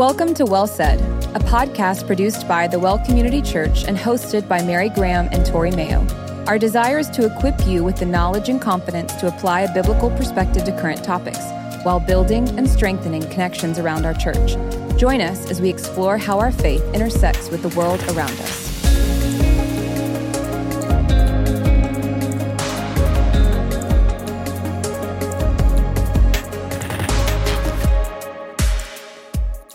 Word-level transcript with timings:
Welcome 0.00 0.32
to 0.36 0.46
Well 0.46 0.66
Said, 0.66 0.98
a 1.36 1.40
podcast 1.40 2.06
produced 2.06 2.48
by 2.48 2.66
the 2.66 2.78
Well 2.78 2.98
Community 3.04 3.42
Church 3.42 3.84
and 3.84 3.98
hosted 3.98 4.48
by 4.48 4.62
Mary 4.62 4.88
Graham 4.88 5.28
and 5.30 5.44
Tori 5.44 5.72
Mayo. 5.72 6.06
Our 6.46 6.58
desire 6.58 7.00
is 7.00 7.10
to 7.10 7.26
equip 7.26 7.66
you 7.66 7.84
with 7.84 7.96
the 7.96 8.06
knowledge 8.06 8.48
and 8.48 8.58
confidence 8.58 9.12
to 9.16 9.28
apply 9.28 9.60
a 9.60 9.74
biblical 9.74 10.10
perspective 10.12 10.64
to 10.64 10.72
current 10.80 11.04
topics 11.04 11.44
while 11.82 12.00
building 12.00 12.48
and 12.58 12.66
strengthening 12.66 13.20
connections 13.28 13.78
around 13.78 14.06
our 14.06 14.14
church. 14.14 14.56
Join 14.98 15.20
us 15.20 15.50
as 15.50 15.60
we 15.60 15.68
explore 15.68 16.16
how 16.16 16.38
our 16.38 16.50
faith 16.50 16.82
intersects 16.94 17.50
with 17.50 17.60
the 17.60 17.76
world 17.78 18.02
around 18.04 18.32
us. 18.40 18.69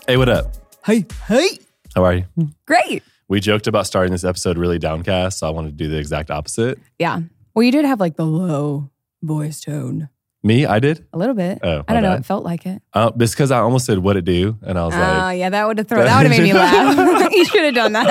Hey, 0.06 0.16
what 0.16 0.28
up? 0.28 0.54
Hey, 0.84 1.04
hey. 1.26 1.58
How 1.94 2.04
are 2.04 2.14
you? 2.14 2.24
Great. 2.66 3.02
We 3.28 3.40
joked 3.40 3.66
about 3.66 3.86
starting 3.86 4.12
this 4.12 4.22
episode 4.24 4.56
really 4.56 4.78
downcast, 4.78 5.38
so 5.40 5.48
I 5.48 5.50
wanted 5.50 5.70
to 5.70 5.84
do 5.84 5.88
the 5.90 5.98
exact 5.98 6.30
opposite. 6.30 6.78
Yeah. 6.98 7.20
Well, 7.54 7.64
you 7.64 7.72
did 7.72 7.84
have 7.84 7.98
like 7.98 8.16
the 8.16 8.24
low 8.24 8.90
voice 9.22 9.60
tone. 9.60 10.08
Me, 10.44 10.64
I 10.64 10.78
did. 10.78 11.04
A 11.12 11.18
little 11.18 11.34
bit. 11.34 11.58
Oh, 11.62 11.82
I 11.88 11.92
don't 11.92 12.02
my 12.02 12.08
know. 12.08 12.10
bad. 12.14 12.20
It 12.20 12.26
felt 12.26 12.44
like 12.44 12.66
it. 12.66 12.80
Uh, 12.92 13.10
it's 13.18 13.32
because 13.32 13.50
I 13.50 13.58
almost 13.58 13.84
said 13.84 13.98
what 13.98 14.16
it 14.16 14.24
do, 14.24 14.56
and 14.62 14.78
I 14.78 14.84
was 14.86 14.94
Oh, 14.94 14.98
like, 14.98 15.38
yeah. 15.40 15.50
That 15.50 15.66
would 15.66 15.78
have 15.78 15.88
thrown. 15.88 16.04
That 16.04 16.22
would 16.22 16.30
have 16.30 16.38
made 16.38 16.44
me 16.46 16.52
laugh. 16.54 17.32
you 17.32 17.44
should 17.46 17.64
have 17.64 17.74
done 17.74 17.92
that. 17.94 18.08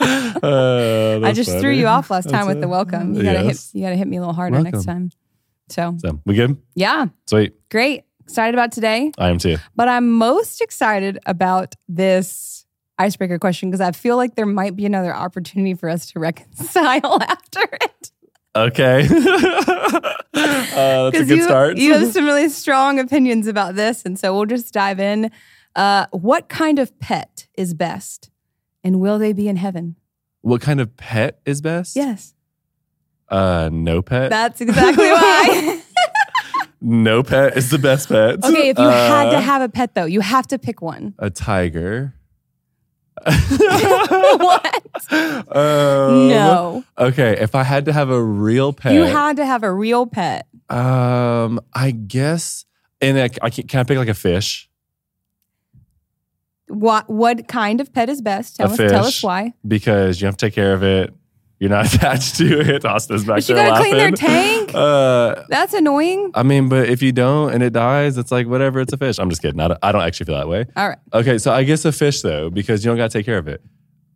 uh, 0.42 1.16
I 1.16 1.18
that's 1.20 1.36
just 1.36 1.58
threw 1.58 1.72
you 1.72 1.86
off 1.86 2.10
last 2.10 2.24
time 2.30 2.46
That's 2.46 2.54
with 2.54 2.60
the 2.62 2.68
welcome. 2.68 3.14
You 3.14 3.22
gotta 3.24 3.42
Yes. 3.44 3.72
hit. 3.72 3.78
You 3.78 3.84
gotta 3.86 3.96
hit 3.96 4.08
me 4.08 4.16
a 4.16 4.20
little 4.20 4.34
harder 4.34 4.60
next 4.62 4.84
time. 4.84 5.10
So 5.68 5.96
So 6.00 6.18
we 6.24 6.34
good? 6.34 6.56
yeah, 6.74 7.06
Sweet. 7.26 7.54
great. 7.70 8.04
Excited 8.26 8.54
about 8.54 8.72
today, 8.72 9.12
I 9.18 9.28
am 9.28 9.38
too. 9.38 9.56
but 9.76 9.88
I'm 9.88 10.10
most 10.10 10.60
excited 10.60 11.18
about 11.26 11.74
this 11.88 12.66
icebreaker 12.98 13.38
question 13.38 13.70
because 13.70 13.80
I 13.80 13.92
feel 13.92 14.16
like 14.16 14.34
there 14.34 14.46
might 14.46 14.74
be 14.74 14.84
another 14.84 15.14
opportunity 15.14 15.74
for 15.74 15.88
us 15.88 16.10
to 16.10 16.18
reconcile 16.18 17.22
after 17.28 17.60
it. 17.72 18.10
Okay. 18.56 19.06
uh, 20.34 21.10
that's 21.10 21.18
a 21.20 21.24
good 21.24 21.28
you, 21.28 21.42
start. 21.42 21.76
You 21.76 21.94
have 21.94 22.12
some 22.12 22.24
really 22.24 22.48
strong 22.48 22.98
opinions 22.98 23.46
about 23.46 23.74
this, 23.76 24.04
and 24.04 24.18
so 24.18 24.34
we'll 24.34 24.46
just 24.46 24.72
dive 24.74 24.98
in. 24.98 25.30
Uh, 25.76 26.06
what 26.10 26.48
kind 26.48 26.78
of 26.78 26.98
pet 26.98 27.46
is 27.56 27.74
best, 27.74 28.30
and 28.82 28.98
will 28.98 29.18
they 29.18 29.32
be 29.32 29.48
in 29.48 29.56
heaven? 29.56 29.96
what 30.40 30.60
kind 30.60 30.80
of 30.80 30.96
pet 30.96 31.40
is 31.44 31.60
best? 31.60 31.96
Yes, 31.96 32.32
Uh, 33.28 33.68
no 33.72 34.00
pet. 34.02 34.30
that's 34.30 34.60
exactly 34.60 35.10
why. 35.10 35.82
no 36.86 37.22
pet 37.22 37.56
is 37.56 37.70
the 37.70 37.78
best 37.78 38.08
pet. 38.08 38.44
okay, 38.44 38.68
if 38.70 38.78
you 38.78 38.84
had 38.88 39.30
to 39.30 39.36
Uh, 39.38 39.40
have 39.40 39.60
a 39.62 39.68
pet, 39.68 39.94
though, 39.94 40.04
you 40.06 40.20
have 40.20 40.46
to 40.48 40.58
pick 40.58 40.80
one. 40.80 41.14
a 41.18 41.30
tiger. 41.30 42.14
what? 43.26 44.82
Um, 45.10 46.28
No. 46.28 46.84
Okay, 46.98 47.36
if 47.40 47.54
I 47.54 47.62
had 47.62 47.84
to 47.86 47.92
have 47.92 48.10
a 48.10 48.22
real 48.22 48.72
pet, 48.72 48.94
You 48.94 49.02
had 49.04 49.36
to 49.36 49.46
have 49.46 49.62
a 49.62 49.72
real 49.72 50.06
pet. 50.06 50.46
um, 50.70 51.60
I 51.74 51.90
guess, 51.92 52.64
and 53.00 53.18
I, 53.18 53.28
I 53.42 53.50
can, 53.50 53.66
can 53.66 53.80
I 53.80 53.84
pick 53.84 53.98
like 53.98 54.08
a 54.08 54.14
fish? 54.14 54.68
What 56.68 57.08
what 57.08 57.46
kind 57.46 57.80
of 57.80 57.92
pet 57.92 58.08
is 58.08 58.20
best? 58.20 58.56
Tell 58.56 58.66
A 58.68 58.70
us 58.72 58.76
tell 58.76 59.04
us 59.06 59.22
why. 59.22 59.54
because 59.66 60.20
you 60.20 60.26
have 60.26 60.36
to 60.36 60.46
take 60.46 60.54
care 60.54 60.72
of 60.74 60.82
it. 60.82 61.14
You're 61.58 61.70
not 61.70 61.86
attached 61.94 62.36
to 62.36 62.60
it. 62.74 62.84
Austin's 62.84 63.24
back 63.24 63.36
But 63.36 63.48
you 63.48 63.54
there 63.54 63.66
gotta 63.68 63.80
clean 63.80 63.96
their 63.96 64.10
tank. 64.12 64.70
Uh, 64.74 65.44
That's 65.48 65.72
annoying. 65.72 66.30
I 66.34 66.42
mean, 66.42 66.68
but 66.68 66.88
if 66.90 67.02
you 67.02 67.12
don't 67.12 67.52
and 67.54 67.62
it 67.62 67.72
dies, 67.72 68.18
it's 68.18 68.30
like 68.30 68.46
whatever. 68.46 68.80
It's 68.80 68.92
a 68.92 68.98
fish. 68.98 69.18
I'm 69.18 69.30
just 69.30 69.40
kidding. 69.40 69.58
I 69.60 69.68
don't, 69.68 69.78
I 69.82 69.90
don't 69.92 70.02
actually 70.02 70.26
feel 70.26 70.36
that 70.36 70.48
way. 70.48 70.66
All 70.76 70.88
right. 70.88 70.98
Okay, 71.14 71.38
so 71.38 71.52
I 71.52 71.62
guess 71.64 71.84
a 71.86 71.92
fish 71.92 72.20
though, 72.20 72.50
because 72.50 72.84
you 72.84 72.90
don't 72.90 72.98
got 72.98 73.10
to 73.10 73.18
take 73.18 73.24
care 73.24 73.38
of 73.38 73.48
it. 73.48 73.62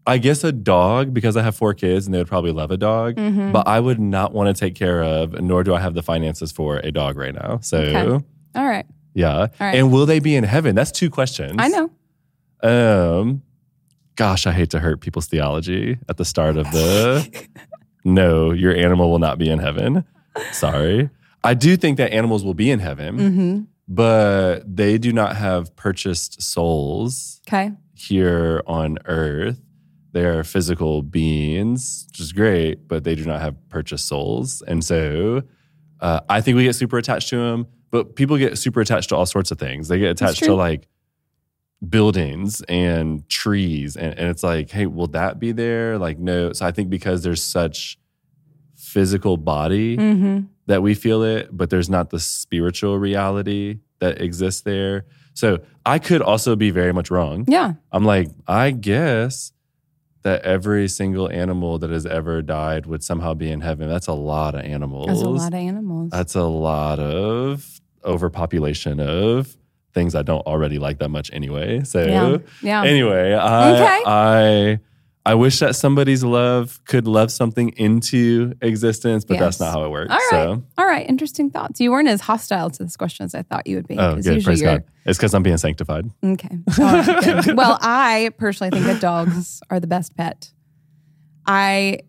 I 0.06 0.19
guess 0.19 0.44
a 0.44 0.53
dog 0.53 1.14
because 1.14 1.37
I 1.37 1.42
have 1.42 1.54
four 1.56 1.72
kids 1.72 2.06
and 2.06 2.14
they 2.14 2.19
would 2.19 2.26
probably 2.26 2.53
love 2.53 2.70
a 2.70 2.76
dog, 2.76 3.16
Mhm. 3.16 3.53
but 3.53 3.66
I 3.69 3.81
would 3.81 4.00
not 4.00 4.32
want 4.34 4.54
to 4.54 4.59
take 4.59 4.75
care 4.75 5.03
of, 5.03 5.41
nor 5.41 5.62
do 5.62 5.72
I 5.75 5.81
have 5.81 5.94
the 5.94 6.03
finances 6.03 6.53
for 6.53 6.78
a 6.78 6.91
dog 6.91 7.16
right 7.16 7.34
now. 7.34 7.59
So 7.62 7.78
Okay. 7.78 8.25
All 8.56 8.66
right. 8.66 8.87
yeah. 9.14 9.47
right. 9.60 9.76
And 9.76 9.91
will 9.93 10.04
they 10.06 10.19
be 10.19 10.34
in 10.37 10.44
heaven? 10.44 10.75
That's 10.75 10.91
two 10.91 11.09
questions. 11.10 11.54
I 11.59 11.69
know. 11.69 11.91
Um, 12.62 13.43
gosh, 14.16 14.47
I 14.47 14.53
hate 14.53 14.71
to 14.71 14.78
hurt 14.81 15.00
people's 15.00 15.26
theology 15.26 15.98
at 16.09 16.16
the 16.16 16.25
start 16.25 16.56
of 16.56 16.65
the. 16.72 17.48
no, 18.04 18.50
your 18.53 18.75
animal 18.75 19.10
will 19.10 19.19
not 19.19 19.38
be 19.38 19.48
in 19.48 19.59
heaven. 19.59 20.04
Sorry. 20.53 21.10
I 21.43 21.54
do 21.54 21.76
think 21.76 21.97
that 21.98 22.12
animals 22.12 22.44
will 22.44 22.54
be 22.54 22.70
in 22.70 22.81
heaven, 22.81 23.19
Mm-hmm. 23.19 23.60
but 23.88 24.60
they 24.76 24.99
do 24.99 25.12
not 25.12 25.37
have 25.37 25.75
purchased 25.76 26.43
souls 26.43 27.41
Okay. 27.49 27.72
here 27.94 28.62
on 28.66 28.99
earth. 29.06 29.60
They 30.12 30.25
are 30.25 30.43
physical 30.44 31.03
beings, 31.03 32.06
which 32.09 32.20
is 32.20 32.32
great, 32.32 32.88
but 32.88 33.04
they 33.04 33.15
do 33.15 33.25
not 33.25 33.41
have 33.41 33.56
purchased 33.69 34.06
souls. 34.06 34.60
And 34.66 34.84
so 34.84 35.43
uh, 36.00 36.20
I 36.28 36.41
think 36.41 36.56
we 36.56 36.65
get 36.65 36.75
super 36.75 36.99
attached 36.99 37.28
to 37.31 37.37
them, 37.37 37.66
but 37.91 38.16
people 38.16 38.37
get 38.37 38.59
super 38.59 38.81
attached 38.81 39.10
to 39.10 39.16
all 39.16 39.25
sorts 39.26 39.50
of 39.50 39.59
things. 39.59 39.88
They 39.88 39.99
get 39.99 40.10
attached 40.10 40.43
to 40.44 40.54
like 40.54 40.88
buildings 41.88 42.60
and 42.62 43.26
trees. 43.28 43.96
And, 43.96 44.18
and 44.18 44.28
it's 44.28 44.42
like, 44.42 44.70
hey, 44.70 44.86
will 44.86 45.06
that 45.08 45.38
be 45.38 45.52
there? 45.52 45.98
Like, 45.98 46.18
no. 46.18 46.52
So 46.52 46.66
I 46.66 46.72
think 46.72 46.91
because 46.91 47.22
there's 47.22 47.42
such 47.42 47.98
physical 48.76 49.36
body 49.36 49.96
Mm-hmm. 49.96 50.40
that 50.66 50.82
we 50.82 50.94
feel 50.94 51.22
it, 51.22 51.48
but 51.52 51.70
there's 51.70 51.88
not 51.88 52.10
the 52.10 52.19
spiritual 52.20 52.98
reality 52.98 53.78
that 54.00 54.20
exists 54.20 54.62
there. 54.62 55.06
So 55.34 55.60
I 55.86 55.98
could 55.98 56.22
also 56.22 56.56
be 56.56 56.70
very 56.70 56.92
much 56.92 57.10
wrong. 57.10 57.44
Yeah. 57.48 57.74
I'm 57.92 58.04
like, 58.04 58.28
I 58.48 58.72
guess 58.72 59.52
that 60.22 60.42
every 60.42 60.86
single 60.88 61.30
animal 61.30 61.78
that 61.78 61.90
has 61.90 62.04
ever 62.04 62.42
died 62.42 62.84
would 62.86 63.02
somehow 63.02 63.32
be 63.34 63.50
in 63.50 63.60
heaven. 63.62 63.88
That's 63.88 64.06
a 64.08 64.12
lot 64.12 64.54
of 64.54 64.62
animals. 64.62 65.06
that's 65.06 65.22
a 65.22 65.28
lot 65.28 65.48
of 65.54 65.58
animals. 65.58 66.10
That's 66.10 66.34
a 66.34 66.44
lot 66.44 66.98
of 66.98 67.80
overpopulation 68.04 69.00
of 69.00 69.56
things 69.92 70.14
I 70.14 70.22
don't 70.22 70.46
already 70.46 70.78
like 70.78 70.98
that 70.98 71.08
much 71.10 71.30
anyway. 71.32 71.82
So 71.84 72.04
yeah. 72.04 72.38
Yeah. 72.62 72.84
anyway, 72.84 73.34
I 73.34 73.72
Okay. 73.72 74.02
I 74.06 74.78
I 75.26 75.34
wish 75.34 75.58
that 75.58 75.76
somebody's 75.76 76.24
love 76.24 76.80
could 76.86 77.06
love 77.06 77.30
something 77.30 77.68
into 77.76 78.54
existence, 78.62 79.24
but 79.24 79.38
that's 79.38 79.60
not 79.60 79.70
how 79.72 79.84
it 79.84 79.90
works. 79.90 80.10
All 80.10 80.16
right. 80.16 80.30
So 80.30 80.62
All 80.78 80.86
right. 80.86 81.06
Interesting 81.08 81.50
thoughts. 81.50 81.78
You 81.78 81.90
weren't 81.90 82.08
as 82.08 82.22
hostile 82.22 82.70
to 82.70 82.84
this 82.84 82.96
question 82.96 83.24
as 83.24 83.34
I 83.34 83.42
thought 83.42 83.66
you 83.66 83.76
would 83.76 83.86
be. 83.86 83.98
oh 83.98 84.16
good, 84.16 84.42
praise 84.42 84.62
God. 84.62 84.84
It's 85.04 85.18
because 85.18 85.34
I'm 85.34 85.42
being 85.42 85.58
sanctified. 85.58 86.10
Okay. 86.24 86.58
Right, 86.78 87.54
well, 87.54 87.78
I 87.82 88.30
personally 88.38 88.70
think 88.70 88.86
that 88.86 89.00
dogs 89.00 89.60
are 89.70 89.78
the 89.78 89.86
best 89.86 90.16
pet. 90.16 90.52
I 91.46 92.00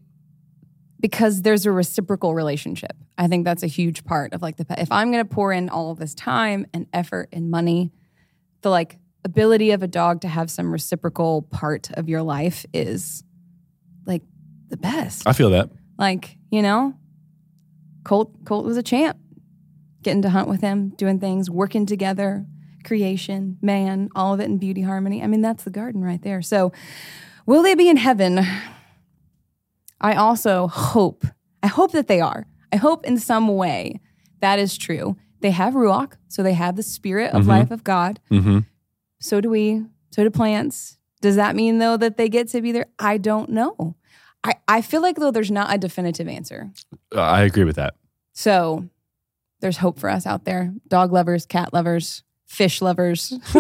because 1.01 1.41
there's 1.41 1.65
a 1.65 1.71
reciprocal 1.71 2.33
relationship. 2.33 2.95
I 3.17 3.27
think 3.27 3.43
that's 3.43 3.63
a 3.63 3.67
huge 3.67 4.03
part 4.03 4.33
of 4.33 4.41
like 4.41 4.57
the 4.57 4.65
pet. 4.65 4.79
If 4.79 4.91
I'm 4.91 5.11
going 5.11 5.23
to 5.23 5.29
pour 5.29 5.51
in 5.51 5.67
all 5.67 5.91
of 5.91 5.97
this 5.97 6.13
time 6.13 6.67
and 6.73 6.87
effort 6.93 7.29
and 7.33 7.49
money, 7.49 7.91
the 8.61 8.69
like 8.69 8.97
ability 9.25 9.71
of 9.71 9.83
a 9.83 9.87
dog 9.87 10.21
to 10.21 10.27
have 10.27 10.49
some 10.49 10.71
reciprocal 10.71 11.41
part 11.41 11.91
of 11.91 12.07
your 12.07 12.21
life 12.21 12.65
is 12.73 13.23
like 14.05 14.21
the 14.69 14.77
best. 14.77 15.27
I 15.27 15.33
feel 15.33 15.49
that. 15.49 15.69
Like, 15.97 16.37
you 16.51 16.61
know, 16.61 16.93
Colt 18.03 18.45
Colt 18.45 18.65
was 18.65 18.77
a 18.77 18.83
champ. 18.83 19.17
Getting 20.03 20.23
to 20.23 20.29
hunt 20.29 20.47
with 20.47 20.61
him, 20.61 20.89
doing 20.89 21.19
things, 21.19 21.47
working 21.47 21.85
together, 21.85 22.47
creation, 22.83 23.59
man, 23.61 24.09
all 24.15 24.33
of 24.33 24.39
it 24.39 24.45
in 24.45 24.57
beauty 24.57 24.81
harmony. 24.81 25.21
I 25.21 25.27
mean, 25.27 25.41
that's 25.41 25.63
the 25.63 25.69
garden 25.69 26.01
right 26.01 26.21
there. 26.23 26.41
So, 26.41 26.71
will 27.45 27.61
they 27.61 27.75
be 27.75 27.87
in 27.87 27.97
heaven? 27.97 28.43
I 30.01 30.15
also 30.15 30.67
hope, 30.67 31.25
I 31.63 31.67
hope 31.67 31.91
that 31.93 32.07
they 32.07 32.19
are. 32.19 32.47
I 32.73 32.77
hope 32.77 33.05
in 33.05 33.17
some 33.19 33.47
way 33.47 33.99
that 34.41 34.57
is 34.59 34.77
true. 34.77 35.15
They 35.41 35.51
have 35.51 35.73
Ruach, 35.75 36.13
so 36.27 36.41
they 36.43 36.53
have 36.53 36.75
the 36.75 36.83
spirit 36.83 37.31
of 37.33 37.43
Mhm. 37.45 37.47
life 37.47 37.71
of 37.71 37.83
God. 37.83 38.19
hmm 38.29 38.59
So 39.19 39.39
do 39.39 39.49
we. 39.49 39.85
So 40.11 40.23
do 40.23 40.29
plants. 40.31 40.97
Does 41.21 41.35
that 41.35 41.55
mean 41.55 41.77
though 41.77 41.95
that 41.97 42.17
they 42.17 42.27
get 42.29 42.47
to 42.49 42.61
be 42.61 42.71
there? 42.71 42.87
I 42.99 43.17
don't 43.17 43.49
know. 43.51 43.95
I, 44.43 44.55
I 44.67 44.81
feel 44.81 45.01
like 45.01 45.17
though 45.17 45.29
there's 45.31 45.51
not 45.51 45.71
a 45.73 45.77
definitive 45.77 46.27
answer. 46.27 46.71
I 47.15 47.43
agree 47.43 47.63
with 47.63 47.75
that. 47.75 47.93
So 48.33 48.89
there's 49.59 49.77
hope 49.77 49.99
for 49.99 50.09
us 50.09 50.25
out 50.25 50.45
there. 50.45 50.73
Dog 50.87 51.11
lovers, 51.13 51.45
cat 51.45 51.71
lovers, 51.73 52.23
fish 52.47 52.81
lovers. 52.81 53.31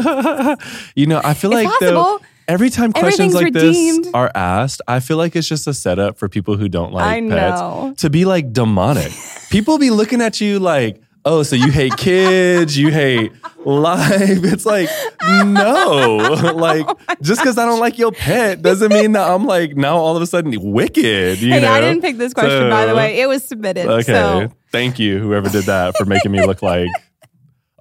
you 0.95 1.05
know, 1.05 1.21
I 1.23 1.35
feel 1.35 1.53
it's 1.53 1.63
like 1.65 1.79
though, 1.79 2.03
possible. 2.03 2.25
Every 2.51 2.69
time 2.69 2.91
questions 2.91 3.33
like 3.33 3.45
redeemed. 3.45 4.05
this 4.05 4.13
are 4.13 4.29
asked, 4.35 4.81
I 4.87 4.99
feel 4.99 5.15
like 5.17 5.35
it's 5.37 5.47
just 5.47 5.67
a 5.67 5.73
setup 5.73 6.17
for 6.17 6.27
people 6.27 6.57
who 6.57 6.67
don't 6.67 6.91
like 6.91 7.29
pets 7.29 8.01
to 8.01 8.09
be 8.09 8.25
like 8.25 8.51
demonic. 8.51 9.11
people 9.49 9.77
be 9.77 9.89
looking 9.89 10.21
at 10.21 10.41
you 10.41 10.59
like, 10.59 11.01
oh, 11.23 11.43
so 11.43 11.55
you 11.55 11.71
hate 11.71 11.95
kids, 11.95 12.77
you 12.77 12.91
hate 12.91 13.31
life. 13.63 14.43
It's 14.43 14.65
like, 14.65 14.89
no. 15.23 16.19
Oh 16.41 16.55
like, 16.55 16.85
just 17.21 17.41
because 17.41 17.57
I 17.57 17.65
don't 17.65 17.79
like 17.79 17.97
your 17.97 18.11
pet 18.11 18.61
doesn't 18.61 18.91
mean 18.91 19.13
that 19.13 19.29
I'm 19.29 19.45
like 19.45 19.75
now 19.75 19.97
all 19.97 20.15
of 20.15 20.21
a 20.21 20.27
sudden 20.27 20.53
wicked. 20.59 21.39
You 21.41 21.53
Hey, 21.53 21.61
know? 21.61 21.71
I 21.71 21.79
didn't 21.79 22.01
pick 22.01 22.17
this 22.17 22.33
question 22.33 22.69
by 22.69 22.85
the 22.85 22.95
way. 22.95 23.21
It 23.21 23.27
was 23.27 23.43
submitted. 23.43 23.87
Okay. 23.87 24.03
So 24.03 24.51
Thank 24.71 24.99
you, 24.99 25.19
whoever 25.19 25.49
did 25.49 25.65
that, 25.65 25.97
for 25.97 26.05
making 26.05 26.31
me 26.31 26.45
look 26.45 26.61
like 26.61 26.89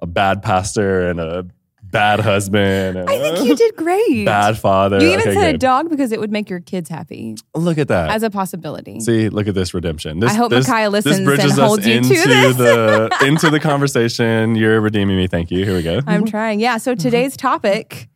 a 0.01 0.05
bad 0.07 0.43
pastor 0.43 1.09
and 1.09 1.19
a 1.19 1.45
bad 1.91 2.19
husband. 2.21 2.97
And, 2.97 3.09
I 3.09 3.19
think 3.19 3.45
you 3.45 3.53
uh, 3.53 3.55
did 3.55 3.75
great. 3.75 4.25
bad 4.25 4.57
father. 4.57 4.99
You 4.99 5.09
even 5.09 5.21
Okay, 5.21 5.33
said 5.33 5.55
a 5.55 5.57
dog 5.57 5.89
because 5.89 6.11
it 6.11 6.19
would 6.19 6.31
make 6.31 6.49
your 6.49 6.59
kids 6.59 6.89
happy 6.89 7.35
Look 7.53 7.77
at 7.77 7.89
that. 7.89 8.11
as 8.11 8.23
a 8.23 8.29
possibility. 8.29 8.99
See, 9.01 9.29
look 9.29 9.47
at 9.47 9.55
this 9.55 9.73
redemption. 9.73 10.19
This, 10.19 10.31
I 10.31 10.35
hope 10.35 10.49
this, 10.49 10.67
Micaiah 10.67 10.89
this 10.89 11.05
listens 11.05 11.25
bridges 11.25 11.51
and 11.51 11.59
us 11.59 11.67
holds 11.67 11.85
you 11.87 11.93
to 11.93 11.97
into 11.97 12.13
this. 12.13 12.57
the 12.57 13.25
into 13.25 13.49
the 13.49 13.59
conversation. 13.59 14.55
You're 14.55 14.81
redeeming 14.81 15.17
me. 15.17 15.27
Thank 15.27 15.51
you. 15.51 15.65
Here 15.65 15.75
we 15.75 15.83
go. 15.83 15.97
I'm 15.97 16.21
mm-hmm. 16.21 16.23
trying. 16.25 16.59
Yeah. 16.59 16.77
So 16.77 16.93
mm-hmm. 16.93 17.01
today's 17.01 17.37
topic 17.37 18.09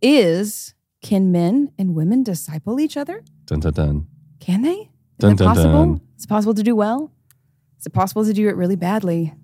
is 0.00 0.74
can 1.02 1.30
men 1.32 1.72
and 1.78 1.94
women 1.94 2.22
disciple 2.22 2.80
each 2.80 2.96
other? 2.96 3.22
Dun 3.46 3.60
dun 3.60 3.72
dun. 3.72 4.06
Can 4.40 4.62
they? 4.62 4.70
Is 4.72 4.88
Dun, 5.18 5.32
it 5.32 5.38
dun, 5.38 5.48
possible? 5.48 5.72
dun. 5.72 6.00
Is 6.16 6.24
it 6.24 6.28
possible 6.28 6.54
to 6.54 6.62
do 6.62 6.74
well? 6.74 7.12
Is 7.78 7.86
it 7.86 7.92
possible 7.92 8.24
to 8.24 8.32
do 8.32 8.48
it 8.48 8.56
really 8.56 8.76
badly? 8.76 9.34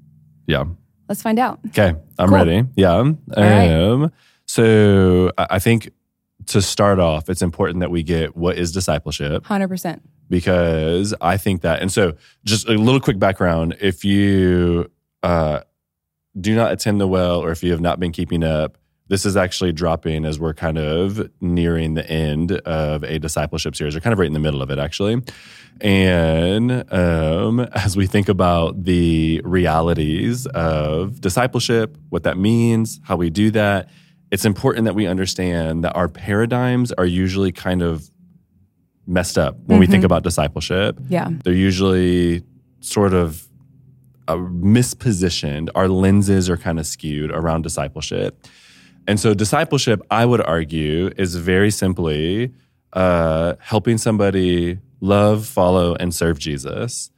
Yeah. 0.46 0.64
Let's 1.08 1.22
find 1.22 1.38
out. 1.38 1.58
Okay, 1.68 1.94
I'm 2.18 2.28
Cool. 2.28 2.36
ready. 2.36 2.64
Yeah. 2.76 3.12
right. 3.36 3.70
Um, 3.72 4.12
so 4.46 5.30
I 5.38 5.46
I 5.50 5.58
think 5.58 5.90
to 6.46 6.62
start 6.62 6.98
off, 6.98 7.28
it's 7.28 7.42
important 7.42 7.80
that 7.80 7.90
we 7.90 8.02
get 8.02 8.36
what 8.36 8.56
is 8.56 8.72
discipleship 8.72 9.44
100%. 9.44 10.00
because 10.30 11.14
I 11.20 11.36
think 11.36 11.62
that, 11.62 11.80
and 11.82 11.90
so 11.92 12.14
just 12.44 12.68
a 12.68 12.72
little 12.72 13.00
quick 13.00 13.18
background: 13.18 13.76
if 13.80 14.04
you 14.04 14.90
uh, 15.22 15.60
do 16.40 16.54
not 16.54 16.72
attend 16.72 17.00
the 17.00 17.08
well, 17.08 17.40
or 17.40 17.50
if 17.50 17.62
you 17.62 17.72
have 17.72 17.80
not 17.80 17.98
been 18.00 18.12
keeping 18.12 18.42
up, 18.44 18.78
this 19.08 19.24
is 19.24 19.36
actually 19.36 19.72
dropping 19.72 20.24
as 20.24 20.38
we're 20.38 20.54
kind 20.54 20.78
of 20.78 21.30
nearing 21.40 21.94
the 21.94 22.08
end 22.08 22.52
of 22.52 23.02
a 23.04 23.18
discipleship 23.18 23.74
series, 23.74 23.96
or 23.96 24.00
kind 24.00 24.12
of 24.12 24.18
right 24.18 24.26
in 24.26 24.34
the 24.34 24.38
middle 24.38 24.62
of 24.62 24.70
it, 24.70 24.78
actually. 24.78 25.22
And 25.80 26.92
um, 26.92 27.60
as 27.72 27.96
we 27.96 28.06
think 28.06 28.28
about 28.28 28.84
the 28.84 29.40
realities 29.44 30.46
of 30.46 31.20
discipleship, 31.20 31.96
what 32.10 32.22
that 32.24 32.36
means, 32.36 33.00
how 33.04 33.16
we 33.16 33.30
do 33.30 33.50
that, 33.52 33.88
it's 34.30 34.44
important 34.44 34.84
that 34.84 34.94
we 34.94 35.06
understand 35.06 35.84
that 35.84 35.96
our 35.96 36.08
paradigms 36.08 36.92
are 36.92 37.06
usually 37.06 37.50
kind 37.50 37.82
of 37.82 38.10
messed 39.06 39.38
up 39.38 39.56
when 39.64 39.78
we 39.78 39.86
think 39.86 40.04
about 40.04 40.22
discipleship. 40.22 40.98
Yeah. 41.08 41.30
They're 41.44 41.54
usually 41.54 42.42
sort 42.80 43.14
of 43.14 43.48
uh, 44.28 44.36
mispositioned. 44.36 45.70
Our 45.74 45.88
lenses 45.88 46.50
are 46.50 46.58
kind 46.58 46.78
of 46.78 46.86
skewed 46.86 47.30
around 47.30 47.62
discipleship. 47.62 48.46
And 49.08 49.18
so, 49.18 49.32
discipleship, 49.32 50.02
I 50.10 50.26
would 50.26 50.42
argue, 50.42 51.10
is 51.16 51.34
very 51.34 51.70
simply 51.70 52.52
uh, 52.92 53.54
helping 53.58 53.96
somebody 53.96 54.78
love, 55.00 55.46
follow, 55.46 55.94
and 55.94 56.14
serve 56.14 56.38
Jesus. 56.38 57.10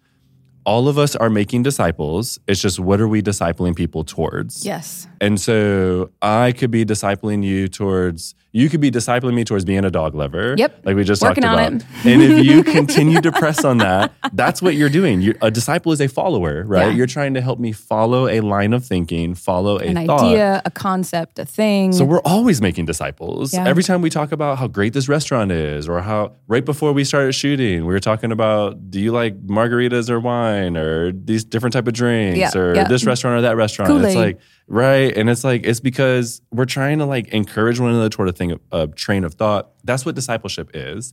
All 0.65 0.87
of 0.87 0.99
us 0.99 1.17
are 1.17 1.29
making 1.29 1.65
disciples. 1.65 2.39
It's 2.47 2.61
just 2.61 2.79
what 2.79 3.01
are 3.01 3.09
we 3.09 3.23
discipling 3.23 3.75
people 3.75 4.05
towards? 4.05 4.65
Yes. 4.65 5.09
And 5.21 5.41
so 5.41 6.13
I 6.23 6.53
could 6.53 6.71
be 6.71 6.85
discipling 6.85 7.43
you 7.43 7.67
towards, 7.67 8.37
you 8.53 8.69
could 8.69 8.81
be 8.81 8.91
discipling 8.91 9.35
me 9.35 9.45
towards 9.45 9.65
being 9.65 9.85
a 9.85 9.91
dog 9.91 10.15
lover. 10.15 10.55
Yep. 10.59 10.81
Like 10.85 10.97
we 10.97 11.05
just 11.05 11.23
Working 11.23 11.45
talked 11.45 11.61
about. 11.61 11.83
it. 11.83 12.07
and 12.07 12.21
if 12.23 12.45
you 12.45 12.65
continue 12.79 13.21
to 13.21 13.31
press 13.31 13.65
on 13.65 13.79
that, 13.79 14.13
that's 14.33 14.61
what 14.61 14.75
you're 14.75 14.89
doing. 14.89 15.21
you 15.21 15.35
a 15.41 15.51
disciple 15.53 15.93
is 15.93 16.01
a 16.01 16.09
follower, 16.09 16.65
right? 16.65 16.89
Yeah. 16.89 16.93
You're 16.97 17.07
trying 17.07 17.35
to 17.35 17.41
help 17.41 17.61
me 17.61 17.71
follow 17.71 18.27
a 18.29 18.41
line 18.41 18.73
of 18.73 18.85
thinking, 18.85 19.35
follow 19.37 19.79
a 19.79 19.85
An 19.85 20.07
thought. 20.07 20.21
idea, 20.25 20.63
a 20.65 20.71
concept, 20.71 21.39
a 21.39 21.45
thing. 21.45 21.93
So 21.93 22.05
we're 22.05 22.21
always 22.23 22.61
making 22.61 22.87
disciples. 22.87 23.55
Yeah. 23.55 23.69
Every 23.69 23.83
time 23.85 24.03
we 24.03 24.11
talk 24.11 24.33
about 24.33 24.59
how 24.59 24.67
great 24.67 24.95
this 24.95 25.09
restaurant 25.09 25.53
is, 25.53 25.89
or 25.89 26.01
how 26.01 26.33
right 26.49 26.65
before 26.65 26.93
we 26.93 27.05
started 27.05 27.33
shooting, 27.35 27.87
we 27.87 27.93
were 27.93 28.01
talking 28.01 28.33
about 28.33 28.91
do 28.91 28.99
you 28.99 29.13
like 29.13 29.41
margaritas 29.47 30.11
or 30.11 30.19
wine 30.19 30.77
or 30.77 31.13
these 31.13 31.45
different 31.45 31.73
type 31.73 31.87
of 31.87 31.93
drinks 31.95 32.39
Yeah, 32.39 32.51
or 32.61 32.75
this 32.89 33.05
restaurant 33.05 33.39
or 33.39 33.43
that 33.43 33.57
restaurant. 33.57 33.91
It's 33.93 34.01
Kool-Aid. 34.15 34.17
like 34.17 34.41
right, 34.71 35.15
and 35.15 35.29
it's 35.29 35.45
like 35.45 35.67
it's 35.67 35.81
because 35.81 36.41
we're 36.51 36.65
trying 36.65 36.99
to 37.01 37.05
like 37.05 37.29
encourage 37.29 37.79
one 37.79 37.91
another 37.91 38.09
toward 38.09 38.31
a 38.31 38.33
thing, 38.33 38.59
a 38.73 38.87
train 38.87 39.25
of 39.25 39.35
thought. 39.35 39.73
That's 39.85 40.07
what 40.07 40.15
discipleship 40.15 40.71
is. 40.73 41.13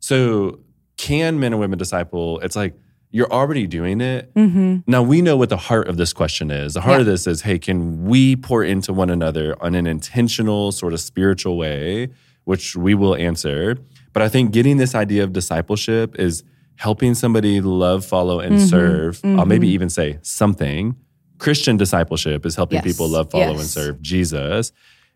So 0.00 0.60
can 0.96 1.38
men 1.38 1.52
and 1.52 1.60
women 1.60 1.78
disciple? 1.78 2.40
It's 2.40 2.56
like 2.56 2.74
you're 3.10 3.30
already 3.32 3.66
doing 3.66 4.00
it. 4.00 4.34
Mm-hmm. 4.34 4.78
Now 4.86 5.02
we 5.02 5.22
know 5.22 5.36
what 5.36 5.48
the 5.48 5.56
heart 5.56 5.88
of 5.88 5.96
this 5.96 6.12
question 6.12 6.50
is. 6.50 6.74
The 6.74 6.80
heart 6.80 6.96
Yeah. 6.96 7.00
of 7.00 7.06
this 7.06 7.26
is, 7.26 7.42
hey, 7.42 7.58
can 7.58 8.04
we 8.06 8.34
pour 8.34 8.64
into 8.64 8.92
one 8.92 9.08
another 9.08 9.56
on 9.62 9.74
an 9.74 9.86
intentional, 9.86 10.72
sort 10.72 10.92
of 10.92 11.00
spiritual 11.00 11.56
way, 11.56 12.08
which 12.44 12.74
we 12.76 12.94
will 12.94 13.14
answer. 13.14 13.78
But 14.12 14.22
I 14.22 14.28
think 14.28 14.52
getting 14.52 14.78
this 14.78 14.94
idea 14.94 15.24
of 15.24 15.32
discipleship 15.32 16.18
is 16.18 16.42
helping 16.76 17.14
somebody 17.14 17.60
love, 17.60 18.04
follow, 18.04 18.40
and 18.40 18.56
mm-hmm. 18.56 18.66
serve. 18.66 19.20
I'll 19.24 19.46
maybe 19.46 19.68
mm-hmm. 19.68 19.74
even 19.74 19.90
say 19.90 20.18
something. 20.22 20.96
Christian 21.38 21.76
discipleship 21.76 22.46
is 22.46 22.56
helping 22.56 22.76
Yes. 22.76 22.84
people 22.84 23.08
love, 23.08 23.30
follow, 23.30 23.52
and 23.52 23.60
serve 23.60 24.00
Jesus. 24.00 24.72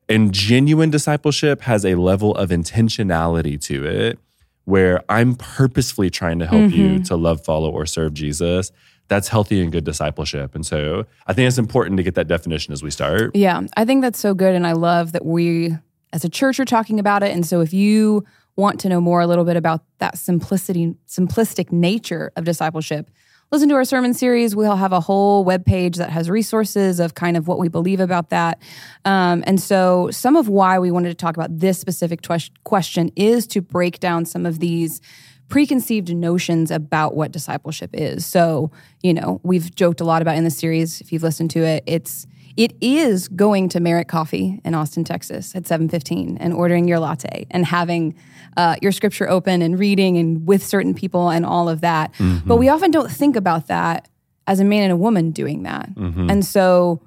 And 0.08 0.32
genuine 0.32 0.90
discipleship 0.90 1.62
has 1.62 1.84
a 1.84 1.94
level 1.94 2.34
of 2.34 2.50
intentionality 2.50 3.60
to 3.64 3.84
it 3.84 4.18
where 4.64 5.02
I'm 5.08 5.34
purposefully 5.34 6.10
trying 6.10 6.38
to 6.40 6.46
help 6.46 6.72
you 6.72 6.88
mm-hmm. 6.88 7.02
to 7.04 7.16
love, 7.16 7.42
follow, 7.42 7.70
or 7.70 7.86
serve 7.86 8.12
Jesus. 8.12 8.70
That's 9.08 9.28
healthy 9.28 9.62
and 9.62 9.72
good 9.72 9.84
discipleship. 9.84 10.54
And 10.54 10.66
so 10.66 11.06
I 11.26 11.32
think 11.32 11.48
it's 11.48 11.56
important 11.56 11.96
to 11.96 12.02
get 12.02 12.14
that 12.16 12.28
definition 12.28 12.74
as 12.74 12.82
we 12.82 12.90
start. 12.90 13.34
Yeah, 13.34 13.62
I 13.76 13.86
think 13.86 14.02
that's 14.02 14.18
so 14.18 14.34
good. 14.34 14.54
And 14.54 14.66
I 14.66 14.72
love 14.72 15.12
that 15.12 15.24
we, 15.24 15.74
as 16.12 16.24
a 16.24 16.28
church, 16.28 16.60
are 16.60 16.66
talking 16.66 17.00
about 17.00 17.22
it. 17.22 17.34
And 17.34 17.46
so 17.46 17.62
if 17.62 17.72
you 17.72 18.26
want 18.56 18.80
to 18.80 18.90
know 18.90 19.00
more 19.00 19.22
a 19.22 19.26
little 19.26 19.44
bit 19.44 19.56
about 19.56 19.82
that 20.00 20.18
simplicity, 20.18 20.94
simplistic 21.06 21.72
nature 21.72 22.30
of 22.36 22.44
discipleship, 22.44 23.08
listen 23.50 23.68
to 23.70 23.74
our 23.74 23.84
sermon 23.84 24.12
series. 24.12 24.54
We'll 24.54 24.76
have 24.76 24.92
a 24.92 25.00
whole 25.00 25.44
web 25.44 25.64
page 25.64 25.96
that 25.96 26.10
has 26.10 26.28
resources 26.28 27.00
of 27.00 27.14
kind 27.14 27.36
of 27.36 27.48
what 27.48 27.58
we 27.58 27.68
believe 27.68 28.00
about 28.00 28.30
that. 28.30 28.60
Um, 29.04 29.42
and 29.46 29.60
so 29.60 30.10
some 30.10 30.36
of 30.36 30.48
why 30.48 30.78
we 30.78 30.90
wanted 30.90 31.08
to 31.08 31.14
talk 31.14 31.36
about 31.36 31.58
this 31.58 31.78
specific 31.78 32.20
twe- 32.20 32.50
question 32.64 33.10
is 33.16 33.46
to 33.48 33.62
break 33.62 34.00
down 34.00 34.26
some 34.26 34.44
of 34.44 34.58
these 34.58 35.00
preconceived 35.48 36.14
notions 36.14 36.70
about 36.70 37.16
what 37.16 37.32
discipleship 37.32 37.90
is. 37.94 38.26
So, 38.26 38.70
you 39.02 39.14
know, 39.14 39.40
we've 39.42 39.74
joked 39.74 40.02
a 40.02 40.04
lot 40.04 40.20
about 40.20 40.36
in 40.36 40.44
the 40.44 40.50
series, 40.50 41.00
if 41.00 41.10
you've 41.10 41.22
listened 41.22 41.50
to 41.52 41.60
it, 41.60 41.84
it's 41.86 42.26
it 42.58 42.74
is 42.80 43.28
going 43.28 43.68
to 43.68 43.78
Merit 43.78 44.08
Coffee 44.08 44.60
in 44.64 44.74
Austin, 44.74 45.04
Texas 45.04 45.54
at 45.54 45.62
7:15 45.62 46.36
and 46.40 46.52
ordering 46.52 46.88
your 46.88 46.98
latte 46.98 47.46
and 47.52 47.64
having 47.64 48.16
uh, 48.56 48.74
your 48.82 48.90
scripture 48.90 49.30
open 49.30 49.62
and 49.62 49.78
reading 49.78 50.18
and 50.18 50.44
with 50.44 50.66
certain 50.66 50.92
people 50.92 51.30
and 51.30 51.46
all 51.46 51.68
of 51.68 51.80
that. 51.82 52.12
But 52.44 52.56
we 52.56 52.68
often 52.68 52.90
don't 52.90 53.10
think 53.10 53.36
about 53.36 53.68
that 53.68 54.08
as 54.48 54.58
a 54.58 54.64
man 54.64 54.82
and 54.82 54.92
a 54.92 54.96
woman 54.96 55.30
doing 55.30 55.62
that. 55.62 55.88
And 56.30 56.44
so 56.44 57.00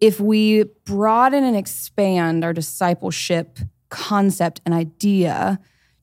if 0.00 0.20
we 0.20 0.62
broaden 0.84 1.42
and 1.42 1.56
expand 1.56 2.44
our 2.44 2.52
discipleship 2.52 3.58
concept 3.88 4.60
and 4.64 4.72
idea 4.74 5.58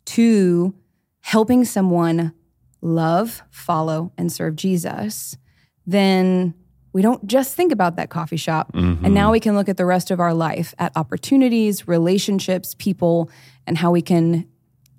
to 0.06 0.74
helping 1.22 1.64
someone 1.64 2.34
love, 2.82 3.42
follow, 3.52 4.12
and 4.18 4.32
serve 4.32 4.56
Jesus, 4.58 5.38
then 5.86 6.56
we 6.94 7.02
don't 7.02 7.26
just 7.26 7.56
think 7.56 7.72
about 7.72 7.96
that 7.96 8.10
coffee 8.10 8.38
shop. 8.38 8.72
And 8.74 8.98
mm-hmm. 8.98 9.14
now 9.14 9.32
we 9.32 9.40
can 9.40 9.56
look 9.56 9.70
at 9.70 9.78
the 9.78 9.86
rest 9.86 10.12
of 10.12 10.20
our 10.20 10.34
life 10.34 10.74
at 10.78 10.92
opportunities, 10.96 11.88
relationships, 11.88 12.76
people, 12.78 13.30
and 13.66 13.78
how 13.78 13.92
we 13.92 14.02
can 14.02 14.48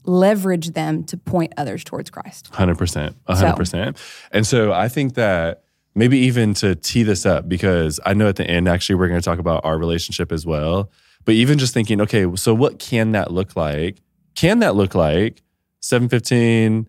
leverage 0.04 0.70
them 0.70 1.04
to 1.04 1.16
point 1.16 1.52
others 1.56 1.84
towards 1.84 2.10
Christ. 2.10 2.48
Hundred 2.52 2.78
percent, 2.78 3.16
hundred 3.28 3.56
percent. 3.56 3.98
And 4.30 4.46
so 4.46 4.72
I 4.72 4.88
think 4.88 5.14
that 5.14 5.64
maybe 5.94 6.18
even 6.18 6.54
to 6.54 6.74
tee 6.74 7.02
this 7.02 7.26
up, 7.26 7.48
because 7.48 8.00
I 8.04 8.14
know 8.14 8.28
at 8.28 8.36
the 8.36 8.46
end 8.46 8.68
actually 8.68 8.96
we're 8.96 9.08
going 9.08 9.20
to 9.20 9.24
talk 9.24 9.38
about 9.38 9.64
our 9.64 9.78
relationship 9.78 10.32
as 10.32 10.46
well. 10.46 10.90
But 11.24 11.34
even 11.34 11.58
just 11.58 11.72
thinking, 11.72 12.00
okay, 12.00 12.26
so 12.34 12.52
what 12.52 12.80
can 12.80 13.12
that 13.12 13.30
look 13.30 13.54
like? 13.54 13.98
Can 14.34 14.58
that 14.60 14.74
look 14.74 14.94
like 14.94 15.42
seven 15.80 16.08
fifteen? 16.08 16.88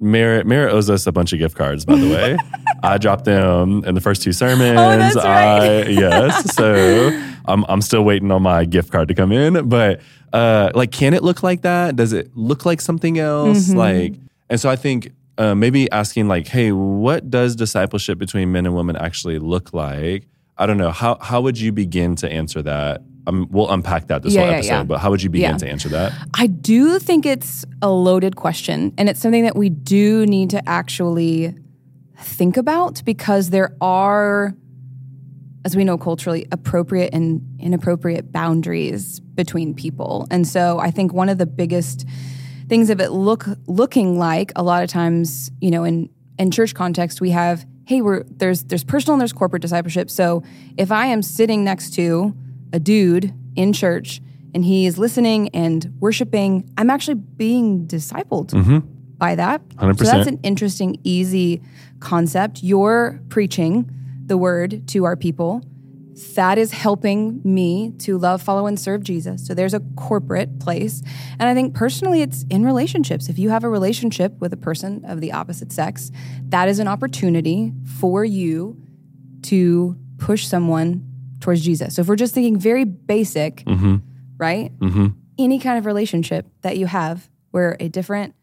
Merit 0.00 0.46
Merit 0.46 0.72
owes 0.72 0.88
us 0.88 1.08
a 1.08 1.12
bunch 1.12 1.32
of 1.32 1.40
gift 1.40 1.56
cards, 1.56 1.84
by 1.84 1.96
the 1.96 2.08
way. 2.14 2.38
I 2.82 2.98
dropped 2.98 3.24
them 3.24 3.84
in 3.84 3.94
the 3.94 4.00
first 4.00 4.22
two 4.22 4.32
sermons. 4.32 4.78
Oh, 4.78 4.98
that's 4.98 5.16
right. 5.16 5.24
I, 5.26 5.82
yes, 5.88 6.54
so 6.54 7.10
I'm 7.46 7.64
I'm 7.68 7.80
still 7.82 8.04
waiting 8.04 8.30
on 8.30 8.42
my 8.42 8.64
gift 8.64 8.92
card 8.92 9.08
to 9.08 9.14
come 9.14 9.32
in. 9.32 9.68
But 9.68 10.00
uh, 10.32 10.70
like, 10.74 10.92
can 10.92 11.14
it 11.14 11.22
look 11.22 11.42
like 11.42 11.62
that? 11.62 11.96
Does 11.96 12.12
it 12.12 12.30
look 12.36 12.64
like 12.66 12.80
something 12.80 13.18
else? 13.18 13.72
Like, 13.72 14.14
and 14.50 14.60
so 14.60 14.68
I 14.70 14.76
think 14.76 15.12
uh, 15.38 15.54
maybe 15.54 15.90
asking 15.90 16.28
like, 16.28 16.46
hey, 16.48 16.72
what 16.72 17.30
does 17.30 17.56
discipleship 17.56 18.18
between 18.18 18.52
men 18.52 18.66
and 18.66 18.74
women 18.74 18.96
actually 18.96 19.38
look 19.38 19.72
like? 19.72 20.26
I 20.56 20.66
don't 20.66 20.78
know. 20.78 20.90
How 20.90 21.16
how 21.20 21.40
would 21.40 21.58
you 21.58 21.72
begin 21.72 22.16
to 22.16 22.30
answer 22.30 22.62
that? 22.62 23.02
Um, 23.26 23.46
we'll 23.50 23.70
unpack 23.70 24.06
that 24.06 24.22
this 24.22 24.32
Yeah, 24.34 24.40
whole 24.40 24.50
yeah, 24.50 24.56
episode. 24.56 24.72
yeah. 24.72 24.82
But 24.84 24.98
how 25.00 25.10
would 25.10 25.22
you 25.22 25.28
begin 25.28 25.50
Yeah. 25.52 25.56
to 25.58 25.68
answer 25.68 25.88
that? 25.90 26.12
I 26.34 26.46
do 26.46 26.98
think 26.98 27.26
it's 27.26 27.64
a 27.82 27.90
loaded 27.90 28.36
question, 28.36 28.92
and 28.96 29.08
it's 29.08 29.20
something 29.20 29.42
that 29.44 29.54
we 29.54 29.68
do 29.68 30.24
need 30.26 30.48
to 30.50 30.66
actually 30.68 31.54
think 32.18 32.56
about 32.56 33.02
because 33.04 33.50
there 33.50 33.76
are, 33.80 34.54
as 35.64 35.76
we 35.76 35.84
know 35.84 35.98
culturally, 35.98 36.46
appropriate 36.52 37.14
and 37.14 37.40
inappropriate 37.60 38.32
boundaries 38.32 39.20
between 39.20 39.74
people. 39.74 40.26
And 40.30 40.46
so 40.46 40.78
I 40.78 40.90
think 40.90 41.12
one 41.12 41.28
of 41.28 41.38
the 41.38 41.46
biggest 41.46 42.06
things 42.68 42.90
of 42.90 43.00
it 43.00 43.10
look 43.10 43.46
looking 43.66 44.18
like 44.18 44.52
a 44.56 44.62
lot 44.62 44.82
of 44.82 44.90
times, 44.90 45.50
you 45.60 45.70
know, 45.70 45.84
in 45.84 46.10
in 46.38 46.50
church 46.50 46.74
context, 46.74 47.20
we 47.20 47.30
have, 47.30 47.66
hey, 47.86 48.00
we're 48.00 48.24
there's 48.24 48.64
there's 48.64 48.84
personal 48.84 49.14
and 49.14 49.20
there's 49.20 49.32
corporate 49.32 49.62
discipleship. 49.62 50.10
So 50.10 50.42
if 50.76 50.92
I 50.92 51.06
am 51.06 51.22
sitting 51.22 51.64
next 51.64 51.94
to 51.94 52.34
a 52.72 52.78
dude 52.78 53.32
in 53.56 53.72
church 53.72 54.20
and 54.54 54.64
he 54.64 54.86
is 54.86 54.98
listening 54.98 55.48
and 55.50 55.94
worshiping, 56.00 56.68
I'm 56.76 56.90
actually 56.90 57.14
being 57.14 57.86
discipled 57.86 58.50
mm-hmm. 58.50 58.78
By 59.18 59.34
that. 59.34 59.66
100%. 59.68 59.98
So 59.98 60.04
that's 60.04 60.28
an 60.28 60.40
interesting, 60.42 60.98
easy 61.04 61.60
concept. 62.00 62.62
You're 62.62 63.20
preaching 63.28 63.90
the 64.24 64.38
word 64.38 64.86
to 64.88 65.04
our 65.04 65.16
people. 65.16 65.62
That 66.34 66.58
is 66.58 66.72
helping 66.72 67.40
me 67.44 67.92
to 67.98 68.18
love, 68.18 68.42
follow, 68.42 68.66
and 68.66 68.78
serve 68.78 69.04
Jesus. 69.04 69.46
So 69.46 69.54
there's 69.54 69.74
a 69.74 69.80
corporate 69.96 70.58
place. 70.58 71.02
And 71.38 71.48
I 71.48 71.54
think 71.54 71.74
personally, 71.74 72.22
it's 72.22 72.44
in 72.50 72.64
relationships. 72.64 73.28
If 73.28 73.38
you 73.38 73.50
have 73.50 73.62
a 73.62 73.68
relationship 73.68 74.38
with 74.40 74.52
a 74.52 74.56
person 74.56 75.04
of 75.04 75.20
the 75.20 75.32
opposite 75.32 75.72
sex, 75.72 76.10
that 76.46 76.68
is 76.68 76.80
an 76.80 76.88
opportunity 76.88 77.72
for 78.00 78.24
you 78.24 78.80
to 79.42 79.96
push 80.18 80.46
someone 80.46 81.04
towards 81.40 81.64
Jesus. 81.64 81.94
So 81.94 82.02
if 82.02 82.08
we're 82.08 82.16
just 82.16 82.34
thinking 82.34 82.58
very 82.58 82.84
basic, 82.84 83.58
mm-hmm. 83.64 83.96
right? 84.36 84.76
Mm-hmm. 84.80 85.08
Any 85.38 85.60
kind 85.60 85.78
of 85.78 85.86
relationship 85.86 86.46
that 86.62 86.78
you 86.78 86.86
have 86.86 87.28
where 87.52 87.76
a 87.78 87.88
different 87.88 88.34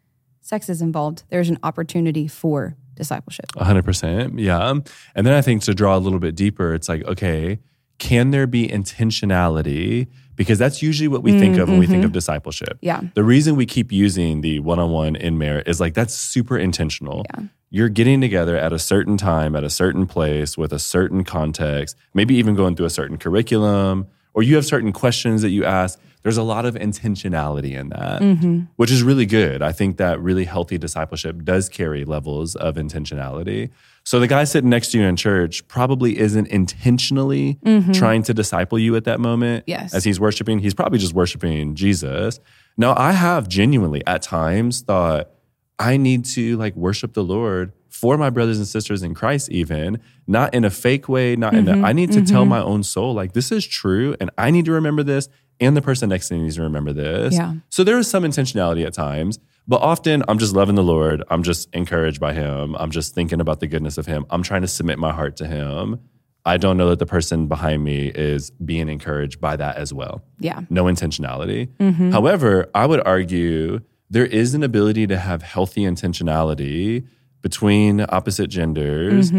sex 0.46 0.70
is 0.70 0.80
involved, 0.80 1.24
there's 1.30 1.50
an 1.50 1.58
opportunity 1.64 2.28
for 2.28 2.78
discipleship. 2.94 3.48
Hundred 3.58 3.84
percent. 3.84 4.38
Yeah. 4.38 4.70
And 4.70 5.28
then 5.28 5.34
I 5.34 5.42
think 5.42 5.64
to 5.64 5.74
draw 5.74 5.98
a 5.98 6.00
little 6.00 6.20
bit 6.20 6.36
deeper, 6.36 6.74
it's 6.75 6.88
like, 6.88 7.04
okay, 7.06 7.60
can 7.98 8.30
there 8.30 8.46
be 8.46 8.68
intentionality? 8.68 10.08
Because 10.36 10.60
that's 10.60 10.84
usually 10.84 11.08
what 11.08 11.24
we 11.24 11.32
mm, 11.32 11.40
think 11.40 11.58
of 11.58 11.68
when 11.68 11.80
we 11.80 11.88
think 11.88 12.00
mm-hmm. 12.00 12.08
of 12.08 12.12
discipleship. 12.12 12.78
Yeah. 12.82 13.02
The 13.16 13.24
reason 13.24 13.56
we 13.56 13.66
keep 13.66 13.92
using 13.92 14.42
the 14.42 14.60
one-on-one 14.60 15.16
in 15.16 15.38
Merit 15.38 15.68
is 15.68 15.80
like 15.80 15.94
that's 15.96 16.14
super 16.14 16.58
intentional. 16.58 17.25
Yeah. 17.34 17.46
You're 17.72 17.90
getting 17.90 18.22
together 18.22 18.56
at 18.56 18.72
a 18.72 18.80
certain 18.80 19.18
time, 19.18 19.56
at 19.56 19.64
a 19.64 19.70
certain 19.70 20.06
place, 20.06 20.58
with 20.58 20.72
a 20.72 20.80
certain 20.80 21.24
context, 21.24 21.98
maybe 22.14 22.36
even 22.36 22.54
going 22.54 22.75
through 22.75 22.86
a 22.86 22.92
certain 22.92 23.18
curriculum, 23.18 24.08
or 24.34 24.44
you 24.44 24.56
have 24.56 24.66
certain 24.66 24.92
questions 24.94 25.42
that 25.42 25.50
you 25.50 25.66
ask. 25.66 26.00
There's 26.25 26.38
a 26.38 26.44
lot 26.44 26.65
of 26.65 26.74
intentionality 26.74 27.74
in 27.74 27.89
that, 27.89 28.20
mm-hmm. 28.20 28.62
which 28.77 28.89
is 28.89 29.03
really 29.03 29.27
good. 29.27 29.62
I 29.62 29.72
think 29.72 29.98
that 29.98 30.20
really 30.20 30.46
healthy 30.46 30.79
discipleship 30.79 31.44
does 31.44 31.70
carry 31.70 32.03
levels 32.03 32.55
of 32.55 32.77
intentionality. 32.77 33.70
So 34.05 34.20
the 34.20 34.25
guy 34.25 34.44
sitting 34.46 34.72
next 34.72 34.91
to 34.94 34.98
you 34.98 35.05
in 35.05 35.17
church 35.17 35.67
probably 35.67 36.17
isn't 36.17 36.48
intentionally 36.48 37.60
mm-hmm. 37.63 37.91
trying 37.91 38.24
to 38.24 38.34
disciple 38.34 38.79
you 38.79 38.96
at 38.96 39.03
that 39.03 39.20
moment. 39.20 39.65
Yes. 39.67 39.94
As 39.94 40.03
he's 40.03 40.20
worshiping, 40.20 40.58
he's 40.58 40.74
probably 40.74 40.98
just 40.98 41.13
worshiping 41.13 41.75
Jesus. 41.75 42.39
Now, 42.75 42.96
I 42.98 43.12
have 43.12 43.48
genuinely 43.48 44.01
at 44.08 44.24
times 44.24 44.82
thought, 44.82 45.29
I 45.77 45.96
need 45.98 46.25
to 46.25 46.58
like 46.58 46.75
worship 46.75 47.13
the 47.13 47.24
Lord 47.24 47.72
for 47.89 48.17
my 48.17 48.32
brothers 48.32 48.58
and 48.58 48.67
sisters 48.67 49.03
in 49.03 49.13
Christ, 49.13 49.51
even 49.51 50.01
not 50.25 50.55
in 50.55 50.65
a 50.65 50.72
fake 50.72 51.08
way, 51.08 51.36
not 51.36 51.53
in 51.53 51.67
a, 51.67 51.74
mm-hmm. 51.74 51.86
I 51.86 51.94
need 51.94 52.12
to 52.13 52.24
tell 52.24 52.46
my 52.46 52.62
own 52.62 52.82
soul, 52.82 53.13
like, 53.13 53.34
this 53.34 53.51
is 53.51 53.65
true. 53.65 54.15
And 54.20 54.32
I 54.39 54.50
need 54.50 54.65
to 54.65 54.72
remember 54.72 55.03
this. 55.03 55.29
And 55.59 55.75
the 55.77 55.81
person 55.81 56.09
next 56.09 56.27
to 56.29 56.33
me 56.35 56.41
needs 56.43 56.55
to 56.55 56.63
remember 56.63 56.91
this. 56.93 57.33
Yeah. 57.33 57.53
So 57.69 57.83
there 57.83 57.97
is 57.97 58.09
some 58.09 58.24
intentionality 58.24 58.85
at 58.85 58.93
times, 58.93 59.39
but 59.67 59.77
often 59.81 60.21
I'm 60.27 60.38
just 60.38 60.53
loving 60.53 60.75
the 60.75 60.83
Lord. 60.83 61.24
I'm 61.29 61.43
just 61.43 61.69
encouraged 61.74 62.19
by 62.19 62.33
Him. 62.33 62.75
I'm 62.75 62.91
just 62.91 63.15
thinking 63.15 63.39
about 63.39 63.59
the 63.62 63.67
goodness 63.67 63.97
of 63.97 64.05
Him. 64.05 64.25
I'm 64.29 64.43
trying 64.43 64.62
to 64.63 64.67
submit 64.67 65.00
my 65.00 65.13
heart 65.13 65.38
to 65.38 65.47
Him. 65.47 66.00
I 66.47 66.57
don't 66.57 66.77
know 66.77 66.89
that 66.89 67.00
the 67.00 67.05
person 67.07 67.47
behind 67.47 67.83
me 67.83 68.07
is 68.13 68.51
being 68.51 68.88
encouraged 68.89 69.41
by 69.41 69.55
that 69.55 69.77
as 69.77 69.91
well 69.93 70.24
Yeah. 70.39 70.62
no 70.69 70.83
intentionality. 70.85 71.69
However, 72.12 72.69
I 72.75 72.85
would 72.85 73.01
argue 73.05 73.79
there 74.12 74.25
is 74.27 74.53
an 74.53 74.62
ability 74.62 75.07
to 75.07 75.17
have 75.17 75.41
healthy 75.41 75.81
intentionality 75.81 77.07
between 77.41 78.05
opposite 78.09 78.47
genders 78.51 79.31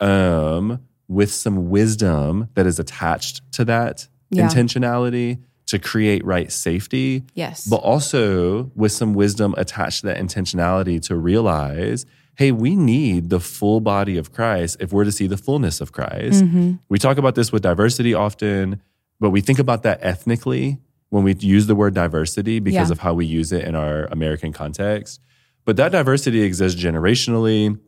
um, 0.00 0.80
with 1.08 1.30
some 1.32 1.70
wisdom 1.70 2.48
that 2.54 2.66
is 2.66 2.78
attached 2.78 3.40
to 3.52 3.64
that 3.64 4.06
Yeah. 4.30 4.46
intentionality 4.48 5.38
to 5.74 5.78
create 5.80 6.24
right 6.24 6.50
safety. 6.52 7.24
Yes. 7.34 7.66
But 7.66 7.76
also 7.76 8.70
with 8.74 8.92
some 8.92 9.12
wisdom 9.14 9.54
attached 9.58 10.00
to 10.02 10.06
that 10.06 10.18
intentionality 10.18 11.02
to 11.08 11.16
realize 11.16 12.06
hey, 12.36 12.50
we 12.50 12.74
need 12.74 13.30
the 13.30 13.38
full 13.38 13.80
body 13.80 14.16
of 14.18 14.32
Christ 14.32 14.78
if 14.80 14.92
we're 14.92 15.04
to 15.04 15.12
see 15.12 15.28
the 15.28 15.36
fullness 15.36 15.80
of 15.80 15.92
Christ. 15.92 16.42
Mm-hmm. 16.42 16.72
We 16.88 16.98
talk 16.98 17.16
about 17.16 17.36
this 17.36 17.52
with 17.52 17.62
diversity 17.62 18.12
often, 18.12 18.82
but 19.20 19.30
we 19.30 19.40
think 19.40 19.60
about 19.60 19.84
that 19.84 20.00
ethnically 20.02 20.78
when 21.10 21.22
we 21.22 21.32
use 21.34 21.68
the 21.68 21.76
word 21.76 21.94
diversity 21.94 22.58
because 22.58 22.88
Yeah. 22.88 22.92
of 22.92 22.98
how 22.98 23.14
we 23.14 23.24
use 23.24 23.52
it 23.52 23.64
in 23.64 23.76
our 23.76 24.06
American 24.06 24.52
context. 24.52 25.20
But 25.64 25.76
that 25.76 25.92
diversity 25.92 26.42
exists 26.42 26.82
generationally, 26.82 27.78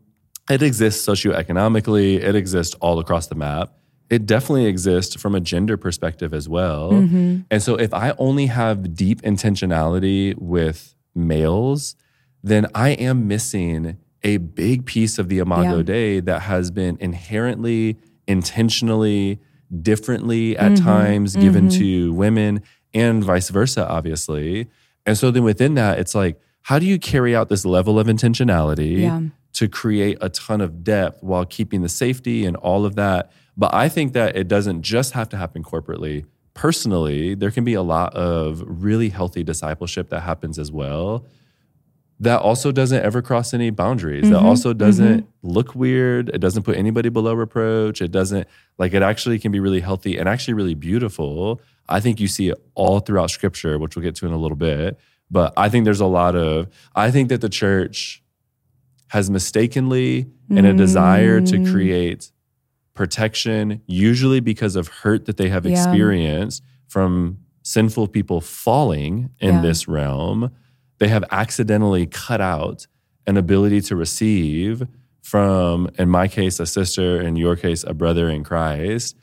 it 0.49 0.63
exists 0.63 1.05
socioeconomically, 1.05 2.21
it 2.23 2.37
exists 2.37 2.75
all 2.81 3.01
across 3.01 3.27
the 3.27 3.35
map. 3.35 3.76
It 4.09 4.27
definitely 4.27 4.67
exists 4.67 5.21
from 5.21 5.35
a 5.35 5.41
gender 5.41 5.77
perspective 5.77 6.33
as 6.33 6.49
well. 6.49 6.93
Mm-hmm. 6.93 7.41
And 7.51 7.63
so 7.63 7.75
if 7.75 7.93
I 7.93 8.15
only 8.19 8.47
have 8.47 8.95
deep 8.95 9.23
intentionality 9.23 10.37
with 10.39 10.95
males, 11.15 11.97
then 12.43 12.67
I 12.75 12.91
am 12.91 13.27
missing 13.27 13.99
a 14.23 14.37
big 14.37 14.87
piece 14.87 15.19
of 15.19 15.29
the 15.29 15.39
Imago 15.39 15.79
Yeah. 15.79 15.83
Dei 15.83 16.21
that 16.21 16.43
has 16.43 16.71
been 16.71 16.97
inherently, 17.01 17.97
intentionally, 18.27 19.41
differently 19.83 20.57
at 20.57 20.73
mm-hmm. 20.73 20.85
times 20.85 21.37
given 21.37 21.69
mm-hmm. 21.69 21.79
to 21.81 22.13
women 22.13 22.63
and 22.95 23.25
vice 23.25 23.51
versa, 23.51 23.89
obviously. 23.89 24.69
And 25.05 25.19
so 25.19 25.31
then 25.31 25.43
within 25.43 25.75
that, 25.75 25.99
it's 25.99 26.15
like, 26.15 26.41
how 26.63 26.79
do 26.79 26.87
you 26.87 26.99
carry 26.99 27.35
out 27.35 27.49
this 27.49 27.65
level 27.65 27.99
of 27.99 28.07
intentionality 28.07 29.03
Yeah. 29.03 29.21
to 29.55 29.69
create 29.69 30.19
a 30.21 30.29
ton 30.29 30.61
of 30.61 30.83
depth 30.83 31.23
while 31.23 31.45
keeping 31.45 31.83
the 31.83 31.89
safety 31.89 32.45
and 32.45 32.57
all 32.57 32.85
of 32.85 32.97
that? 32.97 33.31
But 33.57 33.75
I 33.75 33.89
think 33.89 34.13
that 34.13 34.37
it 34.37 34.49
doesn't 34.49 34.83
just 34.83 35.13
have 35.13 35.29
to 35.31 35.37
happen 35.37 35.63
corporately. 35.63 36.27
Personally, 36.55 37.35
there 37.35 37.51
can 37.51 37.65
be 37.65 37.75
a 37.75 37.83
lot 37.83 38.15
of 38.15 38.63
really 38.67 39.09
healthy 39.09 39.45
discipleship 39.45 40.11
that 40.11 40.21
happens 40.21 40.59
as 40.59 40.71
well 40.71 41.25
that 42.21 42.41
also 42.41 42.73
doesn't 42.73 43.03
ever 43.03 43.21
cross 43.21 43.53
any 43.53 43.71
boundaries. 43.71 44.31
That 44.31 44.37
mm-hmm. 44.37 44.47
also 44.47 44.73
doesn't 44.73 45.23
mm-hmm. 45.23 45.49
look 45.49 45.75
weird. 45.75 46.31
It 46.31 46.39
doesn't 46.39 46.63
put 46.63 46.77
anybody 46.77 47.09
below 47.09 47.35
reproach. 47.35 48.01
It 48.01 48.11
doesn't 48.11 48.49
like 48.79 48.95
it 48.95 49.03
actually 49.03 49.39
can 49.39 49.53
be 49.53 49.61
really 49.61 49.81
healthy 49.81 50.17
and 50.17 50.29
actually 50.29 50.55
really 50.55 50.75
beautiful. 50.75 51.61
I 51.89 52.01
think 52.01 52.19
you 52.19 52.29
see 52.29 52.49
it 52.49 52.59
all 52.75 53.01
throughout 53.01 53.31
scripture, 53.31 53.79
which 53.79 53.97
we'll 53.97 54.03
get 54.03 54.15
to 54.17 54.27
in 54.27 54.33
a 54.33 54.39
little 54.39 54.57
bit. 54.57 54.99
But 55.31 55.53
I 55.57 55.69
think 55.69 55.85
there's 55.85 56.01
a 56.01 56.07
lot 56.07 56.37
of 56.37 56.69
I 56.95 57.11
think 57.11 57.29
that 57.29 57.43
the 57.43 57.49
church 57.51 58.23
has 59.09 59.29
mistakenly 59.29 60.27
and 60.51 60.67
a 60.67 60.73
desire 60.73 61.41
to 61.41 61.57
mm. 61.59 61.71
create 61.71 62.33
protection, 62.97 63.81
usually 63.87 64.41
because 64.41 64.75
of 64.77 64.89
hurt 64.89 65.27
that 65.27 65.37
they 65.37 65.49
have 65.49 65.65
Yeah. 65.65 65.73
experienced 65.73 66.63
from 66.89 67.39
sinful 67.63 68.09
people 68.09 68.41
falling 68.41 69.31
in 69.41 69.57
Yeah. 69.57 69.63
this 69.63 69.87
realm. 69.87 70.51
They 70.99 71.09
have 71.09 71.25
accidentally 71.31 72.07
cut 72.07 72.41
out 72.41 72.87
an 73.27 73.37
ability 73.37 73.81
to 73.83 73.97
receive 73.97 74.87
from, 75.23 75.89
in 75.99 76.09
my 76.09 76.29
case, 76.29 76.61
a 76.61 76.67
sister, 76.67 77.21
in 77.21 77.37
your 77.37 77.57
case, 77.57 77.85
a 77.87 77.93
brother 77.93 78.29
in 78.31 78.45
Christ. 78.45 79.17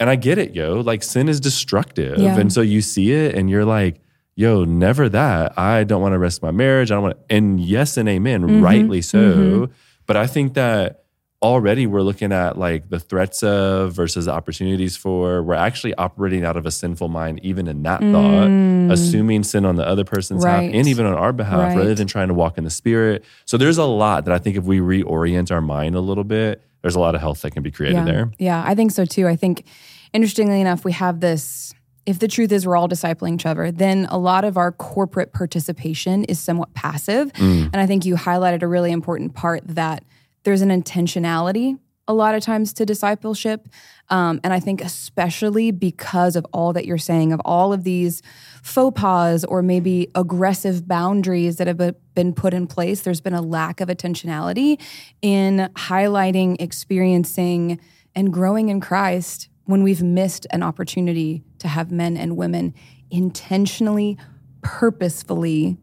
And 0.00 0.10
I 0.10 0.16
get 0.16 0.38
it, 0.38 0.54
yo. 0.54 0.80
Like 0.80 1.02
sin 1.04 1.28
is 1.28 1.38
destructive. 1.40 2.18
Yeah. 2.18 2.36
And 2.38 2.52
so 2.52 2.60
you 2.60 2.80
see 2.82 3.12
it 3.12 3.36
and 3.36 3.48
you're 3.48 3.64
like, 3.64 4.00
yo, 4.34 4.64
never 4.64 5.08
that. 5.08 5.56
I 5.56 5.84
don't 5.84 6.02
want 6.02 6.12
to 6.14 6.18
risk 6.18 6.42
my 6.42 6.50
marriage. 6.50 6.90
I 6.90 6.94
don't 6.96 7.04
want 7.04 7.16
to, 7.28 7.34
and 7.36 7.60
yes 7.60 7.96
and 7.96 8.08
amen, 8.08 8.42
Mm-hmm. 8.42 8.60
rightly 8.62 9.00
so. 9.02 9.68
But 10.06 10.16
I 10.16 10.26
think 10.26 10.54
that 10.54 11.03
already 11.44 11.86
we're 11.86 12.02
looking 12.02 12.32
at 12.32 12.58
like 12.58 12.88
the 12.88 12.98
threats 12.98 13.42
of 13.42 13.92
versus 13.92 14.26
opportunities 14.26 14.96
for. 14.96 15.42
We're 15.42 15.54
actually 15.54 15.94
operating 15.94 16.44
out 16.44 16.56
of 16.56 16.66
a 16.66 16.70
sinful 16.70 17.08
mind, 17.10 17.40
even 17.44 17.68
in 17.68 17.82
that 17.84 18.00
thought, 18.00 18.48
assuming 18.90 19.44
sin 19.44 19.64
on 19.64 19.76
the 19.76 19.86
other 19.86 20.04
person's 20.04 20.42
Mm. 20.42 20.46
Right. 20.46 20.60
behalf 20.62 20.74
and 20.74 20.88
even 20.88 21.06
on 21.06 21.14
our 21.14 21.32
behalf, 21.32 21.58
Right. 21.68 21.76
rather 21.76 21.94
than 21.94 22.06
trying 22.08 22.28
to 22.28 22.34
walk 22.34 22.58
in 22.58 22.64
the 22.64 22.70
spirit. 22.70 23.24
So 23.44 23.56
there's 23.56 23.78
a 23.78 23.84
lot 23.84 24.24
that 24.24 24.34
I 24.34 24.38
think 24.38 24.56
if 24.56 24.64
we 24.64 24.78
reorient 24.80 25.52
our 25.52 25.60
mind 25.60 25.94
a 25.94 26.00
little 26.00 26.24
bit, 26.24 26.62
there's 26.82 26.96
a 26.96 27.00
lot 27.00 27.14
of 27.14 27.20
health 27.20 27.42
that 27.42 27.52
can 27.52 27.62
be 27.62 27.70
created 27.70 27.98
yeah. 27.98 28.04
there. 28.04 28.30
Yeah, 28.38 28.64
I 28.66 28.74
think 28.74 28.90
so 28.90 29.04
too. 29.04 29.28
I 29.28 29.36
think, 29.36 29.64
interestingly 30.12 30.60
enough, 30.60 30.84
we 30.84 30.92
have 30.92 31.20
this. 31.20 31.72
If 32.06 32.18
the 32.18 32.28
truth 32.28 32.52
is 32.52 32.66
we're 32.66 32.76
all 32.76 32.88
discipling 32.88 33.34
each 33.34 33.46
other, 33.46 33.70
then 33.70 34.06
a 34.10 34.18
lot 34.18 34.44
of 34.44 34.58
our 34.58 34.72
corporate 34.72 35.32
participation 35.32 36.24
is 36.24 36.38
somewhat 36.38 36.74
passive. 36.74 37.30
And 37.38 37.74
I 37.76 37.86
think 37.86 38.04
you 38.04 38.14
highlighted 38.16 38.62
a 38.62 38.66
really 38.66 38.92
important 38.92 39.34
part 39.34 39.62
that 39.68 40.04
there's 40.44 40.62
an 40.62 40.70
intentionality 40.70 41.78
a 42.06 42.14
lot 42.14 42.34
of 42.34 42.42
times 42.42 42.72
to 42.74 42.84
discipleship. 42.84 43.68
Um, 44.10 44.40
and 44.44 44.52
I 44.52 44.60
think, 44.60 44.82
especially 44.82 45.70
because 45.70 46.36
of 46.36 46.46
all 46.52 46.72
that 46.74 46.84
you're 46.84 46.98
saying, 46.98 47.32
of 47.32 47.40
all 47.44 47.72
of 47.72 47.84
these 47.84 48.20
faux 48.62 49.00
pas 49.00 49.44
or 49.44 49.62
maybe 49.62 50.10
aggressive 50.14 50.86
boundaries 50.86 51.56
that 51.56 51.66
have 51.66 51.94
been 52.14 52.34
put 52.34 52.52
in 52.52 52.66
place, 52.66 53.00
there's 53.00 53.22
been 53.22 53.34
a 53.34 53.40
lack 53.40 53.80
of 53.80 53.88
intentionality 53.88 54.80
in 55.22 55.70
highlighting, 55.74 56.56
experiencing, 56.60 57.80
and 58.14 58.32
growing 58.32 58.68
in 58.68 58.80
Christ 58.80 59.48
when 59.64 59.82
we've 59.82 60.02
missed 60.02 60.46
an 60.50 60.62
opportunity 60.62 61.42
to 61.58 61.68
have 61.68 61.90
men 61.90 62.16
and 62.18 62.36
women 62.36 62.74
intentionally, 63.10 64.18
purposefully 64.60 65.78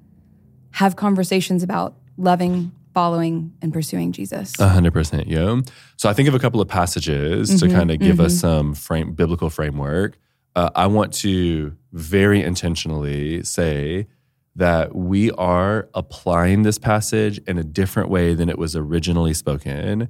have 0.74 0.96
conversations 0.96 1.63
about 1.63 1.96
loving, 2.15 2.72
following, 2.93 3.53
and 3.62 3.71
pursuing 3.74 4.12
Jesus. 4.12 4.60
A 4.60 4.67
hundred 4.67 4.93
percent, 4.93 5.27
yo. 5.27 5.62
So 5.98 6.10
I 6.10 6.13
think 6.13 6.27
of 6.27 6.36
a 6.36 6.39
couple 6.39 6.62
of 6.62 6.67
passages 6.67 7.60
to 7.60 7.65
Mm-hmm, 7.65 7.77
kind 7.77 7.91
of 7.91 8.00
give 8.00 8.19
us 8.19 8.38
some 8.39 8.74
frame, 8.74 9.13
biblical 9.13 9.50
framework. 9.50 10.17
uh, 10.55 10.69
I 10.75 10.88
want 10.88 11.13
to 11.15 11.75
very 11.93 12.41
intentionally 12.41 13.43
say 13.43 14.07
that 14.55 14.93
we 14.93 15.31
are 15.31 15.88
applying 15.93 16.63
this 16.63 16.77
passage 16.77 17.39
in 17.48 17.57
a 17.57 17.63
different 17.63 18.10
way 18.10 18.33
than 18.33 18.50
it 18.50 18.57
was 18.57 18.75
originally 18.75 19.33
spoken. 19.33 20.10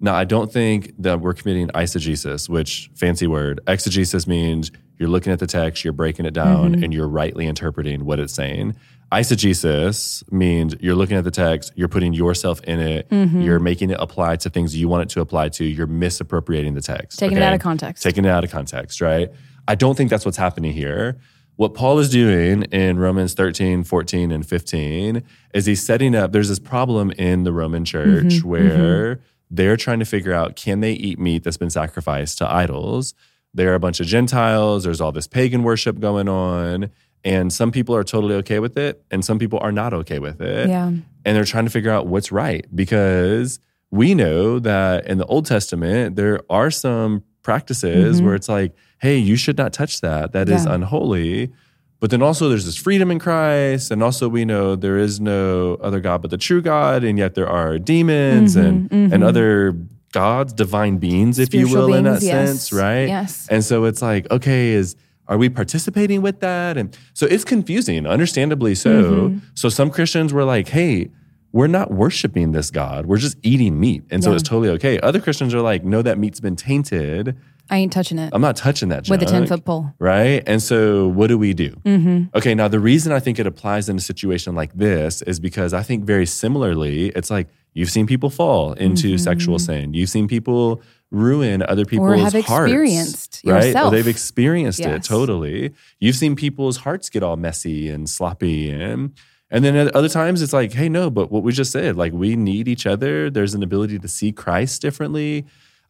Now, 0.00 0.14
I 0.14 0.24
don't 0.24 0.52
think 0.52 0.92
that 0.98 1.20
we're 1.20 1.32
committing 1.34 1.68
eisegesis, 1.68 2.48
which 2.48 2.90
fancy 2.94 3.26
word. 3.26 3.60
Exegesis 3.66 4.26
means 4.26 4.70
you're 4.98 5.08
looking 5.08 5.32
at 5.32 5.38
the 5.38 5.46
text, 5.46 5.84
you're 5.84 5.92
breaking 5.92 6.26
it 6.26 6.34
down, 6.34 6.82
and 6.82 6.92
you're 6.92 7.08
rightly 7.08 7.46
interpreting 7.46 8.04
what 8.04 8.18
it's 8.18 8.34
saying. 8.34 8.76
Eisegesis 9.12 10.30
means 10.32 10.74
you're 10.80 10.96
looking 10.96 11.16
at 11.16 11.24
the 11.24 11.30
text, 11.30 11.72
you're 11.76 11.88
putting 11.88 12.12
yourself 12.12 12.60
in 12.62 12.80
it, 12.80 13.06
you're 13.10 13.60
making 13.60 13.90
it 13.90 13.96
apply 14.00 14.36
to 14.36 14.50
things 14.50 14.76
you 14.76 14.88
want 14.88 15.02
it 15.04 15.08
to 15.10 15.20
apply 15.20 15.48
to, 15.50 15.64
you're 15.64 15.86
misappropriating 15.86 16.74
the 16.74 16.80
text. 16.80 17.18
Taking 17.18 17.36
it 17.38 17.42
out 17.42 17.54
of 17.54 17.60
context. 17.60 18.02
Taking 18.02 18.24
it 18.24 18.28
out 18.30 18.44
of 18.44 18.50
context, 18.50 19.00
right? 19.00 19.30
I 19.68 19.74
don't 19.74 19.96
think 19.96 20.10
that's 20.10 20.24
what's 20.24 20.36
happening 20.36 20.72
here. 20.72 21.18
What 21.56 21.72
Paul 21.72 21.98
is 22.00 22.10
doing 22.10 22.64
in 22.64 22.98
Romans 22.98 23.34
13, 23.34 23.84
14, 23.84 24.30
and 24.30 24.46
15 24.46 25.22
is 25.54 25.66
he's 25.66 25.82
setting 25.84 26.14
up, 26.14 26.32
there's 26.32 26.48
this 26.48 26.58
problem 26.58 27.12
in 27.12 27.44
the 27.44 27.52
Roman 27.52 27.84
church 27.84 28.24
Mm-hmm, 28.24 28.48
where 28.48 29.20
they're 29.50 29.76
trying 29.76 30.00
to 30.00 30.04
figure 30.04 30.32
out 30.32 30.56
can 30.56 30.80
they 30.80 30.92
eat 30.92 31.18
meat 31.18 31.44
that's 31.44 31.56
been 31.56 31.70
sacrificed 31.70 32.38
to 32.38 32.52
idols? 32.52 33.14
There 33.54 33.70
are 33.72 33.74
a 33.74 33.80
bunch 33.80 34.00
of 34.00 34.06
Gentiles, 34.06 34.84
there's 34.84 35.00
all 35.00 35.12
this 35.12 35.26
pagan 35.26 35.62
worship 35.62 35.98
going 35.98 36.28
on, 36.28 36.90
and 37.26 37.52
some 37.52 37.70
people 37.72 37.94
are 37.94 38.04
totally 38.04 38.36
okay 38.36 38.60
with 38.60 38.78
it, 38.78 39.04
and 39.10 39.22
some 39.24 39.38
people 39.38 39.58
are 39.58 39.72
not 39.72 39.92
okay 39.92 40.18
with 40.18 40.40
it 40.40 40.68
Yeah. 40.68 40.86
and 40.86 41.02
they're 41.24 41.44
trying 41.44 41.64
to 41.64 41.70
figure 41.70 41.90
out 41.90 42.06
what's 42.06 42.30
right 42.32 42.64
because 42.74 43.58
we 43.90 44.14
know 44.14 44.58
that 44.60 45.06
in 45.06 45.18
the 45.18 45.26
Old 45.26 45.44
Testament 45.46 46.16
there 46.16 46.40
are 46.48 46.70
some 46.70 47.22
practices 47.42 48.16
mm-hmm. 48.16 48.26
where 48.26 48.34
it's 48.34 48.48
like, 48.48 48.74
hey, 48.98 49.16
you 49.18 49.36
should 49.36 49.58
not 49.58 49.72
touch 49.72 50.00
that. 50.00 50.32
That 50.32 50.48
is 50.48 50.64
Yeah. 50.64 50.74
unholy. 50.74 51.52
But 52.00 52.10
then 52.10 52.22
also 52.22 52.48
there's 52.48 52.66
this 52.66 52.76
freedom 52.76 53.10
in 53.10 53.18
Christ, 53.18 53.90
and 53.90 54.02
also 54.02 54.28
we 54.28 54.44
know 54.44 54.76
there 54.76 54.98
is 54.98 55.18
no 55.18 55.76
other 55.80 56.00
God 56.00 56.22
but 56.22 56.30
the 56.30 56.36
true 56.36 56.60
God, 56.60 57.04
and 57.04 57.18
yet 57.18 57.34
there 57.34 57.48
are 57.48 57.78
demons 57.78 58.54
mm-hmm, 58.54 58.66
and 58.66 58.92
and 58.92 59.12
mm-hmm. 59.12 59.22
other 59.22 59.74
gods, 60.12 60.52
divine 60.52 60.98
beings, 60.98 61.38
if 61.38 61.52
you 61.54 61.66
Spiritual 61.66 61.88
will, 61.88 61.94
in 61.94 62.04
that 62.04 62.22
yes. 62.22 62.48
sense, 62.48 62.72
right? 62.72 63.08
Yes. 63.08 63.48
And 63.50 63.64
so 63.64 63.84
it's 63.84 64.02
like, 64.02 64.30
okay, 64.30 64.70
is 64.70 64.94
are 65.28 65.38
we 65.38 65.48
participating 65.48 66.22
with 66.22 66.40
that? 66.40 66.76
And 66.76 66.96
so 67.14 67.26
it's 67.26 67.44
confusing, 67.44 68.06
understandably 68.06 68.74
so. 68.74 69.02
Mm-hmm. 69.02 69.38
So 69.54 69.68
some 69.68 69.90
Christians 69.90 70.32
were 70.32 70.44
like, 70.44 70.68
hey, 70.68 71.10
we're 71.52 71.66
not 71.66 71.90
worshiping 71.90 72.52
this 72.52 72.70
God. 72.70 73.06
We're 73.06 73.16
just 73.16 73.38
eating 73.42 73.80
meat. 73.80 74.04
And 74.10 74.22
so 74.22 74.32
it's 74.34 74.42
totally 74.42 74.68
okay. 74.70 75.00
Other 75.00 75.20
Christians 75.20 75.54
are 75.54 75.62
like, 75.62 75.84
no, 75.84 76.02
that 76.02 76.18
meat's 76.18 76.40
been 76.40 76.56
tainted. 76.56 77.36
I 77.68 77.78
ain't 77.78 77.92
touching 77.92 78.18
it 78.18 78.30
I'm 78.32 78.40
not 78.40 78.54
touching 78.54 78.90
that 78.90 79.08
with 79.08 79.22
a 79.22 79.26
10 79.26 79.46
foot 79.46 79.64
pole. 79.64 79.92
Right. 79.98 80.42
And 80.46 80.62
so 80.62 81.08
what 81.08 81.28
do 81.28 81.38
we 81.38 81.52
do? 81.52 81.70
Mm-hmm. 81.84 82.36
Okay. 82.36 82.54
Now, 82.54 82.68
the 82.68 82.78
reason 82.78 83.12
I 83.12 83.20
think 83.20 83.38
it 83.38 83.46
applies 83.46 83.88
in 83.88 83.96
a 83.96 84.00
situation 84.00 84.54
like 84.54 84.74
this 84.74 85.22
is 85.22 85.40
because 85.40 85.72
I 85.74 85.82
think 85.82 86.04
very 86.04 86.26
similarly, 86.26 87.08
it's 87.08 87.30
like 87.30 87.48
you've 87.74 87.90
seen 87.90 88.06
people 88.06 88.30
fall 88.30 88.74
into 88.74 89.18
sexual 89.18 89.58
sin. 89.58 89.94
You've 89.94 90.10
seen 90.10 90.28
people 90.28 90.82
ruin 91.16 91.62
other 91.62 91.84
people's 91.84 92.20
have 92.20 92.32
hearts. 92.44 92.70
experienced 92.70 93.42
right? 93.44 93.74
Or 93.76 93.90
they've 93.90 94.06
experienced 94.06 94.80
it 94.80 95.02
totally. 95.02 95.72
You've 95.98 96.16
seen 96.16 96.36
people's 96.36 96.78
hearts 96.78 97.08
get 97.10 97.22
all 97.22 97.36
messy 97.36 97.88
and 97.88 98.08
sloppy 98.08 98.70
and 98.70 99.12
and 99.50 99.64
then 99.64 99.76
at 99.76 99.94
other 99.94 100.08
times 100.08 100.42
it's 100.42 100.52
like, 100.52 100.72
hey, 100.72 100.88
no, 100.88 101.08
but 101.08 101.30
what 101.30 101.44
we 101.44 101.52
just 101.52 101.70
said, 101.70 101.96
like 101.96 102.12
we 102.12 102.34
need 102.34 102.66
each 102.66 102.84
other. 102.84 103.30
There's 103.30 103.54
an 103.54 103.62
ability 103.62 103.98
to 104.00 104.08
see 104.08 104.32
Christ 104.32 104.82
differently. 104.82 105.46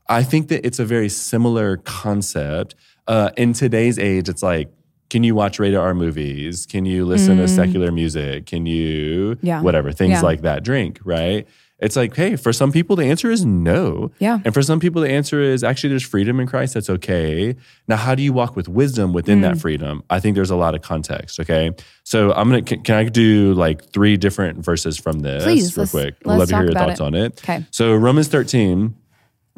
I 0.08 0.22
think 0.22 0.48
that 0.48 0.64
it's 0.66 0.78
a 0.78 0.84
very 0.84 1.08
similar 1.08 1.78
concept. 1.78 2.74
Uh, 3.08 3.30
in 3.36 3.54
today's 3.54 3.98
age, 3.98 4.28
it's 4.28 4.42
like, 4.42 4.70
can 5.08 5.22
you 5.24 5.34
watch 5.34 5.58
rated 5.58 5.78
R 5.78 5.94
movies? 5.94 6.66
Can 6.66 6.84
you 6.84 7.06
listen 7.06 7.38
to 7.38 7.48
secular 7.48 7.90
music? 7.92 8.44
Can 8.46 8.66
you, 8.66 9.38
Yeah. 9.40 9.62
whatever, 9.62 9.90
things 9.92 10.10
Yeah. 10.12 10.20
like 10.22 10.42
that, 10.42 10.62
drink, 10.62 10.98
right? 11.04 11.46
It's 11.78 11.94
like, 11.94 12.16
hey, 12.16 12.36
for 12.36 12.54
some 12.54 12.72
people, 12.72 12.96
the 12.96 13.04
answer 13.04 13.30
is 13.30 13.44
no. 13.44 14.10
Yeah. 14.18 14.38
And 14.46 14.54
for 14.54 14.62
some 14.62 14.80
people, 14.80 15.02
the 15.02 15.10
answer 15.10 15.42
is 15.42 15.62
actually 15.62 15.90
there's 15.90 16.02
freedom 16.06 16.40
in 16.40 16.46
Christ. 16.46 16.72
That's 16.72 16.88
okay. 16.88 17.54
Now, 17.86 17.96
how 17.96 18.14
do 18.14 18.22
you 18.22 18.32
walk 18.32 18.56
with 18.56 18.66
wisdom 18.66 19.12
within 19.12 19.40
Mm. 19.40 19.42
that 19.42 19.58
freedom? 19.58 20.02
I 20.08 20.18
think 20.18 20.36
there's 20.36 20.50
a 20.50 20.56
lot 20.56 20.74
of 20.74 20.80
context. 20.80 21.38
Okay. 21.38 21.72
So 22.02 22.32
I'm 22.32 22.48
going 22.48 22.64
to, 22.64 22.74
can, 22.76 22.82
can 22.82 22.94
I 22.94 23.04
do 23.04 23.52
like 23.52 23.92
three 23.92 24.16
different 24.16 24.64
verses 24.64 24.96
from 24.96 25.18
this 25.20 25.44
Please, 25.44 25.76
real 25.76 25.86
quick? 25.86 26.14
I'd 26.26 26.38
love 26.38 26.48
to 26.48 26.56
hear 26.56 26.64
your 26.64 26.72
thoughts 26.72 27.00
it. 27.00 27.04
on 27.04 27.14
it. 27.14 27.40
Okay. 27.44 27.66
So 27.70 27.94
Romans 27.94 28.28
13, 28.28 28.94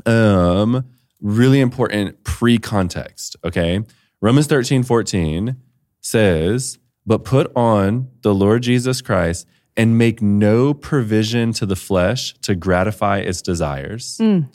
um, 0.06 0.84
really 1.20 1.60
important 1.60 2.24
pre 2.24 2.58
context. 2.58 3.36
Okay. 3.44 3.80
Romans 4.20 4.46
13, 4.48 4.82
14 4.82 5.56
says, 6.00 6.78
But 7.06 7.24
put 7.24 7.52
on 7.54 8.08
the 8.22 8.34
Lord 8.34 8.62
Jesus 8.62 9.00
Christ 9.02 9.46
and 9.78 9.96
make 9.96 10.20
no 10.20 10.74
provision 10.74 11.52
to 11.52 11.64
the 11.64 11.76
flesh 11.76 12.34
to 12.42 12.54
gratify 12.56 13.18
its 13.18 13.40
desires. 13.40 14.18
Mm. 14.20 14.50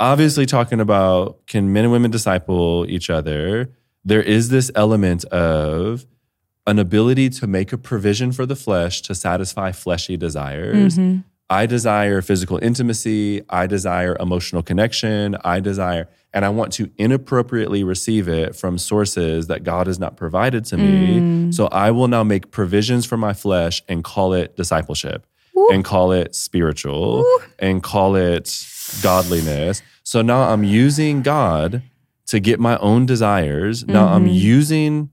Obviously, 0.00 0.46
talking 0.46 0.80
about 0.80 1.46
can 1.46 1.72
men 1.72 1.84
and 1.84 1.92
women 1.92 2.10
disciple 2.10 2.84
each 2.88 3.08
other, 3.08 3.70
there 4.04 4.22
is 4.22 4.48
this 4.48 4.70
element 4.74 5.24
of 5.26 6.06
an 6.66 6.78
ability 6.78 7.30
to 7.30 7.46
make 7.46 7.72
a 7.72 7.78
provision 7.78 8.32
for 8.32 8.44
the 8.44 8.56
flesh 8.56 9.00
to 9.02 9.14
satisfy 9.14 9.72
fleshy 9.72 10.16
desires. 10.16 10.98
Mm-hmm. 10.98 11.20
I 11.48 11.66
desire 11.66 12.20
physical 12.20 12.58
intimacy. 12.60 13.42
I 13.48 13.66
desire 13.66 14.16
emotional 14.20 14.62
connection. 14.62 15.36
I 15.44 15.60
desire, 15.60 16.08
and 16.32 16.44
I 16.44 16.50
want 16.50 16.72
to 16.74 16.90
inappropriately 16.98 17.84
receive 17.84 18.28
it 18.28 18.54
from 18.54 18.78
sources 18.78 19.46
that 19.46 19.64
God 19.64 19.86
has 19.86 19.98
not 19.98 20.16
provided 20.16 20.64
to 20.66 20.76
me. 20.76 21.52
So 21.52 21.68
I 21.68 21.90
will 21.90 22.08
now 22.08 22.22
make 22.22 22.50
provisions 22.50 23.06
for 23.06 23.16
my 23.16 23.32
flesh 23.32 23.82
and 23.88 24.04
call 24.04 24.34
it 24.34 24.56
discipleship 24.56 25.26
and 25.70 25.84
call 25.84 26.12
it 26.12 26.34
spiritual 26.34 27.24
and 27.58 27.82
call 27.82 28.14
it 28.14 28.66
godliness. 29.02 29.82
So 30.02 30.22
now 30.22 30.42
I'm 30.42 30.64
using 30.64 31.22
God 31.22 31.82
to 32.26 32.40
get 32.40 32.60
my 32.60 32.76
own 32.78 33.06
desires. 33.06 33.86
Now 33.86 34.08
I'm 34.08 34.26
using 34.26 35.10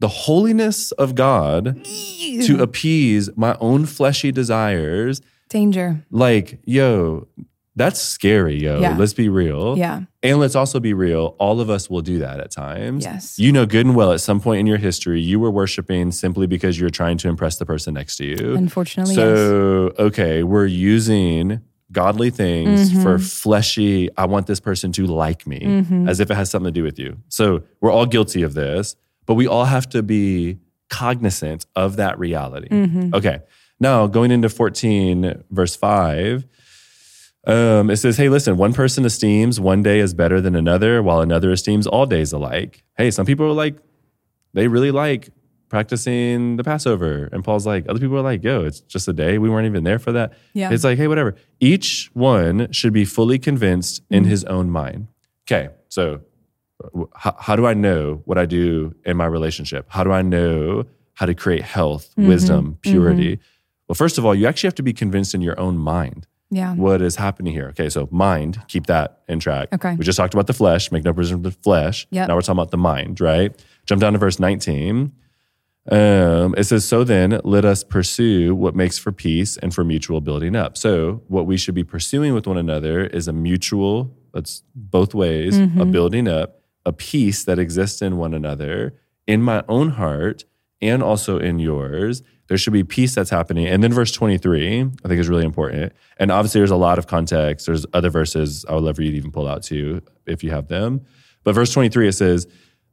the 0.00 0.08
holiness 0.08 0.92
of 0.92 1.14
God 1.14 1.84
to 1.84 2.58
appease 2.60 3.30
my 3.36 3.56
own 3.60 3.86
fleshy 3.86 4.32
desires. 4.32 5.20
Danger. 5.48 6.04
Like, 6.10 6.60
yo, 6.64 7.28
that's 7.74 8.00
scary, 8.00 8.60
yo. 8.62 8.80
Yeah. 8.80 8.96
Let's 8.98 9.14
be 9.14 9.28
real. 9.28 9.78
Yeah. 9.78 10.02
And 10.22 10.38
let's 10.38 10.54
also 10.54 10.78
be 10.78 10.92
real. 10.92 11.36
All 11.38 11.60
of 11.60 11.70
us 11.70 11.88
will 11.88 12.02
do 12.02 12.18
that 12.18 12.38
at 12.40 12.50
times. 12.50 13.04
Yes. 13.04 13.38
You 13.38 13.50
know 13.52 13.64
good 13.64 13.86
and 13.86 13.96
well 13.96 14.12
at 14.12 14.20
some 14.20 14.40
point 14.40 14.60
in 14.60 14.66
your 14.66 14.76
history, 14.76 15.20
you 15.20 15.40
were 15.40 15.50
worshiping 15.50 16.12
simply 16.12 16.46
because 16.46 16.78
you're 16.78 16.90
trying 16.90 17.16
to 17.18 17.28
impress 17.28 17.56
the 17.56 17.64
person 17.66 17.94
next 17.94 18.16
to 18.16 18.24
you. 18.26 18.54
Unfortunately, 18.56 19.14
yes. 19.14 19.38
So, 19.38 19.92
okay, 19.98 20.42
we're 20.42 20.66
using 20.66 21.60
godly 21.90 22.30
things 22.30 22.90
Mm-hmm. 22.90 23.02
for 23.02 23.18
fleshy, 23.18 24.08
I 24.16 24.24
want 24.26 24.46
this 24.46 24.60
person 24.60 24.92
to 24.92 25.06
like 25.06 25.46
me 25.46 25.60
Mm-hmm. 25.60 26.08
as 26.08 26.20
if 26.20 26.30
it 26.30 26.34
has 26.34 26.50
something 26.50 26.72
to 26.72 26.78
do 26.78 26.82
with 26.84 26.98
you. 26.98 27.18
So, 27.28 27.62
we're 27.80 27.90
all 27.92 28.06
guilty 28.06 28.42
of 28.42 28.54
this, 28.54 28.96
but 29.26 29.34
we 29.34 29.46
all 29.46 29.64
have 29.66 29.88
to 29.90 30.02
be 30.02 30.58
cognizant 30.90 31.64
of 31.74 31.96
that 31.96 32.18
reality. 32.18 32.68
Mm-hmm. 32.68 33.14
Okay. 33.14 33.40
Now, 33.80 34.06
going 34.06 34.30
into 34.30 34.48
14, 34.48 35.42
verse 35.50 35.74
5, 35.74 36.46
um, 37.46 37.90
it 37.90 37.96
says, 37.96 38.16
Hey, 38.16 38.28
listen, 38.28 38.56
one 38.56 38.72
person 38.72 39.04
esteems 39.04 39.58
one 39.58 39.82
day 39.82 40.00
as 40.00 40.14
better 40.14 40.40
than 40.40 40.54
another, 40.54 41.02
while 41.02 41.20
another 41.20 41.50
esteems 41.50 41.86
all 41.86 42.06
days 42.06 42.32
alike. 42.32 42.84
Hey, 42.96 43.10
some 43.10 43.26
people 43.26 43.46
are 43.46 43.52
like, 43.52 43.76
they 44.54 44.68
really 44.68 44.90
like 44.90 45.30
practicing 45.68 46.56
the 46.56 46.64
Passover. 46.64 47.30
And 47.32 47.42
Paul's 47.42 47.66
like, 47.66 47.88
other 47.88 47.98
people 47.98 48.16
are 48.18 48.22
like, 48.22 48.44
yo, 48.44 48.64
it's 48.64 48.80
just 48.80 49.08
a 49.08 49.12
day. 49.12 49.38
We 49.38 49.48
weren't 49.48 49.66
even 49.66 49.84
there 49.84 49.98
for 49.98 50.12
that. 50.12 50.34
Yeah. 50.52 50.70
It's 50.70 50.84
like, 50.84 50.98
hey, 50.98 51.08
whatever. 51.08 51.34
Each 51.60 52.10
one 52.12 52.70
should 52.72 52.92
be 52.92 53.06
fully 53.06 53.38
convinced 53.38 54.02
in 54.10 54.24
mm-hmm. 54.24 54.30
his 54.30 54.44
own 54.44 54.70
mind. 54.70 55.08
Okay. 55.46 55.70
So, 55.88 56.20
how, 57.14 57.34
how 57.38 57.56
do 57.56 57.66
I 57.66 57.74
know 57.74 58.22
what 58.24 58.38
I 58.38 58.44
do 58.44 58.94
in 59.04 59.16
my 59.16 59.26
relationship? 59.26 59.86
How 59.88 60.04
do 60.04 60.12
I 60.12 60.20
know 60.20 60.84
how 61.14 61.26
to 61.26 61.34
create 61.34 61.62
health, 61.62 62.10
mm-hmm. 62.10 62.28
wisdom, 62.28 62.64
mm-hmm. 62.64 62.90
purity? 62.90 63.40
Well, 63.88 63.94
first 63.94 64.18
of 64.18 64.26
all, 64.26 64.34
you 64.34 64.46
actually 64.46 64.68
have 64.68 64.74
to 64.76 64.82
be 64.82 64.92
convinced 64.92 65.34
in 65.34 65.40
your 65.40 65.58
own 65.58 65.78
mind 65.78 66.26
Yeah. 66.52 66.74
what 66.74 67.00
is 67.00 67.16
happening 67.16 67.52
here. 67.52 67.68
Okay, 67.70 67.88
so 67.88 68.08
mind, 68.10 68.60
keep 68.68 68.86
that 68.86 69.22
in 69.26 69.40
track. 69.40 69.68
Okay. 69.72 69.94
We 69.96 70.04
just 70.04 70.18
talked 70.18 70.34
about 70.34 70.46
the 70.46 70.52
flesh, 70.52 70.92
make 70.92 71.02
no 71.02 71.14
provision 71.14 71.38
for 71.38 71.48
the 71.48 71.56
flesh. 71.62 72.06
Yep. 72.10 72.28
Now 72.28 72.34
we're 72.34 72.42
talking 72.42 72.58
about 72.58 72.70
the 72.70 72.76
mind, 72.76 73.20
right? 73.20 73.58
Jump 73.86 74.00
down 74.02 74.12
to 74.12 74.18
verse 74.18 74.38
19. 74.38 75.12
Um, 75.90 76.54
it 76.56 76.64
says, 76.64 76.84
So 76.84 77.02
then, 77.04 77.40
let 77.42 77.64
us 77.64 77.82
pursue 77.82 78.54
what 78.54 78.76
makes 78.76 78.98
for 78.98 79.10
peace 79.10 79.56
and 79.56 79.74
for 79.74 79.82
mutual 79.82 80.20
building 80.20 80.54
up. 80.54 80.76
So, 80.76 81.22
what 81.26 81.46
we 81.46 81.56
should 81.56 81.74
be 81.74 81.82
pursuing 81.82 82.34
with 82.34 82.46
one 82.46 82.58
another 82.58 83.04
is 83.06 83.26
a 83.26 83.32
mutual, 83.32 84.16
that's 84.32 84.62
both 84.76 85.12
ways, 85.14 85.58
a 85.58 85.84
building 85.84 86.28
up, 86.28 86.60
a 86.86 86.92
peace 86.92 87.44
that 87.46 87.58
exists 87.58 88.00
in 88.00 88.16
one 88.16 88.32
another, 88.32 88.94
in 89.26 89.42
my 89.42 89.64
own 89.68 89.90
heart, 89.90 90.44
and 90.82 91.02
also 91.02 91.38
in 91.38 91.58
yours. 91.58 92.22
There 92.48 92.58
should 92.58 92.72
be 92.72 92.84
peace 92.84 93.14
that's 93.14 93.30
happening. 93.30 93.66
And 93.66 93.82
then 93.82 93.92
verse 93.92 94.12
23, 94.12 94.80
I 94.82 95.08
think 95.08 95.20
is 95.20 95.28
really 95.28 95.44
important. 95.44 95.92
And 96.18 96.30
obviously, 96.30 96.60
there's 96.60 96.70
a 96.70 96.76
lot 96.76 96.98
of 96.98 97.06
context. 97.06 97.66
There's 97.66 97.86
other 97.94 98.10
verses 98.10 98.66
I 98.68 98.74
would 98.74 98.84
love 98.84 98.96
for 98.96 99.02
you 99.02 99.12
to 99.12 99.16
even 99.16 99.30
pull 99.30 99.48
out 99.48 99.62
too, 99.62 100.02
if 100.26 100.44
you 100.44 100.50
have 100.50 100.68
them. 100.68 101.06
But 101.44 101.54
verse 101.54 101.72
23, 101.72 102.08
it 102.08 102.12
says, 102.12 102.46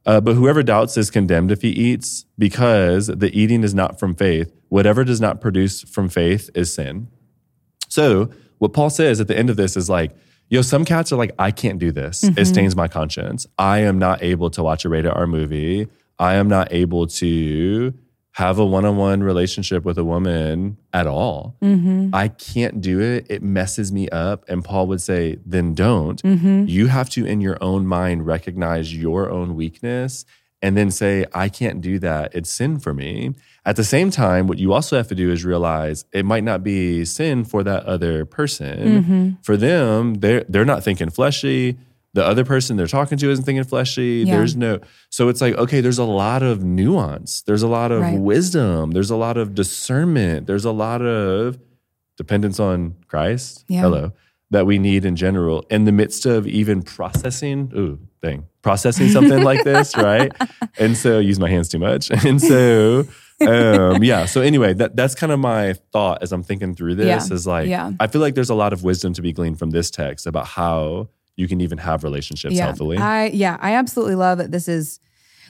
Uh, 0.06 0.20
but 0.20 0.34
whoever 0.34 0.62
doubts 0.62 0.96
is 0.96 1.10
condemned 1.10 1.50
if 1.50 1.60
he 1.60 1.68
eats, 1.68 2.24
because 2.38 3.08
the 3.08 3.30
eating 3.38 3.62
is 3.62 3.74
not 3.74 3.98
from 3.98 4.14
faith. 4.14 4.54
Whatever 4.68 5.04
does 5.04 5.20
not 5.20 5.40
produce 5.40 5.82
from 5.82 6.08
faith 6.08 6.48
is 6.54 6.72
sin. 6.72 7.08
So, 7.88 8.30
what 8.58 8.72
Paul 8.72 8.88
says 8.88 9.20
at 9.20 9.28
the 9.28 9.36
end 9.36 9.50
of 9.50 9.56
this 9.56 9.76
is 9.76 9.90
like, 9.90 10.12
yo, 10.48 10.62
some 10.62 10.84
cats 10.84 11.12
are 11.12 11.16
like, 11.16 11.32
I 11.38 11.50
can't 11.50 11.78
do 11.78 11.90
this. 11.90 12.22
It 12.22 12.44
stains 12.46 12.76
my 12.76 12.88
conscience. 12.88 13.46
I 13.58 13.80
am 13.80 13.98
not 13.98 14.22
able 14.22 14.48
to 14.50 14.62
watch 14.62 14.84
a 14.84 14.88
rated 14.88 15.10
R 15.10 15.26
movie. 15.26 15.88
I 16.20 16.34
am 16.34 16.48
not 16.48 16.72
able 16.72 17.06
to 17.06 17.94
have 18.32 18.58
a 18.58 18.64
one 18.64 18.84
on 18.84 18.96
one 18.96 19.22
relationship 19.22 19.84
with 19.84 19.98
a 19.98 20.04
woman 20.04 20.76
at 20.92 21.06
all. 21.06 21.56
Mm-hmm. 21.62 22.14
I 22.14 22.28
can't 22.28 22.80
do 22.80 23.00
it. 23.00 23.26
It 23.28 23.42
messes 23.42 23.90
me 23.90 24.08
up. 24.10 24.48
And 24.48 24.64
Paul 24.64 24.86
would 24.88 25.00
say, 25.00 25.38
then 25.44 25.74
don't. 25.74 26.22
Mm-hmm. 26.22 26.66
You 26.68 26.86
have 26.86 27.10
to, 27.10 27.26
in 27.26 27.40
your 27.40 27.58
own 27.60 27.86
mind, 27.86 28.26
recognize 28.26 28.94
your 28.94 29.30
own 29.30 29.56
weakness 29.56 30.24
and 30.62 30.76
then 30.76 30.90
say, 30.90 31.24
I 31.32 31.48
can't 31.48 31.80
do 31.80 31.98
that. 32.00 32.34
It's 32.34 32.50
sin 32.50 32.78
for 32.78 32.94
me. 32.94 33.34
At 33.64 33.76
the 33.76 33.84
same 33.84 34.10
time, 34.10 34.46
what 34.46 34.58
you 34.58 34.72
also 34.72 34.96
have 34.96 35.08
to 35.08 35.14
do 35.14 35.30
is 35.30 35.44
realize 35.44 36.04
it 36.12 36.24
might 36.24 36.44
not 36.44 36.62
be 36.62 37.04
sin 37.04 37.44
for 37.44 37.62
that 37.64 37.84
other 37.84 38.24
person. 38.24 39.02
Mm-hmm. 39.02 39.30
For 39.42 39.56
them, 39.56 40.14
they're 40.14 40.44
they're 40.48 40.64
not 40.64 40.84
thinking 40.84 41.10
fleshly. 41.10 41.78
The 42.12 42.24
other 42.26 42.44
person 42.44 42.76
they're 42.76 42.86
talking 42.88 43.18
to 43.18 43.30
isn't 43.30 43.44
thinking 43.44 43.62
fleshy. 43.64 44.24
Yeah. 44.26 44.36
There's 44.38 44.56
no 44.56 44.80
so 45.10 45.28
it's 45.28 45.40
like, 45.40 45.54
okay, 45.54 45.80
there's 45.80 45.98
a 45.98 46.04
lot 46.04 46.42
of 46.42 46.64
nuance. 46.64 47.42
There's 47.42 47.62
a 47.62 47.68
lot 47.68 47.92
of 47.92 48.00
Right. 48.02 48.18
wisdom. 48.18 48.90
There's 48.90 49.10
a 49.10 49.16
lot 49.16 49.36
of 49.36 49.54
discernment. 49.54 50.46
There's 50.48 50.64
a 50.64 50.72
lot 50.72 51.02
of 51.02 51.58
dependence 52.16 52.58
on 52.58 52.96
Christ. 53.06 53.64
Yeah. 53.68 53.82
Hello. 53.82 54.12
That 54.50 54.66
we 54.66 54.78
need 54.80 55.04
in 55.04 55.14
general 55.14 55.64
in 55.70 55.84
the 55.84 55.92
midst 55.92 56.26
of 56.26 56.48
even 56.48 56.82
processing, 56.82 57.70
ooh, 57.76 58.00
thing, 58.20 58.46
processing 58.62 59.08
something 59.08 59.42
like 59.44 59.62
this, 59.62 59.96
right? 60.10 60.32
And 60.78 60.96
so 60.96 61.20
use 61.20 61.38
my 61.38 61.48
hands 61.48 61.68
too 61.68 61.78
much. 61.78 62.10
And 62.26 62.40
so 62.42 63.06
um 63.40 64.02
yeah. 64.02 64.26
So 64.26 64.40
anyway, 64.40 64.74
that 64.74 64.96
that's 64.96 65.14
kind 65.14 65.32
of 65.32 65.38
my 65.38 65.74
thought 65.92 66.22
as 66.24 66.32
I'm 66.32 66.42
thinking 66.42 66.74
through 66.74 66.96
this 66.96 67.28
Yeah. 67.30 67.34
is 67.34 67.46
like. 67.46 67.70
I 68.00 68.06
feel 68.08 68.20
like 68.20 68.34
there's 68.34 68.50
a 68.50 68.54
lot 68.56 68.72
of 68.72 68.82
wisdom 68.82 69.12
to 69.14 69.22
be 69.22 69.32
gleaned 69.32 69.60
from 69.60 69.70
this 69.70 69.90
text 69.92 70.26
about 70.26 70.48
how 70.48 71.08
you 71.40 71.48
can 71.48 71.60
even 71.60 71.78
have 71.78 72.04
relationships 72.04 72.54
yeah. 72.54 72.66
healthily. 72.66 72.98
I 72.98 73.26
yeah, 73.28 73.56
I 73.60 73.72
absolutely 73.74 74.14
love 74.14 74.38
that 74.38 74.50
this 74.52 74.68
is 74.68 75.00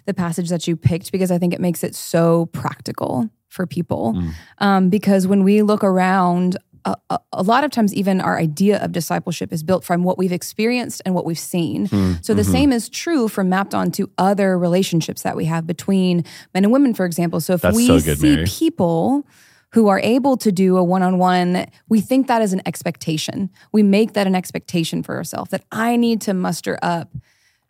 the 0.06 0.14
passage 0.14 0.48
that 0.48 0.66
you 0.66 0.76
picked 0.76 1.12
because 1.12 1.30
I 1.30 1.38
think 1.38 1.52
it 1.52 1.60
makes 1.60 1.84
it 1.84 1.94
so 1.94 2.46
practical 2.46 3.28
for 3.48 3.66
people. 3.66 4.14
Mm. 4.14 4.32
Um, 4.58 4.90
because 4.90 5.26
when 5.26 5.42
we 5.44 5.62
look 5.62 5.82
around, 5.84 6.56
a, 6.84 6.94
a, 7.10 7.18
a 7.32 7.42
lot 7.42 7.64
of 7.64 7.70
times 7.70 7.92
even 7.92 8.20
our 8.20 8.38
idea 8.38 8.82
of 8.82 8.92
discipleship 8.92 9.52
is 9.52 9.62
built 9.62 9.84
from 9.84 10.02
what 10.04 10.16
we've 10.16 10.32
experienced 10.32 11.02
and 11.04 11.14
what 11.14 11.26
we've 11.26 11.38
seen. 11.38 11.86
Hmm. 11.86 12.12
So 12.22 12.32
the 12.32 12.42
Mm-hmm. 12.42 12.52
same 12.52 12.72
is 12.72 12.88
true 12.88 13.28
for 13.28 13.44
mapped 13.44 13.74
onto 13.74 14.06
other 14.16 14.58
relationships 14.58 15.22
that 15.22 15.36
we 15.36 15.44
have 15.44 15.66
between 15.66 16.24
men 16.54 16.64
and 16.64 16.72
women, 16.72 16.94
for 16.94 17.04
example. 17.04 17.40
So 17.40 17.52
if 17.54 17.60
That's 17.60 17.76
we 17.76 17.86
so 17.86 18.00
good, 18.00 18.18
see 18.18 18.34
Mary. 18.36 18.46
people 18.46 19.26
who 19.72 19.88
are 19.88 20.00
able 20.00 20.36
to 20.36 20.50
do 20.50 20.76
a 20.76 20.84
one-on-one 20.84 21.66
we 21.88 22.00
think 22.00 22.26
that 22.26 22.42
is 22.42 22.52
an 22.52 22.62
expectation. 22.66 23.50
We 23.72 23.82
make 23.82 24.14
that 24.14 24.26
an 24.26 24.34
expectation 24.34 25.02
for 25.02 25.16
ourselves 25.16 25.50
that 25.50 25.64
i 25.72 25.96
need 25.96 26.20
to 26.22 26.34
muster 26.34 26.78
up 26.82 27.14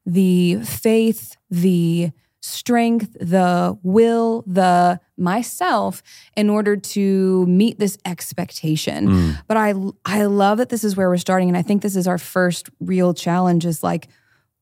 the 0.07 0.57
faith 0.65 1.37
the 1.51 2.11
strength 2.41 3.17
the 3.21 3.79
will 3.83 4.43
the 4.47 4.99
myself 5.17 6.03
in 6.37 6.49
order 6.49 6.75
to 6.75 7.45
meet 7.47 7.79
this 7.79 7.99
expectation. 8.07 9.09
Mm. 9.09 9.43
But 9.47 9.57
i 9.57 9.75
i 10.05 10.25
love 10.25 10.59
that 10.59 10.71
this 10.71 10.85
is 10.85 10.97
where 10.97 11.09
we're 11.09 11.19
starting 11.19 11.49
and 11.49 11.57
i 11.57 11.63
think 11.63 11.83
this 11.83 11.97
is 11.97 12.07
our 12.07 12.19
first 12.19 12.71
real 12.81 13.13
challenge 13.13 13.67
is 13.67 13.83
like 13.83 14.09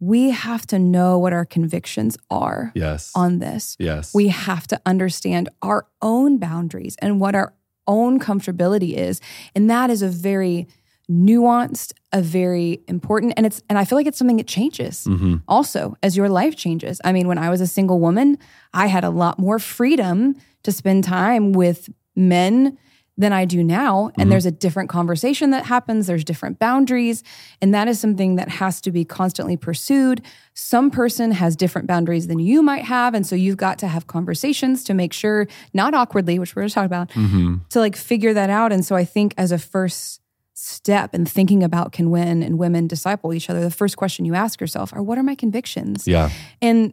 we 0.00 0.30
have 0.30 0.66
to 0.68 0.78
know 0.78 1.18
what 1.18 1.32
our 1.32 1.44
convictions 1.44 2.16
are 2.30 2.70
yes. 2.74 3.10
on 3.14 3.38
this 3.40 3.76
yes. 3.78 4.14
we 4.14 4.28
have 4.28 4.66
to 4.66 4.80
understand 4.86 5.48
our 5.62 5.86
own 6.02 6.38
boundaries 6.38 6.96
and 7.02 7.20
what 7.20 7.34
our 7.34 7.52
own 7.86 8.18
comfortability 8.20 8.94
is 8.94 9.20
and 9.54 9.68
that 9.70 9.90
is 9.90 10.02
a 10.02 10.08
very 10.08 10.68
nuanced 11.10 11.92
a 12.12 12.20
very 12.20 12.80
important 12.86 13.32
and 13.36 13.46
it's 13.46 13.62
and 13.70 13.78
i 13.78 13.84
feel 13.84 13.96
like 13.96 14.06
it's 14.06 14.18
something 14.18 14.36
that 14.36 14.46
changes 14.46 15.04
Mhm. 15.08 15.42
also 15.48 15.96
as 16.02 16.16
your 16.16 16.28
life 16.28 16.54
changes 16.54 17.00
i 17.04 17.12
mean 17.12 17.26
when 17.26 17.38
i 17.38 17.48
was 17.48 17.60
a 17.62 17.66
single 17.66 17.98
woman 17.98 18.36
i 18.74 18.86
had 18.88 19.04
a 19.04 19.10
lot 19.10 19.38
more 19.38 19.58
freedom 19.58 20.34
to 20.64 20.70
spend 20.70 21.04
time 21.04 21.52
with 21.52 21.88
men 22.14 22.76
than 23.18 23.32
i 23.32 23.44
do 23.44 23.62
now 23.64 24.10
and 24.16 24.30
there's 24.32 24.46
a 24.46 24.50
different 24.50 24.88
conversation 24.88 25.50
that 25.50 25.66
happens 25.66 26.06
there's 26.06 26.24
different 26.24 26.58
boundaries 26.58 27.22
and 27.60 27.74
that 27.74 27.88
is 27.88 27.98
something 28.00 28.36
that 28.36 28.48
has 28.48 28.80
to 28.80 28.90
be 28.92 29.04
constantly 29.04 29.56
pursued 29.56 30.22
some 30.54 30.90
person 30.90 31.32
has 31.32 31.56
different 31.56 31.86
boundaries 31.88 32.28
than 32.28 32.38
you 32.38 32.62
might 32.62 32.84
have 32.84 33.14
and 33.14 33.26
so 33.26 33.34
you've 33.34 33.56
got 33.56 33.78
to 33.78 33.88
have 33.88 34.06
conversations 34.06 34.84
to 34.84 34.94
make 34.94 35.12
sure 35.12 35.46
not 35.74 35.92
awkwardly 35.94 36.38
which 36.38 36.54
we're 36.54 36.62
going 36.62 36.68
to 36.68 36.74
talk 36.74 36.86
about 36.86 37.10
Mhm. 37.10 37.68
to 37.70 37.80
like 37.80 37.96
figure 37.96 38.32
that 38.32 38.48
out 38.50 38.72
and 38.72 38.84
so 38.84 38.94
i 38.96 39.04
think 39.04 39.34
as 39.36 39.50
a 39.52 39.58
first 39.58 40.20
step 40.54 41.14
in 41.14 41.24
thinking 41.24 41.62
about 41.62 41.92
can 41.92 42.10
men 42.10 42.42
and 42.42 42.58
women 42.58 42.86
disciple 42.86 43.34
each 43.34 43.50
other 43.50 43.60
the 43.62 43.70
first 43.70 43.96
question 43.96 44.24
you 44.24 44.34
ask 44.34 44.60
yourself 44.60 44.92
are 44.92 45.02
what 45.02 45.18
are 45.18 45.22
my 45.22 45.34
convictions 45.34 46.06
Yeah. 46.06 46.30
and 46.62 46.92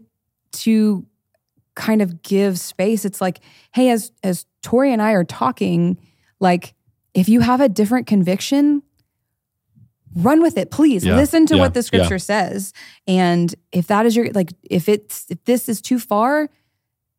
to 0.54 1.06
kind 1.76 2.02
of 2.02 2.22
give 2.22 2.58
space 2.60 3.04
it's 3.06 3.20
like 3.20 3.40
hey 3.74 3.90
as 3.90 4.12
as 4.24 4.46
tori 4.62 4.94
and 4.94 5.02
i 5.02 5.12
are 5.12 5.24
talking 5.26 5.98
like 6.50 6.74
if 7.14 7.28
you 7.28 7.40
have 7.42 7.60
a 7.62 7.70
different 7.70 8.06
conviction 8.08 8.82
run 10.16 10.42
with 10.42 10.58
it 10.58 10.72
please. 10.72 11.04
Yeah, 11.06 11.16
listen 11.18 11.46
to 11.48 11.56
yeah, 11.56 11.62
what 11.62 11.74
the 11.74 11.84
scripture 11.84 12.20
says. 12.20 12.72
And 13.08 13.54
if 13.72 13.88
that 13.88 14.06
is 14.06 14.16
your 14.16 14.32
like 14.32 14.54
if 14.64 14.88
it's 14.88 15.26
if 15.30 15.44
this 15.46 15.68
is 15.68 15.82
too 15.82 16.00
far 16.00 16.50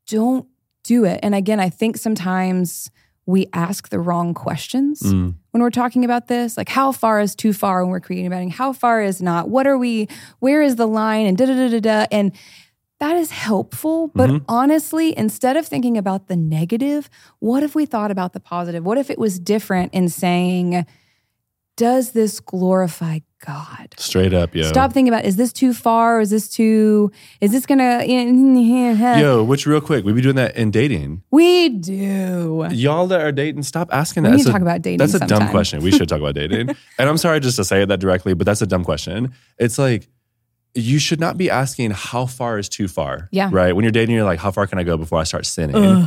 don't 0.09 0.47
do 0.85 1.05
it. 1.05 1.19
And 1.23 1.35
again 1.35 1.61
i 1.61 1.69
think 1.69 1.97
sometimes 1.97 2.91
we 3.29 3.47
ask 3.53 3.89
the 3.89 3.99
wrong 3.99 4.35
questions 4.35 5.01
Mm. 5.03 5.35
when 5.51 5.61
we're 5.63 5.71
talking 5.83 6.05
about 6.05 6.29
this. 6.29 6.57
Like 6.57 6.69
how 6.69 6.93
far 6.93 7.21
is 7.21 7.35
too 7.35 7.53
far 7.53 7.83
when 7.83 7.91
we're 7.91 8.01
creating 8.01 8.29
about 8.29 8.49
how 8.51 8.73
far 8.73 9.03
is 9.03 9.21
not? 9.21 9.49
What 9.49 9.67
are 9.67 9.77
we 9.77 10.07
where 10.39 10.63
is 10.63 10.77
the 10.77 10.87
line? 10.87 11.27
And 11.27 11.37
da 11.37 11.47
da 11.47 11.55
da 11.55 11.69
da 11.69 11.81
da. 11.81 12.07
And 12.13 12.33
that 12.99 13.17
is 13.17 13.31
helpful 13.31 14.09
but 14.15 14.31
Mhm. 14.31 14.43
honestly 14.49 15.17
instead 15.19 15.57
of 15.57 15.67
thinking 15.67 15.97
about 15.99 16.29
the 16.29 16.37
negative 16.37 17.09
what 17.41 17.63
if 17.63 17.75
we 17.75 17.85
thought 17.87 18.11
about 18.11 18.33
the 18.33 18.41
positive 18.41 18.85
what 18.85 18.97
if 18.99 19.11
it 19.11 19.19
was 19.19 19.39
different 19.39 19.93
in 19.95 20.09
saying 20.09 20.87
does 21.77 22.13
this 22.13 22.41
glorify 22.41 23.19
god 23.47 23.95
Straight 23.99 24.33
up, 24.33 24.55
yo. 24.55 24.63
stop 24.63 24.95
thinking 24.95 25.13
about 25.13 25.27
is 25.27 25.37
this 25.37 25.53
too 25.53 25.75
far 25.75 26.21
is 26.23 26.31
this 26.31 26.49
too 26.49 27.13
is 27.43 27.53
this 27.53 27.67
gonna 27.67 28.03
Yo, 28.07 29.45
which 29.45 29.67
real 29.67 29.83
quick, 29.83 30.03
we 30.03 30.15
be 30.15 30.23
doing 30.23 30.37
that 30.37 30.57
in 30.57 30.71
dating. 30.71 31.23
we 31.31 31.69
do 31.69 32.67
Y'all 32.73 33.07
that 33.09 33.21
are 33.21 33.31
dating, 33.31 33.63
stop 33.63 33.91
asking 33.93 34.23
We 34.23 34.31
that. 34.31 34.37
need 34.37 34.43
to 34.45 34.45
That's 34.45 34.49
a- 34.49 34.53
talk 34.59 34.63
about 34.63 34.81
dating 34.83 34.99
That's 34.99 35.15
a 35.15 35.27
dumb 35.27 35.49
question. 35.51 35.83
We 35.83 35.91
should 35.91 36.09
talk 36.09 36.19
about 36.21 36.35
dating. 36.35 36.71
and 36.99 37.09
I'm 37.11 37.19
sorry 37.19 37.41
just 37.41 37.57
to 37.57 37.65
say 37.65 37.85
that 37.85 38.01
directly, 38.01 38.33
but 38.33 38.47
that's 38.47 38.63
a 38.63 38.67
dumb 38.67 38.83
question. 38.85 39.33
It's 39.59 39.79
like 39.79 40.09
you 40.77 40.99
should 40.99 41.21
not 41.21 41.37
be 41.37 41.51
asking 41.51 41.93
how 41.93 42.27
far 42.27 42.59
is 42.59 42.69
too 42.69 42.89
far. 42.89 43.29
Yeah. 43.33 43.49
Right. 43.53 43.75
When 43.75 43.85
you're 43.85 43.93
dating, 43.93 44.15
you're 44.15 44.25
like, 44.25 44.39
how 44.39 44.51
far 44.51 44.67
can 44.67 44.79
I 44.79 44.83
go 44.83 44.97
before 44.97 45.19
I 45.19 45.25
start 45.25 45.47
sinning? 45.47 46.07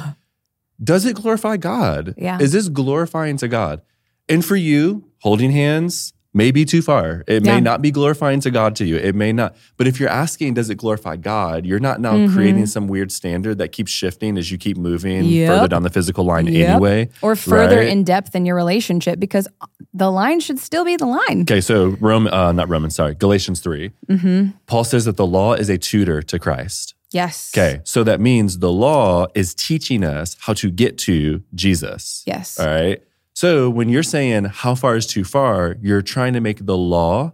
Does 0.81 1.05
it 1.05 1.15
glorify 1.15 1.57
God? 1.57 2.13
Yeah. 2.17 2.39
Is 2.39 2.53
this 2.53 2.69
glorifying 2.69 3.37
to 3.37 3.47
God? 3.47 3.81
And 4.29 4.45
for 4.45 4.55
you, 4.55 5.05
holding 5.19 5.51
hands 5.51 6.13
may 6.43 6.51
be 6.51 6.63
too 6.73 6.81
far. 6.91 7.05
It 7.27 7.45
Yeah. 7.45 7.55
may 7.55 7.61
not 7.69 7.79
be 7.81 7.91
glorifying 7.99 8.39
to 8.45 8.49
God 8.59 8.71
to 8.79 8.83
you. 8.89 8.95
It 9.09 9.15
may 9.23 9.31
not. 9.39 9.49
But 9.77 9.85
if 9.87 9.99
you're 9.99 10.15
asking, 10.25 10.49
does 10.59 10.69
it 10.73 10.77
glorify 10.83 11.15
God? 11.33 11.57
You're 11.69 11.85
not 11.89 11.97
now 12.07 12.13
Mm-hmm. 12.15 12.33
creating 12.35 12.65
some 12.75 12.85
weird 12.87 13.11
standard 13.11 13.55
that 13.61 13.69
keeps 13.77 13.91
shifting 13.91 14.37
as 14.37 14.45
you 14.51 14.57
keep 14.57 14.77
moving 14.77 15.25
Yep. 15.25 15.47
further 15.51 15.67
down 15.73 15.83
the 15.83 15.89
physical 15.99 16.23
line 16.31 16.47
Yep. 16.47 16.69
anyway. 16.69 16.99
or 17.21 17.35
further 17.35 17.77
right? 17.77 17.87
in 17.93 18.03
depth 18.03 18.35
in 18.35 18.45
your 18.47 18.55
relationship 18.55 19.19
because 19.19 19.47
the 19.93 20.09
line 20.11 20.39
should 20.39 20.59
still 20.59 20.85
be 20.85 20.95
the 20.95 21.05
line 21.19 21.41
Okay, 21.41 21.61
so 21.61 21.97
Rome, 21.99 22.27
uh, 22.27 22.51
not 22.59 22.67
Romans, 22.69 22.95
sorry, 22.95 23.15
Galatians 23.15 23.59
3. 23.59 23.91
Mm-hmm. 24.09 24.39
Paul 24.67 24.83
says 24.83 25.03
that 25.05 25.17
the 25.17 25.25
law 25.27 25.53
is 25.53 25.69
a 25.69 25.77
tutor 25.77 26.21
to 26.31 26.37
Christ. 26.39 26.95
yes 27.11 27.51
Okay, 27.53 27.81
so 27.83 28.03
that 28.03 28.19
means 28.21 28.59
the 28.59 28.71
law 28.71 29.25
is 29.41 29.53
teaching 29.55 30.03
us 30.03 30.35
how 30.45 30.53
to 30.61 30.69
get 30.69 30.97
to 31.09 31.41
Jesus. 31.55 32.23
yes 32.27 32.59
All 32.59 32.67
right. 32.67 33.01
So 33.39 33.69
when 33.69 33.87
you're 33.87 34.03
saying 34.03 34.43
how 34.43 34.75
far 34.75 34.97
is 34.97 35.05
too 35.07 35.23
far, 35.23 35.77
you're 35.79 36.01
trying 36.01 36.33
to 36.33 36.41
make 36.41 36.65
the 36.65 36.75
law 36.75 37.31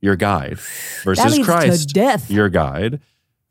your 0.00 0.16
guide 0.16 0.58
versus 1.04 1.44
Christ 1.44 1.90
death. 1.90 2.30
your 2.30 2.48
guide. 2.48 3.00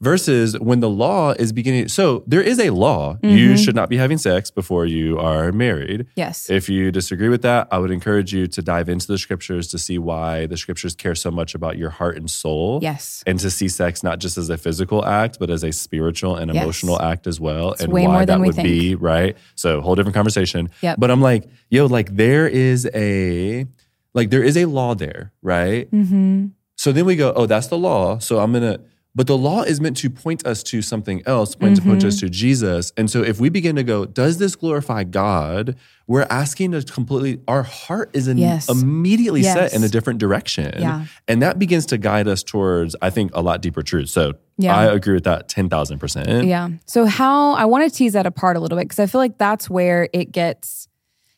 Versus 0.02 0.60
when 0.60 0.82
the 0.82 0.90
law 0.90 1.32
is 1.40 1.54
beginning. 1.54 1.88
So 1.88 2.24
there 2.28 2.42
is 2.42 2.60
a 2.60 2.70
law. 2.72 3.14
Mm-hmm. 3.16 3.30
You 3.30 3.58
should 3.58 3.76
not 3.76 3.88
be 3.90 3.96
having 3.96 4.18
sex 4.18 4.52
before 4.52 4.86
you 4.86 5.18
are 5.18 5.54
married. 5.54 6.06
yes 6.18 6.50
If 6.50 6.68
you 6.68 6.92
disagree 6.92 7.30
with 7.30 7.42
that, 7.44 7.70
I 7.72 7.78
would 7.78 7.92
encourage 7.92 8.34
you 8.34 8.46
to 8.48 8.62
dive 8.62 8.90
into 8.90 9.08
the 9.08 9.18
scriptures 9.18 9.70
to 9.70 9.78
see 9.78 9.98
why 9.98 10.48
the 10.48 10.58
scriptures 10.58 10.96
care 10.96 11.16
so 11.16 11.32
much 11.32 11.56
about 11.56 11.78
your 11.78 11.92
heart 11.92 12.18
and 12.18 12.30
soul. 12.30 12.80
yes 12.82 13.24
And 13.26 13.40
to 13.40 13.50
see 13.50 13.70
sex 13.70 14.04
not 14.04 14.20
just 14.20 14.38
as 14.38 14.50
a 14.50 14.58
physical 14.58 15.06
act, 15.06 15.38
but 15.40 15.50
as 15.50 15.64
a 15.64 15.72
spiritual 15.72 16.36
and 16.36 16.54
Yes. 16.54 16.62
emotional 16.64 17.02
act 17.02 17.26
as 17.26 17.40
well. 17.40 17.74
and 17.80 17.92
way 17.94 18.06
why 18.06 18.26
that 18.26 18.40
would 18.40 18.56
think. 18.56 18.68
be, 18.68 18.96
right? 18.96 19.38
So 19.56 19.80
whole 19.80 19.96
different 19.96 20.16
conversation. 20.16 20.70
Yep. 20.82 21.00
But 21.00 21.10
I'm 21.10 21.22
like, 21.22 21.46
yo, 21.70 21.86
like 21.86 22.14
there 22.16 22.48
is 22.50 22.88
a 22.94 23.66
like 24.14 24.30
there 24.30 24.44
is 24.44 24.58
a 24.58 24.66
law 24.66 24.94
there, 24.94 25.32
right? 25.42 25.90
mm-hmm. 25.90 26.48
So 26.78 26.92
then 26.92 27.06
we 27.06 27.16
go, 27.16 27.32
oh, 27.34 27.46
that's 27.46 27.68
the 27.68 27.78
law. 27.78 28.20
So 28.20 28.40
I'm 28.40 28.52
gonna 28.52 28.80
But 29.18 29.28
the 29.28 29.38
law 29.38 29.62
is 29.62 29.80
meant 29.80 29.96
to 29.98 30.10
point 30.10 30.46
us 30.46 30.62
to 30.64 30.82
something 30.82 31.24
else, 31.26 31.56
point 31.56 31.78
to 31.78 31.82
point 31.82 32.00
Mm-hmm. 32.00 32.08
us 32.10 32.20
to 32.20 32.30
Jesus. 32.30 32.92
And 32.98 33.10
so 33.10 33.24
if 33.24 33.40
we 33.40 33.48
begin 33.48 33.78
to 33.78 33.84
go, 33.84 34.04
does 34.06 34.38
this 34.40 34.58
glorify 34.58 35.06
God? 35.06 35.78
We're 36.06 36.28
asking 36.30 36.74
to 36.74 36.84
completely, 36.84 37.40
our 37.48 37.64
heart 37.64 38.10
is 38.14 38.28
in, 38.28 38.38
Yes. 38.38 38.70
immediately 38.70 39.42
set 39.44 39.74
in 39.74 39.84
a 39.86 39.88
different 39.88 40.20
direction. 40.20 40.74
Yeah. 40.82 41.06
And 41.30 41.42
that 41.42 41.58
begins 41.60 41.86
to 41.88 41.98
guide 41.98 42.28
us 42.28 42.44
towards, 42.44 42.96
I 43.02 43.10
think, 43.10 43.32
a 43.34 43.42
lot 43.42 43.62
deeper 43.62 43.82
truth. 43.82 44.10
So 44.10 44.34
Yeah. 44.58 44.76
I 44.76 44.86
agree 44.94 45.14
with 45.14 45.24
that 45.24 45.48
10,000%. 45.48 46.46
Yeah. 46.46 46.70
So 46.86 47.06
how 47.06 47.54
I 47.54 47.64
want 47.66 47.90
to 47.90 47.98
tease 47.98 48.14
that 48.14 48.26
apart 48.26 48.58
a 48.58 48.60
little 48.60 48.78
bit 48.78 48.84
because 48.84 49.00
I 49.00 49.06
feel 49.06 49.22
like 49.22 49.38
that's 49.38 49.70
where 49.70 50.10
it 50.12 50.34
gets 50.34 50.90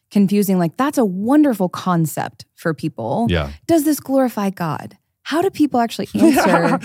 confusing. 0.10 0.58
Like 0.58 0.78
that's 0.78 0.98
a 0.98 1.06
wonderful 1.06 1.70
concept 1.70 2.46
for 2.56 2.74
people. 2.74 3.28
Yeah. 3.30 3.52
Does 3.68 3.84
this 3.84 4.00
glorify 4.00 4.50
God? 4.50 4.98
How 5.24 5.42
do 5.42 5.50
people 5.52 5.80
actually 5.80 6.08
answer 6.16 6.80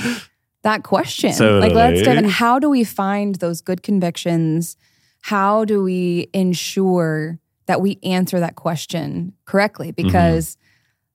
that 0.62 0.83
question? 0.83 1.31
Like 1.61 1.72
let's 1.72 2.03
dive 2.03 2.18
in. 2.18 2.25
How 2.25 2.59
do 2.59 2.68
we 2.70 2.85
find 2.85 3.37
those 3.37 3.61
good 3.61 3.83
convictions? 3.83 4.77
How 5.20 5.64
do 5.64 5.83
we 5.83 6.29
ensure 6.33 7.38
that 7.66 7.81
we 7.81 7.98
answer 8.03 8.40
that 8.40 8.57
question 8.57 9.35
correctly? 9.44 9.92
Mm-hmm. 9.92 10.07
Because 10.07 10.57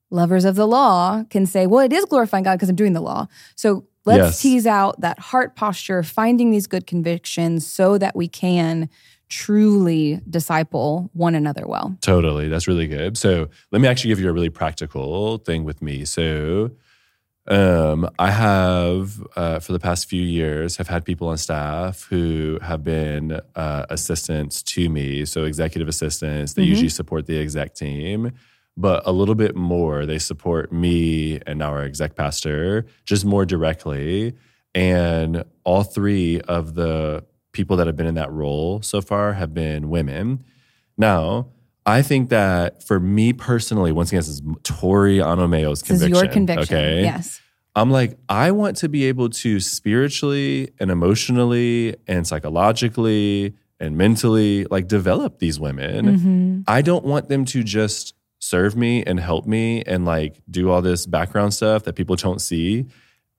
lovers 0.10 0.46
of 0.46 0.56
the 0.56 0.68
law 0.68 1.24
can 1.30 1.46
say, 1.46 1.68
well, 1.68 1.84
it 1.84 1.92
is 1.92 2.06
glorifying 2.06 2.44
God 2.44 2.56
because 2.56 2.70
I'm 2.70 2.76
doing 2.76 2.94
the 2.94 3.02
law. 3.02 3.28
So 3.56 3.86
let's 4.06 4.18
Yes. 4.20 4.42
tease 4.42 4.68
out 4.68 5.02
that 5.02 5.20
heart 5.20 5.56
posture, 5.56 6.02
finding 6.04 6.52
these 6.52 6.68
good 6.68 6.88
convictions 6.88 7.68
so 7.68 7.98
that 7.98 8.16
we 8.16 8.28
can 8.30 8.90
truly 9.30 10.22
disciple 10.30 11.10
one 11.12 11.36
another 11.36 11.68
well. 11.68 11.98
Totally. 12.00 12.48
That's 12.48 12.68
really 12.68 12.88
good. 12.88 13.18
So 13.18 13.50
let 13.72 13.82
me 13.82 13.88
actually 13.90 14.10
give 14.10 14.22
you 14.22 14.30
a 14.30 14.34
really 14.34 14.50
practical 14.50 15.38
thing 15.40 15.66
with 15.66 15.82
me. 15.82 16.06
So 16.06 16.72
um, 17.48 18.10
I 18.20 18.32
have, 18.32 19.22
uh, 19.36 19.60
for 19.60 19.72
the 19.74 19.80
past 19.80 20.10
few 20.10 20.22
years, 20.22 20.78
have 20.78 20.88
had 20.88 21.06
people 21.06 21.28
on 21.30 21.38
staff 21.38 22.04
who 22.10 22.60
have 22.62 22.84
been 22.84 23.40
uh, 23.56 23.86
assistants 23.90 24.62
to 24.64 24.90
me. 24.90 25.26
So 25.26 25.46
executive 25.46 25.88
assistants, 25.88 26.54
they 26.54 26.64
Mhm. 26.64 26.68
usually 26.68 26.90
support 26.90 27.26
the 27.26 27.38
exec 27.40 27.74
team. 27.76 28.32
But 28.76 29.02
a 29.08 29.12
little 29.12 29.34
bit 29.36 29.56
more, 29.56 30.06
they 30.06 30.20
support 30.20 30.72
me 30.72 31.40
and 31.48 31.64
our 31.64 31.82
exec 31.84 32.16
pastor 32.16 32.86
just 33.06 33.26
more 33.26 33.46
directly. 33.46 34.34
And 34.76 35.44
all 35.64 35.84
three 35.84 36.42
of 36.42 36.76
the 36.76 37.24
people 37.54 37.78
that 37.78 37.88
have 37.88 37.96
been 37.96 38.06
in 38.06 38.16
that 38.16 38.32
role 38.32 38.82
so 38.84 39.02
far 39.02 39.34
have 39.34 39.54
been 39.54 39.90
women. 39.90 40.44
Now, 40.98 41.48
I 41.88 42.02
think 42.02 42.30
that 42.30 42.84
for 42.84 43.00
me 43.00 43.34
personally, 43.34 43.92
once 43.92 44.10
again, 44.10 44.20
this 44.20 44.28
is 44.28 44.42
Tori 44.64 45.18
Anomeo's 45.18 45.82
This 45.82 46.02
is 46.02 46.10
your 46.10 46.28
conviction. 46.28 46.62
Okay. 46.78 47.02
Yes. 47.02 47.40
I'm 47.76 47.90
like, 47.92 48.18
I 48.28 48.52
want 48.52 48.78
to 48.78 48.90
be 48.90 49.06
able 49.06 49.30
to 49.30 49.60
spiritually 49.60 50.70
and 50.80 50.92
emotionally 50.92 51.96
and 52.08 52.28
psychologically 52.28 53.54
and 53.80 53.96
mentally 53.98 54.66
like 54.66 54.88
develop 54.88 55.40
these 55.40 55.60
women. 55.60 56.06
Mhm. 56.06 56.64
I 56.68 56.82
don't 56.82 57.06
want 57.06 57.30
them 57.30 57.46
to 57.46 57.64
just 57.64 58.16
serve 58.40 58.76
me 58.76 59.04
and 59.04 59.20
help 59.20 59.46
me 59.48 59.82
and 59.84 60.06
like 60.06 60.42
do 60.50 60.70
all 60.70 60.82
this 60.82 61.06
background 61.06 61.54
stuff 61.54 61.84
that 61.84 61.94
people 61.94 62.16
don't 62.16 62.42
see. 62.42 62.86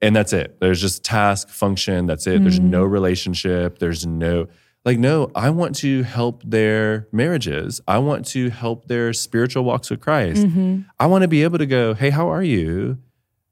And 0.00 0.14
that's 0.14 0.32
it. 0.32 0.58
There's 0.61 0.80
just 0.80 1.04
task, 1.04 1.48
function, 1.48 2.06
that's 2.06 2.26
it. 2.28 2.40
There's 2.42 2.61
Mm. 2.61 2.70
no 2.70 2.84
relationship. 2.84 3.78
There's 3.80 4.06
no, 4.06 4.46
like, 4.88 4.98
no, 4.98 5.31
I 5.35 5.51
want 5.51 5.74
to 5.77 6.03
help 6.03 6.42
their 6.44 7.07
marriages. 7.12 7.81
I 7.87 7.98
want 7.98 8.24
to 8.29 8.48
help 8.48 8.88
their 8.88 9.12
spiritual 9.12 9.64
walks 9.64 9.90
with 9.90 10.01
Christ. 10.01 10.42
Mhm. 10.46 10.87
I 10.98 11.07
want 11.07 11.22
to 11.22 11.29
be 11.29 11.42
able 11.42 11.59
to 11.59 11.66
go, 11.66 11.92
hey, 11.94 12.11
how 12.11 12.29
are 12.29 12.42
you? 12.42 12.96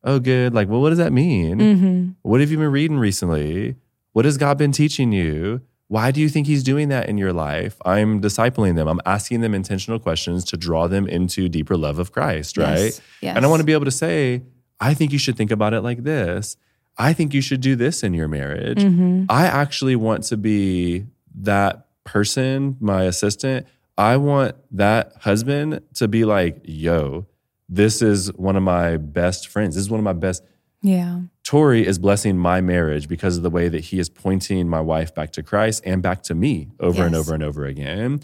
Oh, 0.02 0.18
good. 0.18 0.54
Like, 0.54 0.68
well, 0.70 0.80
what 0.80 0.90
does 0.90 0.98
that 1.04 1.12
mean? 1.12 1.58
Mhm. 1.58 2.14
What 2.22 2.40
have 2.40 2.50
you 2.50 2.56
been 2.58 2.70
reading 2.70 2.96
recently? 2.98 3.74
What 4.14 4.24
has 4.24 4.36
God 4.38 4.56
been 4.56 4.72
teaching 4.72 5.12
you? 5.12 5.60
Why 5.88 6.10
do 6.10 6.20
you 6.20 6.28
think 6.28 6.46
He's 6.46 6.62
doing 6.62 6.88
that 6.88 7.08
in 7.08 7.18
your 7.18 7.32
life? 7.32 7.76
I'm 7.84 8.20
discipling 8.20 8.74
them. 8.76 8.88
I'm 8.88 9.00
asking 9.04 9.40
them 9.42 9.54
intentional 9.54 9.98
questions 9.98 10.42
to 10.46 10.56
draw 10.56 10.88
them 10.88 11.06
into 11.06 11.48
deeper 11.48 11.76
love 11.76 11.98
of 11.98 12.12
Christ, 12.12 12.56
right? 12.56 12.78
Yes. 12.78 13.00
Yes. 13.20 13.36
And 13.36 13.44
I 13.44 13.48
want 13.48 13.60
to 13.60 13.64
be 13.64 13.72
able 13.74 13.84
to 13.84 13.90
say, 14.06 14.42
I 14.80 14.94
think 14.94 15.12
you 15.12 15.18
should 15.18 15.36
think 15.36 15.50
about 15.50 15.74
it 15.74 15.82
like 15.82 16.02
this. 16.02 16.56
I 16.98 17.12
think 17.12 17.34
you 17.34 17.42
should 17.42 17.60
do 17.60 17.76
this 17.76 18.02
in 18.02 18.14
your 18.14 18.26
marriage. 18.26 18.78
Mhm. 18.82 19.26
I 19.28 19.44
actually 19.46 19.96
want 19.96 20.22
to 20.30 20.36
be 20.36 21.04
that 21.36 21.86
person, 22.04 22.76
my 22.80 23.02
assistant. 23.04 23.66
I 23.98 24.16
want 24.18 24.56
that 24.72 25.12
husband 25.20 25.80
to 25.94 26.08
be 26.08 26.24
like, 26.24 26.60
yo, 26.64 27.26
this 27.68 28.02
is 28.02 28.32
one 28.34 28.56
of 28.56 28.62
my 28.62 28.96
best 28.96 29.48
friends. 29.48 29.74
This 29.74 29.82
is 29.82 29.90
one 29.90 29.98
of 30.00 30.04
my 30.04 30.12
best. 30.12 30.42
Yeah. 30.82 31.20
Tori 31.42 31.86
is 31.86 31.98
blessing 31.98 32.36
my 32.36 32.60
marriage 32.60 33.08
because 33.08 33.36
of 33.36 33.42
the 33.42 33.50
way 33.50 33.68
that 33.68 33.80
he 33.86 33.98
is 33.98 34.08
pointing 34.08 34.68
my 34.68 34.80
wife 34.80 35.14
back 35.14 35.32
to 35.32 35.42
Christ 35.42 35.82
and 35.86 36.02
back 36.02 36.22
to 36.24 36.34
me 36.34 36.68
over 36.78 37.04
and 37.04 37.14
over 37.14 37.34
and 37.34 37.42
over 37.42 37.64
again. 37.64 38.20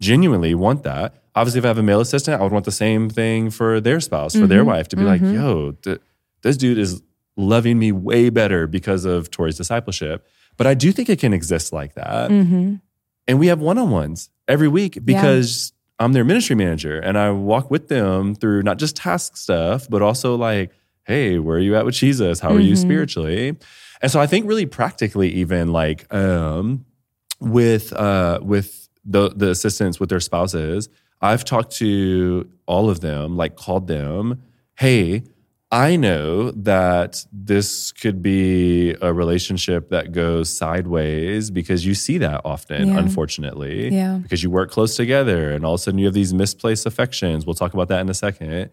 Genuinely 0.00 0.54
want 0.54 0.82
that. 0.84 1.22
Obviously, 1.34 1.58
if 1.58 1.64
I 1.64 1.68
have 1.68 1.78
a 1.78 1.82
male 1.82 2.00
assistant, 2.00 2.40
I 2.40 2.44
would 2.44 2.52
want 2.52 2.64
the 2.64 2.70
same 2.72 3.10
thing 3.10 3.50
for 3.50 3.80
their 3.80 4.00
spouse, 4.00 4.34
for 4.34 4.46
their 4.46 4.62
Mhm. 4.62 4.66
wife 4.66 4.88
to 4.88 4.96
be 4.96 5.02
like, 5.02 5.20
Mhm. 5.20 5.34
yo, 5.34 5.72
th- 5.72 6.00
this 6.42 6.56
dude 6.56 6.78
is 6.78 7.02
loving 7.36 7.78
me 7.78 7.92
way 7.92 8.30
better 8.30 8.66
because 8.66 9.04
of 9.04 9.30
Tori's 9.30 9.56
discipleship. 9.56 10.26
But 10.56 10.66
I 10.66 10.74
do 10.74 10.90
think 10.92 11.08
it 11.10 11.18
can 11.18 11.32
exist 11.34 11.72
like 11.72 11.94
that. 11.94 12.30
Mhm. 12.30 12.80
And 13.28 13.38
we 13.38 13.48
have 13.48 13.60
one 13.60 13.76
on 13.78 13.90
ones 13.90 14.30
every 14.48 14.68
week 14.68 15.04
because 15.04 15.72
I'm 15.98 16.12
their 16.12 16.24
ministry 16.24 16.56
manager 16.56 16.98
and 16.98 17.18
I 17.18 17.30
walk 17.30 17.70
with 17.70 17.88
them 17.88 18.34
through 18.34 18.62
not 18.62 18.78
just 18.78 18.96
task 18.96 19.36
stuff, 19.36 19.86
but 19.90 20.00
also 20.02 20.34
like, 20.36 20.70
hey, 21.04 21.38
where 21.38 21.56
are 21.56 21.60
you 21.60 21.76
at 21.76 21.84
with 21.84 21.94
Jesus? 21.94 22.40
How 22.40 22.52
are 22.54 22.60
you 22.60 22.74
Mhm. 22.74 22.78
spiritually? 22.78 23.56
And 24.02 24.10
so 24.12 24.20
I 24.20 24.26
think 24.26 24.46
really 24.46 24.66
practically, 24.66 25.30
even 25.34 25.72
like 25.72 26.12
um, 26.14 26.84
with 27.40 27.92
uh, 27.92 28.40
with 28.42 28.88
the 29.04 29.30
the 29.30 29.50
assistants 29.50 29.98
with 30.00 30.08
their 30.08 30.20
spouses, 30.20 30.88
I've 31.20 31.44
talked 31.44 31.72
to 31.76 32.48
all 32.66 32.90
of 32.90 33.00
them, 33.00 33.36
like 33.36 33.56
called 33.56 33.86
them, 33.88 34.42
hey, 34.78 35.22
I 35.76 35.96
know 35.96 36.52
that 36.52 37.22
this 37.30 37.92
could 37.92 38.22
be 38.22 38.94
a 39.02 39.12
relationship 39.12 39.90
that 39.90 40.12
goes 40.12 40.48
sideways 40.48 41.50
because 41.50 41.84
you 41.84 41.94
see 41.94 42.16
that 42.18 42.40
often, 42.46 42.88
Yeah. 42.88 42.98
unfortunately. 42.98 43.92
Yeah. 43.94 44.16
Because 44.22 44.42
you 44.42 44.48
work 44.50 44.70
close 44.70 44.96
together 44.96 45.50
and 45.52 45.66
all 45.66 45.74
of 45.74 45.80
a 45.80 45.82
sudden 45.82 45.98
you 45.98 46.06
have 46.06 46.14
these 46.14 46.32
misplaced 46.32 46.86
affections. 46.86 47.44
We'll 47.44 47.54
talk 47.54 47.74
about 47.74 47.88
that 47.88 48.00
in 48.00 48.08
a 48.08 48.14
second. 48.14 48.70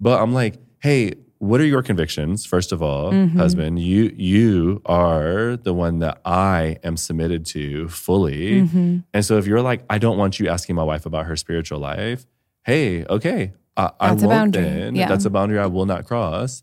But 0.00 0.22
I'm 0.22 0.32
like, 0.32 0.54
hey, 0.80 1.14
what 1.38 1.60
are 1.60 1.66
your 1.66 1.82
convictions? 1.82 2.46
First 2.46 2.70
of 2.70 2.80
all, 2.82 3.10
Mhm. 3.12 3.32
husband, 3.36 3.80
you 3.80 4.12
you 4.16 4.80
are 4.86 5.56
the 5.56 5.74
one 5.74 5.98
that 5.98 6.20
I 6.24 6.78
am 6.84 6.96
submitted 6.96 7.44
to 7.46 7.88
fully. 7.88 8.62
Mhm. 8.62 9.02
And 9.12 9.24
so 9.24 9.38
if 9.38 9.46
you're 9.46 9.60
like, 9.60 9.84
I 9.90 9.98
don't 9.98 10.18
want 10.18 10.38
you 10.38 10.48
asking 10.48 10.76
my 10.76 10.84
wife 10.84 11.04
about 11.04 11.26
her 11.26 11.34
spiritual 11.36 11.80
life, 11.80 12.26
hey, 12.64 13.04
okay, 13.06 13.52
I, 13.76 13.90
I 14.00 14.10
That's 14.10 14.22
a 14.22 14.28
won't 14.28 14.52
boundary. 14.52 14.62
then. 14.62 14.94
Yeah. 14.94 15.08
That's 15.08 15.24
a 15.24 15.30
boundary 15.30 15.58
I 15.58 15.66
will 15.66 15.86
not 15.86 16.04
cross. 16.04 16.62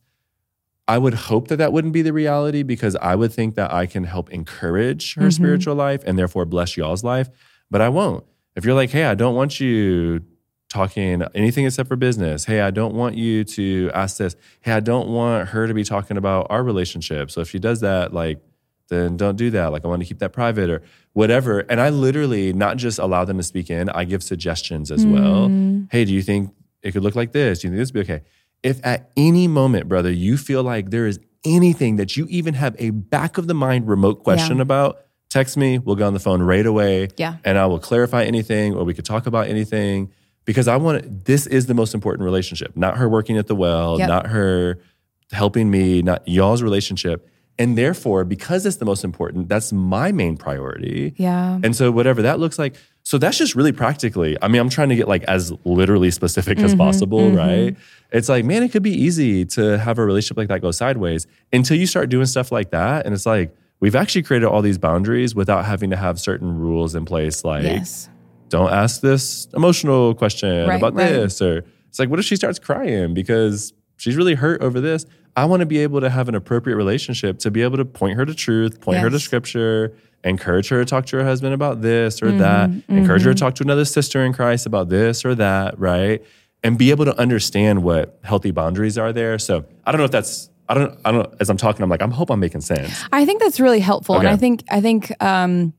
I 0.87 0.97
would 0.97 1.13
hope 1.13 1.47
that 1.49 1.57
that 1.57 1.71
wouldn't 1.71 1.93
be 1.93 2.01
the 2.01 2.13
reality 2.13 2.63
because 2.63 2.95
I 2.97 3.15
would 3.15 3.31
think 3.31 3.55
that 3.55 3.71
I 3.73 3.85
can 3.85 4.03
help 4.03 4.29
encourage 4.31 5.13
her 5.15 5.27
Mhm. 5.27 5.33
spiritual 5.33 5.75
life 5.75 6.03
and 6.05 6.17
therefore 6.17 6.45
bless 6.45 6.75
y'all's 6.75 7.03
life, 7.03 7.29
but 7.69 7.81
I 7.81 7.89
won't. 7.89 8.25
If 8.55 8.65
you're 8.65 8.75
like, 8.75 8.89
hey, 8.89 9.05
I 9.05 9.15
don't 9.15 9.35
want 9.35 9.59
you 9.59 10.21
talking 10.69 11.21
anything 11.35 11.65
except 11.65 11.87
for 11.89 11.95
business. 11.97 12.45
Hey, 12.45 12.61
I 12.61 12.71
don't 12.71 12.93
want 12.95 13.15
you 13.15 13.43
to 13.43 13.91
ask 13.93 14.17
this. 14.17 14.35
Hey, 14.61 14.71
I 14.71 14.79
don't 14.79 15.09
want 15.09 15.49
her 15.49 15.67
to 15.67 15.73
be 15.73 15.83
talking 15.83 16.17
about 16.17 16.47
our 16.49 16.63
relationship. 16.63 17.29
So 17.29 17.41
if 17.41 17.49
she 17.49 17.59
does 17.59 17.81
that, 17.81 18.13
like, 18.13 18.41
then 18.89 19.15
don't 19.17 19.35
do 19.37 19.49
that. 19.51 19.71
Like, 19.71 19.85
I 19.85 19.87
want 19.87 20.01
to 20.01 20.05
keep 20.07 20.19
that 20.19 20.33
private 20.33 20.69
or 20.69 20.81
whatever. 21.13 21.59
And 21.59 21.79
I 21.79 21.89
literally 21.89 22.51
not 22.53 22.77
just 22.77 22.99
allow 22.99 23.23
them 23.25 23.37
to 23.37 23.43
speak 23.43 23.69
in, 23.69 23.89
I 23.89 24.03
give 24.05 24.23
suggestions 24.23 24.91
as 24.91 25.05
well. 25.05 25.47
Mm. 25.49 25.87
Hey, 25.91 26.03
do 26.05 26.13
you 26.13 26.21
think 26.21 26.51
it 26.83 26.91
could 26.91 27.03
look 27.03 27.15
like 27.15 27.31
this? 27.31 27.63
You 27.63 27.69
think 27.69 27.79
this 27.79 27.91
would 27.93 28.05
be 28.07 28.13
okay? 28.13 28.23
If 28.63 28.79
at 28.85 29.11
any 29.17 29.47
moment, 29.47 29.87
brother, 29.87 30.11
you 30.11 30.37
feel 30.37 30.63
like 30.63 30.89
there 30.91 31.07
is 31.07 31.19
anything 31.45 31.95
that 31.95 32.15
you 32.15 32.27
even 32.29 32.53
have 32.53 32.75
a 32.79 32.91
back 32.91 33.37
of 33.37 33.47
the 33.47 33.53
mind 33.55 33.87
remote 33.87 34.23
question 34.23 34.57
Yeah. 34.57 34.61
about, 34.63 34.99
text 35.29 35.57
me. 35.57 35.79
We'll 35.79 35.95
go 35.95 36.05
on 36.05 36.13
the 36.13 36.19
phone 36.19 36.41
right 36.41 36.65
away 36.65 37.07
Yeah. 37.17 37.37
and 37.43 37.57
I 37.57 37.65
will 37.65 37.79
clarify 37.79 38.23
anything 38.23 38.73
or 38.75 38.83
we 38.83 38.93
could 38.93 39.05
talk 39.05 39.25
about 39.25 39.47
anything 39.47 40.11
because 40.45 40.67
I 40.67 40.75
want 40.77 41.25
this 41.25 41.47
is 41.47 41.65
the 41.67 41.73
most 41.73 41.93
important 41.95 42.23
relationship, 42.25 42.75
not 42.75 42.97
her 42.97 43.07
working 43.09 43.37
at 43.37 43.47
the 43.47 43.55
well, 43.55 43.97
Yep. 43.97 44.07
not 44.07 44.27
her 44.27 44.77
helping 45.31 45.71
me, 45.71 46.01
not 46.01 46.27
y'all's 46.27 46.61
relationship. 46.61 47.27
And 47.57 47.77
therefore, 47.77 48.23
because 48.23 48.65
it's 48.65 48.77
the 48.77 48.85
most 48.85 49.03
important, 49.03 49.47
that's 49.49 49.71
my 49.71 50.11
main 50.11 50.35
priority. 50.37 51.13
Yeah. 51.17 51.59
And 51.63 51.75
so, 51.75 51.91
whatever 51.91 52.21
that 52.23 52.39
looks 52.39 52.57
like, 52.57 52.75
so 53.03 53.17
that's 53.17 53.37
just 53.37 53.55
really 53.55 53.71
practically. 53.71 54.37
I 54.41 54.47
mean, 54.47 54.61
I'm 54.61 54.69
trying 54.69 54.89
to 54.89 54.95
get 54.95 55.07
like 55.07 55.23
as 55.23 55.51
literally 55.65 56.11
specific 56.11 56.59
as 56.59 56.75
Mhm, 56.75 56.77
possible, 56.77 57.19
mhm. 57.31 57.37
right? 57.37 57.75
It's 58.11 58.29
like, 58.29 58.45
man, 58.45 58.63
it 58.63 58.71
could 58.71 58.83
be 58.83 58.91
easy 58.93 59.45
to 59.45 59.77
have 59.79 59.97
a 59.97 60.05
relationship 60.05 60.37
like 60.37 60.47
that 60.49 60.61
go 60.61 60.71
sideways 60.71 61.27
until 61.51 61.77
you 61.77 61.87
start 61.87 62.09
doing 62.09 62.25
stuff 62.25 62.51
like 62.51 62.71
that. 62.71 63.05
And 63.05 63.13
it's 63.15 63.25
like, 63.25 63.55
we've 63.79 63.95
actually 63.95 64.23
created 64.23 64.45
all 64.47 64.61
these 64.61 64.77
boundaries 64.77 65.33
without 65.33 65.65
having 65.65 65.89
to 65.89 65.95
have 65.97 66.19
certain 66.19 66.57
rules 66.57 66.93
in 66.93 67.05
place, 67.05 67.43
like, 67.43 67.63
yes. 67.63 68.09
don't 68.49 68.71
ask 68.71 69.01
this 69.01 69.47
emotional 69.55 70.13
question 70.13 70.67
Right, 70.67 70.75
about 70.77 70.93
right. 70.93 71.09
this. 71.09 71.41
Or 71.41 71.63
it's 71.89 71.97
like, 71.99 72.09
what 72.09 72.19
if 72.19 72.25
she 72.25 72.35
starts 72.35 72.59
crying 72.59 73.13
because 73.13 73.73
she's 73.97 74.15
really 74.15 74.33
hurt 74.35 74.61
over 74.61 74.81
this. 74.81 75.05
I 75.37 75.45
want 75.45 75.61
to 75.61 75.65
be 75.65 75.77
able 75.79 76.01
to 76.01 76.09
have 76.09 76.27
an 76.27 76.35
appropriate 76.35 76.75
relationship 76.75 77.39
to 77.39 77.51
be 77.51 77.61
able 77.61 77.77
to 77.77 77.85
point 77.85 78.17
her 78.17 78.25
to 78.25 78.33
truth, 78.33 78.81
point 78.81 78.97
her 78.99 79.09
to 79.09 79.19
scripture, 79.19 79.93
encourage 80.23 80.69
her 80.69 80.79
to 80.79 80.85
talk 80.85 81.05
to 81.07 81.17
her 81.17 81.23
husband 81.23 81.53
about 81.53 81.81
this 81.81 82.19
Mm-hmm. 82.19 82.35
or 82.35 82.39
that, 82.39 82.69
encourage 82.89 83.23
her 83.23 83.33
to 83.33 83.39
talk 83.39 83.55
to 83.55 83.63
another 83.63 83.85
sister 83.85 84.23
in 84.25 84.33
Christ 84.33 84.65
about 84.65 84.89
this 84.89 85.25
or 85.25 85.35
that, 85.35 85.79
right? 85.79 86.23
And 86.63 86.77
be 86.77 86.91
able 86.91 87.05
to 87.05 87.17
understand 87.17 87.81
what 87.83 88.19
healthy 88.23 88.51
boundaries 88.51 88.97
are 88.97 89.11
there. 89.11 89.39
So 89.39 89.65
I 89.85 89.91
don't 89.91 89.99
know 89.99 90.05
if 90.05 90.11
that's 90.11 90.49
I 90.69 90.73
don't 90.75 90.99
I 91.03 91.11
don't 91.11 91.33
as 91.39 91.49
I'm 91.49 91.57
talking, 91.57 91.81
I'm 91.83 91.89
like, 91.89 92.01
I 92.01 92.07
hope 92.07 92.29
I'm 92.29 92.39
making 92.39 92.61
sense. 92.61 93.03
I 93.11 93.25
think 93.25 93.41
that's 93.41 93.59
really 93.59 93.79
helpful, 93.79 94.15
and 94.17 94.27
I 94.27 94.37
think 94.37 94.63
I 94.69 94.79
think 94.79 95.11
um, 95.23 95.73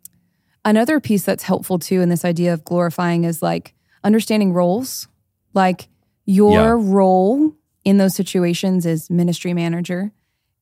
another 0.65 1.01
piece 1.01 1.25
that's 1.25 1.45
helpful 1.45 1.79
too 1.79 2.01
in 2.01 2.09
this 2.09 2.25
idea 2.25 2.53
of 2.53 2.65
glorifying 2.65 3.25
is 3.25 3.43
like 3.43 3.75
understanding 4.05 4.53
roles. 4.53 5.09
Like 5.55 5.89
your 6.27 6.53
Yeah. 6.79 6.93
role 6.93 7.55
in 7.85 7.99
those 7.99 8.15
situations 8.15 8.85
is 8.87 9.09
ministry 9.09 9.55
manager. 9.55 10.13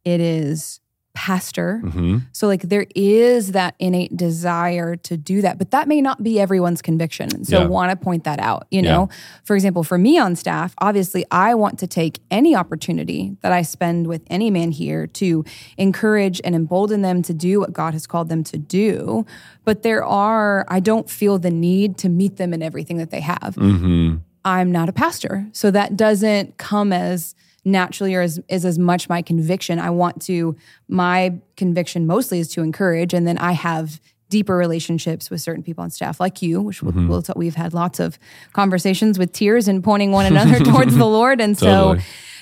It 0.04 0.20
is 0.20 0.80
pastor. 1.12 1.78
hmm 1.78 2.18
So 2.32 2.46
like 2.46 2.62
there 2.62 2.86
is 2.94 3.52
that 3.52 3.74
innate 3.78 4.16
desire 4.16 4.96
to 4.96 5.16
do 5.16 5.42
that, 5.42 5.58
but 5.58 5.70
that 5.72 5.88
may 5.88 6.00
not 6.00 6.22
be 6.22 6.38
everyone's 6.40 6.80
conviction. 6.82 7.44
So 7.44 7.60
Yeah. 7.60 7.66
want 7.66 7.90
to 7.90 7.96
point 7.96 8.24
that 8.24 8.38
out, 8.38 8.66
you 8.70 8.80
know. 8.80 9.08
For 9.44 9.56
example, 9.56 9.82
for 9.82 9.98
me 9.98 10.18
on 10.18 10.36
staff, 10.36 10.74
obviously 10.78 11.24
I 11.30 11.54
want 11.54 11.78
to 11.80 11.86
take 11.86 12.20
any 12.30 12.54
opportunity 12.54 13.36
that 13.42 13.52
I 13.52 13.62
spend 13.62 14.06
with 14.06 14.22
any 14.28 14.50
man 14.50 14.70
here 14.70 15.06
to 15.08 15.44
encourage 15.76 16.40
and 16.44 16.54
embolden 16.54 17.02
them 17.02 17.22
to 17.22 17.34
do 17.34 17.60
what 17.60 17.72
God 17.72 17.92
has 17.92 18.06
called 18.06 18.28
them 18.28 18.44
to 18.44 18.56
do. 18.58 19.26
But 19.64 19.82
there 19.82 20.04
are 20.04 20.64
I 20.68 20.80
don't 20.80 21.10
feel 21.10 21.38
the 21.38 21.50
need 21.50 21.98
to 21.98 22.08
meet 22.08 22.36
them 22.36 22.54
in 22.54 22.62
everything 22.62 22.96
that 22.98 23.10
they 23.10 23.20
have. 23.20 23.56
hmm 23.56 24.16
I'm 24.42 24.72
not 24.72 24.88
a 24.88 24.92
pastor. 24.92 25.46
So 25.52 25.70
that 25.70 25.98
doesn't 25.98 26.56
come 26.56 26.94
as 26.94 27.34
naturally 27.64 28.14
or 28.14 28.22
as, 28.22 28.40
is 28.48 28.64
as 28.64 28.78
much 28.78 29.08
my 29.08 29.22
conviction. 29.22 29.78
I 29.78 29.90
want 29.90 30.22
to, 30.22 30.56
my 30.88 31.38
conviction 31.56 32.06
mostly 32.06 32.40
is 32.40 32.48
to 32.48 32.62
encourage. 32.62 33.14
And 33.14 33.26
then 33.26 33.38
I 33.38 33.52
have 33.52 34.00
deeper 34.30 34.56
relationships 34.56 35.28
with 35.28 35.40
certain 35.40 35.62
people 35.62 35.82
on 35.82 35.90
staff 35.90 36.20
like 36.20 36.40
you, 36.40 36.62
which 36.62 36.80
mm-hmm. 36.80 37.08
we'll, 37.08 37.22
we'll, 37.26 37.34
we've 37.36 37.56
had 37.56 37.74
lots 37.74 38.00
of 38.00 38.18
conversations 38.52 39.18
with 39.18 39.32
tears 39.32 39.68
and 39.68 39.84
pointing 39.84 40.12
one 40.12 40.24
another 40.24 40.58
towards 40.64 40.96
the 40.96 41.06
Lord. 41.06 41.40
And 41.40 41.58
so, 41.58 41.96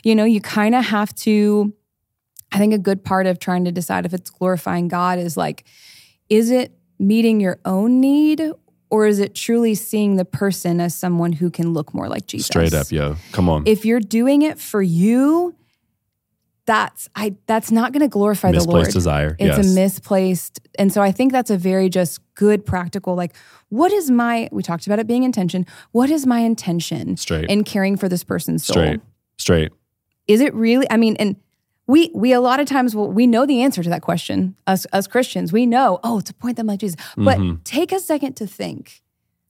you 0.04 0.14
know, 0.14 0.24
you 0.24 0.40
kind 0.40 0.74
of 0.74 0.84
have 0.84 1.14
to, 1.16 1.72
I 2.52 2.58
think 2.58 2.74
a 2.74 2.78
good 2.78 3.04
part 3.04 3.26
of 3.26 3.38
trying 3.38 3.64
to 3.64 3.72
decide 3.72 4.06
if 4.06 4.14
it's 4.14 4.30
glorifying 4.30 4.88
God 4.88 5.18
is 5.18 5.36
like, 5.36 5.64
is 6.28 6.50
it 6.50 6.72
meeting 6.98 7.40
your 7.40 7.58
own 7.64 8.00
need 8.00 8.52
or 8.90 9.06
is 9.06 9.18
it 9.18 9.34
truly 9.34 9.74
seeing 9.74 10.16
the 10.16 10.24
person 10.24 10.80
as 10.80 10.94
someone 10.94 11.32
who 11.32 11.50
can 11.50 11.72
look 11.72 11.92
more 11.94 12.08
like 12.08 12.26
Jesus? 12.26 12.46
Straight 12.46 12.74
up, 12.74 12.90
yo. 12.90 13.16
Come 13.32 13.48
on. 13.48 13.64
If 13.66 13.84
you're 13.84 14.00
doing 14.00 14.42
it 14.42 14.58
for 14.58 14.80
you, 14.82 15.54
that's 16.66 17.08
I 17.14 17.34
that's 17.46 17.70
not 17.70 17.92
going 17.92 18.02
to 18.02 18.08
glorify 18.08 18.48
the 18.48 18.58
Misplaced 18.58 18.74
Lord. 18.74 18.92
desire. 18.92 19.36
It's 19.38 19.56
yes. 19.56 19.72
a 19.72 19.74
misplaced. 19.74 20.60
And 20.78 20.92
so 20.92 21.00
I 21.00 21.12
think 21.12 21.32
that's 21.32 21.50
a 21.50 21.56
very 21.56 21.88
just 21.88 22.20
good 22.34 22.64
practical 22.66 23.14
like 23.14 23.34
what 23.70 23.90
is 23.90 24.10
my 24.10 24.48
we 24.52 24.62
talked 24.62 24.86
about 24.86 24.98
it 24.98 25.06
being 25.06 25.22
intention. 25.24 25.64
What 25.92 26.10
is 26.10 26.26
my 26.26 26.40
intention 26.40 27.16
Straight. 27.16 27.46
in 27.48 27.64
caring 27.64 27.96
for 27.96 28.08
this 28.08 28.22
person's 28.22 28.66
soul? 28.66 28.74
Straight. 28.74 29.00
Straight. 29.38 29.72
is 30.26 30.40
it 30.40 30.52
really 30.54 30.86
i 30.90 30.96
mean 30.96 31.16
and 31.16 31.36
we 31.88 32.10
we 32.14 32.32
a 32.32 32.40
lot 32.40 32.60
of 32.60 32.66
times 32.66 32.94
will 32.94 33.10
we 33.10 33.26
know 33.26 33.44
the 33.46 33.62
answer 33.62 33.82
to 33.82 33.88
that 33.90 34.02
question 34.02 34.54
us 34.68 34.84
as 34.92 35.08
christians 35.08 35.52
we 35.52 35.66
know 35.66 35.98
oh 36.04 36.20
to 36.20 36.32
point 36.34 36.56
them 36.56 36.66
like 36.68 36.78
jesus 36.80 36.96
but 37.16 37.38
Mhm. 37.38 37.64
take 37.64 37.90
a 37.90 37.98
second 37.98 38.34
to 38.34 38.46
think 38.46 39.02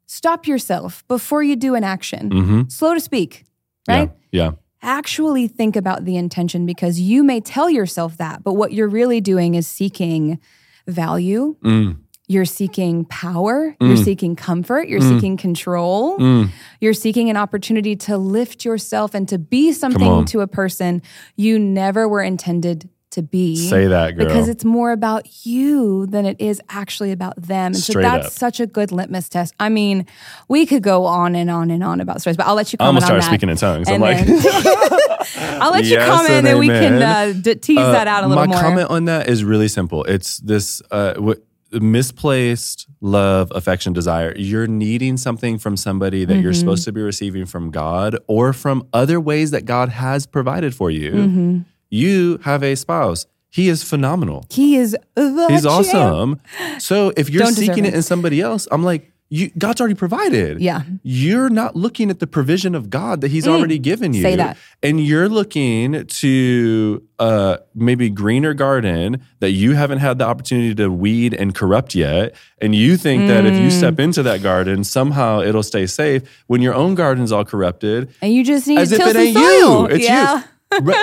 stop 0.07 0.47
yourself 0.47 1.05
before 1.09 1.43
you 1.43 1.57
do 1.57 1.75
an 1.75 1.85
action 1.85 2.31
hmm 2.31 2.63
slow 2.69 2.95
to 2.95 3.01
speak 3.01 3.45
right 3.89 4.11
Yeah. 4.33 4.43
Yeah. 4.45 4.51
actually 4.83 5.49
think 5.49 5.77
about 5.77 6.05
the 6.05 6.17
intention 6.17 6.65
because 6.67 7.01
you 7.01 7.23
may 7.25 7.41
tell 7.41 7.69
yourself 7.69 8.17
that 8.19 8.43
but 8.45 8.55
what 8.55 8.73
you're 8.73 8.89
really 8.89 9.21
doing 9.21 9.55
is 9.55 9.67
seeking 9.67 10.39
value 10.87 11.57
Mm. 11.63 11.97
You're 12.29 12.45
seeking 12.45 13.05
power 13.07 13.75
you're 13.81 13.97
seeking 13.97 14.37
comfort 14.37 14.87
you're 14.89 15.01
seeking 15.01 15.37
control 15.37 16.19
Mm. 16.19 16.51
you're 16.81 16.93
seeking 16.95 17.31
an 17.31 17.37
opportunity 17.37 17.97
to 17.97 18.17
lift 18.19 18.65
yourself 18.65 19.15
and 19.15 19.29
to 19.29 19.39
be 19.39 19.73
something 19.73 20.25
to 20.27 20.41
a 20.41 20.47
person 20.47 21.03
you 21.37 21.59
never 21.59 22.07
were 22.09 22.23
intended 22.23 22.89
to 23.11 23.23
be. 23.23 23.57
Say 23.57 23.87
that, 23.87 24.17
girl. 24.19 24.27
Because 24.27 24.49
it's 24.51 24.67
more 24.67 24.93
about 24.93 25.47
you 25.47 26.05
than 26.09 26.27
it 26.27 26.39
is 26.39 26.61
actually 26.69 27.11
about 27.11 27.41
them. 27.41 27.69
And 27.69 27.77
Straight 27.77 27.95
so 28.05 28.11
that's 28.11 28.27
up. 28.27 28.33
such 28.33 28.61
a 28.61 28.67
good 28.67 28.93
litmus 28.93 29.31
test. 29.31 29.55
I 29.59 29.71
mean, 29.71 30.05
we 30.49 30.67
could 30.67 30.83
go 30.83 31.07
on 31.07 31.35
and 31.35 31.51
on 31.51 31.71
and 31.71 31.83
on 31.83 32.03
about 32.03 32.21
stories, 32.21 32.37
but 32.37 32.47
I'll 32.47 32.55
let 32.55 32.71
you 32.71 32.77
I 32.81 32.85
comment 32.85 33.05
on 33.05 33.07
started 33.07 33.23
that. 33.23 33.29
speaking 33.29 33.49
in 33.49 33.57
tongues. 33.57 33.89
I'm 33.89 33.95
And 33.95 34.03
like, 34.03 34.27
then- 34.27 34.43
I'll 35.63 35.71
let 35.73 35.85
you 35.85 35.93
Yes 35.93 36.07
comment 36.07 36.47
and 36.47 36.59
we 36.59 36.69
can 36.69 37.03
uh, 37.03 37.33
d- 37.41 37.55
tease 37.55 37.79
Uh, 37.79 37.93
that 37.93 38.07
out 38.09 38.25
a 38.25 38.29
little 38.29 38.45
my 38.45 38.47
more. 38.53 38.61
comment 38.61 38.91
on 38.91 39.07
that 39.07 39.29
is 39.31 39.43
really 39.43 39.69
simple. 39.69 40.05
It's 40.05 40.37
this 40.39 40.83
uh, 40.91 41.15
what, 41.15 41.39
misplaced 41.73 42.87
love, 43.01 43.53
affection, 43.55 43.93
desire. 43.93 44.33
You're 44.37 44.67
needing 44.67 45.17
something 45.17 45.59
from 45.59 45.77
somebody 45.77 46.25
that 46.25 46.35
Mm-hmm. 46.35 46.43
you're 46.43 46.53
supposed 46.55 46.85
to 46.85 46.93
be 46.93 47.01
receiving 47.03 47.47
from 47.47 47.71
God 47.71 48.17
or 48.27 48.53
from 48.53 48.87
other 48.93 49.21
ways 49.21 49.51
that 49.51 49.65
God 49.65 49.89
has 49.91 50.27
provided 50.27 50.75
for 50.75 50.91
you. 50.91 51.11
Mm-hmm. 51.13 51.59
You 51.91 52.39
have 52.45 52.63
a 52.63 52.75
spouse. 52.75 53.27
He 53.51 53.69
is 53.69 53.83
phenomenal. 53.83 54.45
he 54.51 54.77
is 54.77 54.95
the 55.15 55.47
He's 55.49 55.63
champ. 55.63 55.67
awesome. 55.95 56.41
So 56.79 57.13
if 57.17 57.31
you're 57.31 57.43
Don't 57.45 57.55
seeking 57.55 57.85
it. 57.87 57.95
in 57.95 58.03
somebody 58.03 58.41
else, 58.41 58.69
I'm 58.71 58.85
like, 58.85 59.11
you, 59.31 59.51
God's 59.59 59.81
already 59.81 59.95
provided. 59.95 60.61
Yeah. 60.61 60.83
You're 61.03 61.51
not 61.51 61.77
looking 61.77 62.09
at 62.11 62.19
the 62.19 62.27
provision 62.27 62.75
of 62.75 62.89
God 62.89 63.21
that 63.21 63.31
He's 63.31 63.47
already 63.47 63.79
given 63.79 64.15
you. 64.15 64.23
Say 64.23 64.37
that. 64.37 64.57
And 64.83 65.05
you're 65.05 65.29
looking 65.29 66.07
to 66.07 67.03
uh, 67.19 67.59
maybe 67.75 68.09
greener 68.11 68.55
garden 68.55 69.23
that 69.41 69.51
you 69.51 69.75
haven't 69.75 69.99
had 69.99 70.19
the 70.19 70.25
opportunity 70.25 70.75
to 70.77 70.89
weed 70.89 71.35
and 71.35 71.55
corrupt 71.55 71.95
yet. 71.95 72.35
And 72.61 72.75
you 72.75 72.97
think 72.97 73.29
that 73.29 73.45
if 73.45 73.55
you 73.55 73.69
Mm. 73.69 73.73
step 73.79 74.01
into 74.01 74.23
that 74.23 74.43
garden, 74.43 74.83
somehow 74.85 75.41
it'll 75.43 75.63
stay 75.63 75.87
safe 75.87 76.23
when 76.47 76.63
your 76.63 76.75
own 76.75 76.95
garden's 76.95 77.31
all 77.33 77.45
corrupted 77.45 78.09
And 78.23 78.33
you 78.33 78.45
just 78.45 78.67
need 78.67 78.79
as 78.79 78.89
to 78.91 78.95
if 78.97 79.01
till 79.03 79.09
it 79.11 79.17
ain't 79.17 79.37
soil. 79.37 79.45
you. 79.45 79.87
It's 79.97 80.05
yeah. 80.05 80.39
you. 80.39 80.45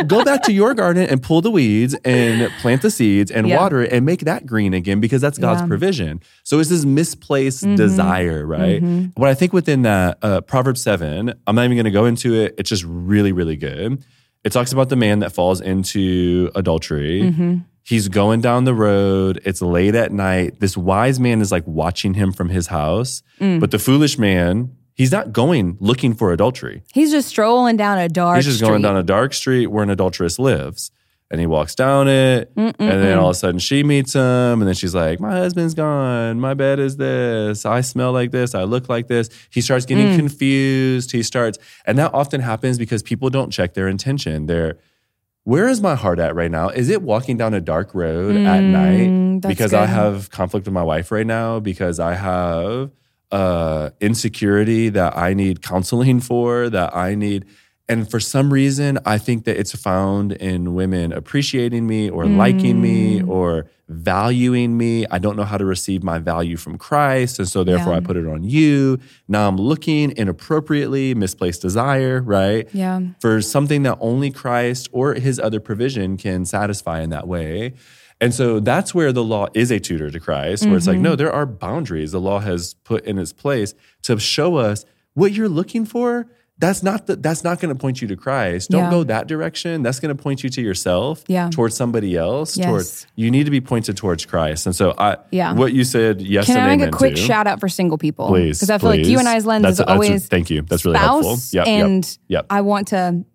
Go 0.08 0.24
back 0.24 0.44
to 0.44 0.54
your 0.54 0.74
garden 0.74 1.08
and 1.10 1.22
pull 1.22 1.42
the 1.42 1.50
weeds 1.52 1.96
and 2.06 2.52
plant 2.62 2.82
the 2.82 2.92
seeds 2.92 3.32
and 3.32 3.48
Yeah. 3.48 3.58
water 3.60 3.82
it 3.82 3.92
and 3.92 4.06
make 4.06 4.22
that 4.22 4.46
green 4.46 4.74
again 4.74 5.00
because 5.00 5.22
that's 5.22 5.38
God's 5.38 5.58
Yeah. 5.58 5.62
Mm-hmm. 5.64 5.70
provision. 5.70 6.22
So 6.44 6.60
it's 6.60 6.70
this 6.70 6.86
misplaced 6.86 7.62
desire, 7.76 8.46
right? 8.46 8.82
What 9.16 9.30
I 9.30 9.34
think 9.34 9.54
within 9.54 9.82
that 9.82 10.18
uh, 10.22 10.42
Proverbs 10.42 10.82
seven, 10.82 11.34
I'm 11.48 11.56
not 11.56 11.66
even 11.66 11.76
going 11.78 11.86
to 11.86 11.92
go 11.92 12.06
into 12.06 12.34
it. 12.36 12.56
It's 12.58 12.70
just 12.70 12.84
really, 12.88 13.32
really 13.32 13.56
good. 13.58 14.04
It 14.44 14.52
talks 14.52 14.72
about 14.72 14.90
the 14.90 14.96
man 14.96 15.20
that 15.20 15.32
falls 15.34 15.60
into 15.62 16.52
adultery. 16.56 17.24
Mm-hmm. 17.24 17.58
He's 17.84 18.08
going 18.08 18.42
down 18.42 18.64
the 18.66 18.74
road. 18.76 19.42
It's 19.46 19.62
late 19.62 19.96
at 19.96 20.12
night. 20.12 20.60
This 20.60 20.78
wise 20.78 21.20
man 21.20 21.42
is 21.42 21.52
like 21.52 21.66
watching 21.68 22.14
him 22.14 22.32
from 22.32 22.50
his 22.50 22.68
house, 22.68 23.24
Mm. 23.42 23.60
but 23.60 23.72
the 23.72 23.80
foolish 23.80 24.18
man. 24.18 24.72
He's 24.96 25.12
not 25.12 25.34
going 25.34 25.78
looking 25.80 26.14
for 26.14 26.32
adultery. 26.32 26.82
He's 26.94 27.12
just 27.12 27.28
strolling 27.28 27.76
down 27.78 27.98
a 28.00 28.08
dark 28.10 28.38
He's 28.38 28.46
just 28.46 28.58
street. 28.58 28.68
going 28.70 28.82
down 28.82 28.96
a 28.96 29.04
dark 29.04 29.34
street 29.34 29.68
where 29.68 29.84
an 29.84 29.90
adulteress 29.90 30.40
lives. 30.40 30.92
And 31.32 31.42
he 31.42 31.48
walks 31.48 31.74
down 31.74 32.08
it, 32.08 32.52
and 32.56 32.76
then 32.78 33.18
all 33.18 33.30
of 33.30 33.36
a 33.36 33.40
sudden 33.40 33.58
she 33.60 33.82
meets 33.84 34.14
him, 34.14 34.22
and 34.22 34.62
then 34.68 34.76
she's 34.76 34.94
like, 34.94 35.20
My 35.20 35.32
husband's 35.32 35.74
gone. 35.74 36.40
My 36.40 36.54
bed 36.54 36.78
is 36.80 36.98
this. 36.98 37.66
I 37.66 37.82
smell 37.82 38.12
like 38.14 38.30
this. 38.30 38.54
I 38.54 38.64
look 38.64 38.90
like 38.90 39.08
this. 39.08 39.30
He 39.50 39.60
starts 39.60 39.88
getting 39.88 40.10
Mm. 40.10 40.18
confused. 40.18 41.12
He 41.12 41.24
starts, 41.24 41.58
and 41.88 41.98
that 41.98 42.14
often 42.14 42.42
happens 42.42 42.78
because 42.78 43.02
people 43.02 43.32
don't 43.32 43.50
check 43.52 43.74
their 43.74 43.88
intention. 43.88 44.46
They're, 44.46 44.78
where 45.46 45.68
is 45.68 45.82
my 45.82 45.96
heart 45.96 46.20
at 46.20 46.36
right 46.36 46.52
now? 46.52 46.70
Is 46.70 46.90
it 46.90 47.02
walking 47.02 47.38
down 47.38 47.56
a 47.56 47.60
dark 47.60 47.96
road 47.96 48.36
at 48.36 48.62
night 48.62 49.10
Mm, 49.10 49.42
because 49.48 49.74
I 49.74 49.88
have 49.88 50.30
conflict 50.30 50.68
with 50.68 50.74
my 50.76 50.84
wife 50.84 51.12
right 51.12 51.26
now? 51.28 51.60
Because 51.60 52.00
I 52.00 52.14
have 52.14 52.92
uh, 53.36 53.90
insecurity 54.00 54.84
that 54.90 55.12
I 55.28 55.34
need 55.34 55.56
counseling 55.62 56.20
for, 56.30 56.70
that 56.70 56.96
I 56.96 57.16
need. 57.16 57.42
And 57.88 58.10
for 58.10 58.20
some 58.20 58.48
reason, 58.52 58.98
I 59.06 59.18
think 59.26 59.46
that 59.46 59.58
it's 59.62 59.76
found 59.90 60.32
in 60.32 60.74
women 60.74 61.12
appreciating 61.14 61.86
me 61.86 62.10
or 62.10 62.26
liking 62.26 62.78
me 62.82 63.20
Mm. 63.20 63.28
or 63.30 63.50
valuing 63.88 64.76
me. 64.84 65.06
I 65.16 65.20
don't 65.20 65.36
know 65.40 65.44
how 65.44 65.60
to 65.60 65.66
receive 65.66 66.02
my 66.12 66.18
value 66.18 66.58
from 66.58 66.78
Christ. 66.88 67.38
And 67.38 67.48
so 67.48 67.64
therefore 67.64 67.92
Yeah. 67.94 68.00
I 68.00 68.02
put 68.10 68.18
it 68.18 68.26
on 68.36 68.42
you. 68.44 68.98
Now 69.28 69.48
I'm 69.48 69.58
looking 69.58 70.06
inappropriately, 70.18 71.14
misplaced 71.14 71.62
desire, 71.62 72.22
right? 72.40 72.68
Yeah. 72.74 73.02
For 73.20 73.42
something 73.42 73.84
that 73.84 73.98
only 74.02 74.32
Christ 74.32 74.90
or 74.92 75.14
his 75.14 75.40
other 75.40 75.60
provision 75.60 76.18
can 76.18 76.46
satisfy 76.46 77.02
in 77.02 77.10
that 77.12 77.28
way. 77.28 77.74
And 78.22 78.34
so 78.34 78.60
that's 78.60 78.96
where 78.96 79.12
the 79.12 79.24
law 79.24 79.48
is 79.54 79.72
a 79.72 79.80
tutor 79.80 80.10
to 80.10 80.20
Christ, 80.20 80.66
where 80.66 80.78
it's 80.78 80.88
like, 80.88 80.98
no, 81.00 81.12
mm-hmm. 81.12 81.18
there 81.18 81.32
are 81.34 81.46
boundaries 81.46 82.12
the 82.14 82.22
law 82.22 82.40
has 82.40 82.74
put 82.86 83.06
in 83.06 83.18
its 83.18 83.34
place 83.34 83.74
to 84.04 84.18
show 84.20 84.56
us 84.56 84.86
what 85.14 85.34
you're 85.34 85.50
looking 85.50 85.86
for. 85.86 86.28
That's 86.58 86.82
not 86.82 87.08
the, 87.08 87.18
that's 87.18 87.44
not 87.44 87.60
going 87.60 87.76
to 87.76 87.78
point 87.78 88.02
you 88.02 88.08
to 88.08 88.16
Christ. 88.16 88.70
Don't 88.70 88.86
Yeah. 88.86 88.90
go 88.90 89.04
that 89.04 89.28
direction. 89.28 89.84
That's 89.84 90.00
going 90.00 90.16
to 90.16 90.24
point 90.24 90.42
you 90.42 90.50
to 90.52 90.62
yourself, 90.62 91.26
Yeah. 91.28 91.50
towards 91.50 91.76
somebody 91.76 92.16
else. 92.16 92.56
Yes. 92.56 92.68
Towards 92.68 93.08
you 93.18 93.30
need 93.30 93.44
to 93.44 93.52
be 93.52 93.60
pointed 93.60 93.98
towards 93.98 94.26
Christ. 94.26 94.66
And 94.66 94.74
so 94.74 94.94
I, 94.98 95.18
Yeah. 95.32 95.52
what 95.52 95.74
you 95.74 95.84
said, 95.84 96.22
yes 96.22 96.46
Can 96.46 96.58
I 96.58 96.74
make 96.78 96.88
a 96.88 96.92
quick 96.92 97.16
to. 97.16 97.22
shout 97.22 97.46
out 97.46 97.60
for 97.60 97.68
single 97.68 97.98
people? 97.98 98.28
Please, 98.30 98.58
Because 98.58 98.70
I 98.70 98.78
feel 98.78 98.90
like 98.90 99.06
you 99.06 99.20
and 99.20 99.28
I's 99.28 99.46
lens 99.46 99.64
That's- 99.64 99.74
is 99.74 99.78
that's 99.80 99.90
a- 99.90 99.94
always 99.94 100.28
thank 100.30 100.50
you. 100.50 100.62
That's 100.62 100.86
really 100.86 100.98
helpful. 101.00 101.38
Yep, 101.52 101.68
yep, 101.68 101.68
and 101.68 102.18
yep. 102.30 102.46
I 102.50 102.62
want 102.62 102.88
to. 102.88 103.26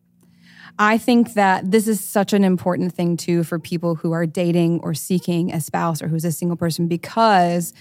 I 0.83 0.97
think 0.97 1.35
that 1.35 1.71
this 1.71 1.87
is 1.87 2.01
such 2.01 2.33
an 2.33 2.43
important 2.43 2.95
thing 2.95 3.17
too 3.19 3.45
for 3.45 3.59
people 3.59 3.95
who 3.97 4.13
are 4.13 4.25
dating 4.25 4.81
or 4.83 4.95
seeking 4.95 5.53
a 5.53 5.61
spouse 5.61 6.01
or 6.03 6.09
who's 6.09 6.25
a 6.25 6.33
single 6.33 6.57
person 6.57 6.89
because 6.89 7.75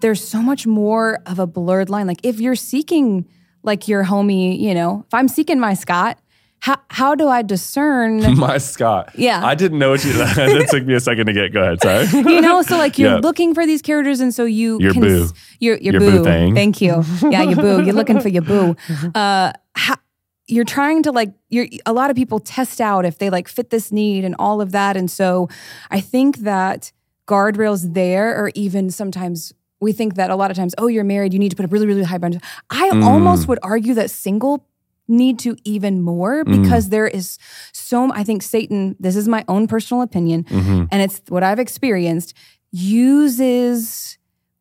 there's 0.00 0.26
so 0.26 0.40
much 0.40 0.66
more 0.66 1.18
of 1.26 1.38
a 1.38 1.46
blurred 1.46 1.90
line. 1.90 2.06
Like 2.06 2.20
if 2.24 2.40
you're 2.40 2.56
seeking 2.56 3.28
like 3.62 3.86
your 3.86 4.02
homie, 4.02 4.58
you 4.58 4.72
know, 4.72 5.04
if 5.06 5.12
I'm 5.12 5.28
seeking 5.28 5.60
my 5.60 5.74
Scott, 5.74 6.18
how 6.60 6.78
how 6.88 7.14
do 7.14 7.28
I 7.28 7.42
discern 7.42 8.34
My 8.36 8.56
Scott. 8.58 9.10
Yeah. 9.14 9.44
I 9.44 9.54
didn't 9.54 9.78
know 9.78 9.90
what 9.90 10.04
you. 10.04 10.12
that 10.14 10.68
took 10.70 10.84
me 10.86 10.94
a 10.94 11.00
second 11.00 11.26
to 11.26 11.32
get. 11.34 11.52
Go 11.52 11.62
ahead. 11.62 11.82
Sorry. 11.82 12.06
you 12.34 12.40
know 12.40 12.62
so 12.62 12.78
like 12.78 12.98
you're 12.98 13.10
Yeah. 13.12 13.18
looking 13.18 13.54
for 13.54 13.66
these 13.66 13.82
characters 13.82 14.20
and 14.20 14.32
so 14.34 14.44
you 14.46 14.78
Your 14.80 14.92
can 14.94 15.02
boo. 15.02 15.28
your, 15.60 15.76
your, 15.76 15.92
Your 15.92 16.00
boo. 16.00 16.10
boo 16.18 16.24
thing. 16.24 16.54
thank 16.54 16.80
you 16.80 17.04
yeah 17.30 17.42
your 17.42 17.56
boo 17.56 17.84
you're 17.84 17.94
looking 17.94 18.20
for 18.20 18.28
your 18.30 18.42
boo 18.42 18.74
uh 19.14 19.52
ha- 19.76 20.00
you're 20.48 20.64
trying 20.64 21.02
to 21.02 21.12
like 21.12 21.32
you're 21.50 21.66
a 21.86 21.92
lot 21.92 22.08
of 22.10 22.16
people 22.16 22.38
test 22.40 22.80
out 22.80 23.04
if 23.04 23.18
they 23.18 23.28
like 23.30 23.46
fit 23.48 23.68
this 23.70 23.92
need 23.92 24.24
and 24.24 24.34
all 24.38 24.60
of 24.60 24.72
that 24.72 24.96
and 24.96 25.10
so 25.10 25.48
i 25.90 26.00
think 26.00 26.38
that 26.38 26.90
guardrails 27.26 27.92
there 27.94 28.34
or 28.40 28.50
even 28.54 28.90
sometimes 28.90 29.52
we 29.80 29.92
think 29.92 30.14
that 30.14 30.30
a 30.30 30.36
lot 30.36 30.50
of 30.50 30.56
times 30.56 30.74
oh 30.78 30.86
you're 30.86 31.04
married 31.04 31.32
you 31.34 31.38
need 31.38 31.50
to 31.50 31.56
put 31.56 31.64
a 31.66 31.68
really 31.68 31.86
really 31.86 32.02
high 32.02 32.18
boundary 32.18 32.40
i 32.70 32.88
Mm. 32.90 33.04
almost 33.04 33.46
would 33.48 33.58
argue 33.62 33.94
that 33.94 34.10
single 34.10 34.64
need 35.06 35.38
to 35.38 35.56
even 35.64 36.02
more 36.02 36.44
Mm. 36.44 36.62
because 36.62 36.88
there 36.88 37.06
is 37.06 37.38
so 37.72 38.10
i 38.12 38.24
think 38.24 38.42
satan 38.42 38.96
this 38.98 39.16
is 39.16 39.28
my 39.28 39.44
own 39.48 39.66
personal 39.66 40.02
opinion 40.02 40.44
Mm-hmm. 40.44 40.84
and 40.90 41.02
it's 41.02 41.20
what 41.28 41.42
I've 41.42 41.58
experienced, 41.58 42.34
uses 42.72 44.17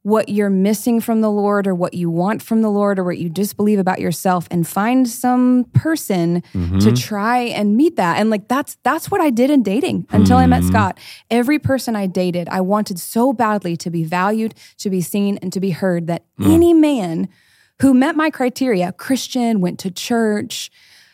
what 0.08 0.30
you're 0.30 0.50
missing 0.70 1.02
from 1.02 1.20
the 1.20 1.30
Lord 1.30 1.68
or 1.68 1.76
what 1.76 1.94
you 1.94 2.10
want 2.10 2.42
from 2.42 2.62
the 2.62 2.70
Lord 2.70 2.98
or 2.98 3.04
what 3.04 3.18
you 3.18 3.28
disbelieve 3.30 3.78
about 3.78 4.00
yourself 4.00 4.48
and 4.50 4.66
find 4.66 5.08
some 5.08 5.66
person 5.74 6.42
Mm-hmm. 6.54 6.80
to 6.80 6.92
try 6.94 7.40
and 7.60 7.76
meet 7.76 7.96
that. 7.98 8.18
And 8.20 8.30
like 8.30 8.48
that's 8.48 8.78
that's 8.84 9.12
what 9.12 9.20
I 9.20 9.30
did 9.32 9.50
in 9.50 9.64
dating 9.64 10.08
until 10.12 10.38
I 10.38 10.46
met 10.46 10.62
Mm-hmm. 10.62 10.70
Scott. 10.72 11.00
Every 11.30 11.60
person 11.60 11.96
I 11.96 12.06
dated, 12.08 12.48
I 12.50 12.62
wanted 12.62 13.00
so 13.00 13.34
badly 13.34 13.76
to 13.78 13.90
be 13.90 14.04
valued, 14.06 14.54
to 14.78 14.90
be 14.90 15.02
seen 15.02 15.38
and 15.42 15.52
to 15.52 15.60
be 15.60 15.72
heard 15.72 16.08
that 16.08 16.24
Mm. 16.40 16.54
any 16.54 16.74
man 16.74 17.28
who 17.82 17.94
met 17.94 18.16
my 18.16 18.30
criteria, 18.30 18.92
Christian, 18.94 19.60
went 19.60 19.78
to 19.80 19.92
church, 19.92 20.72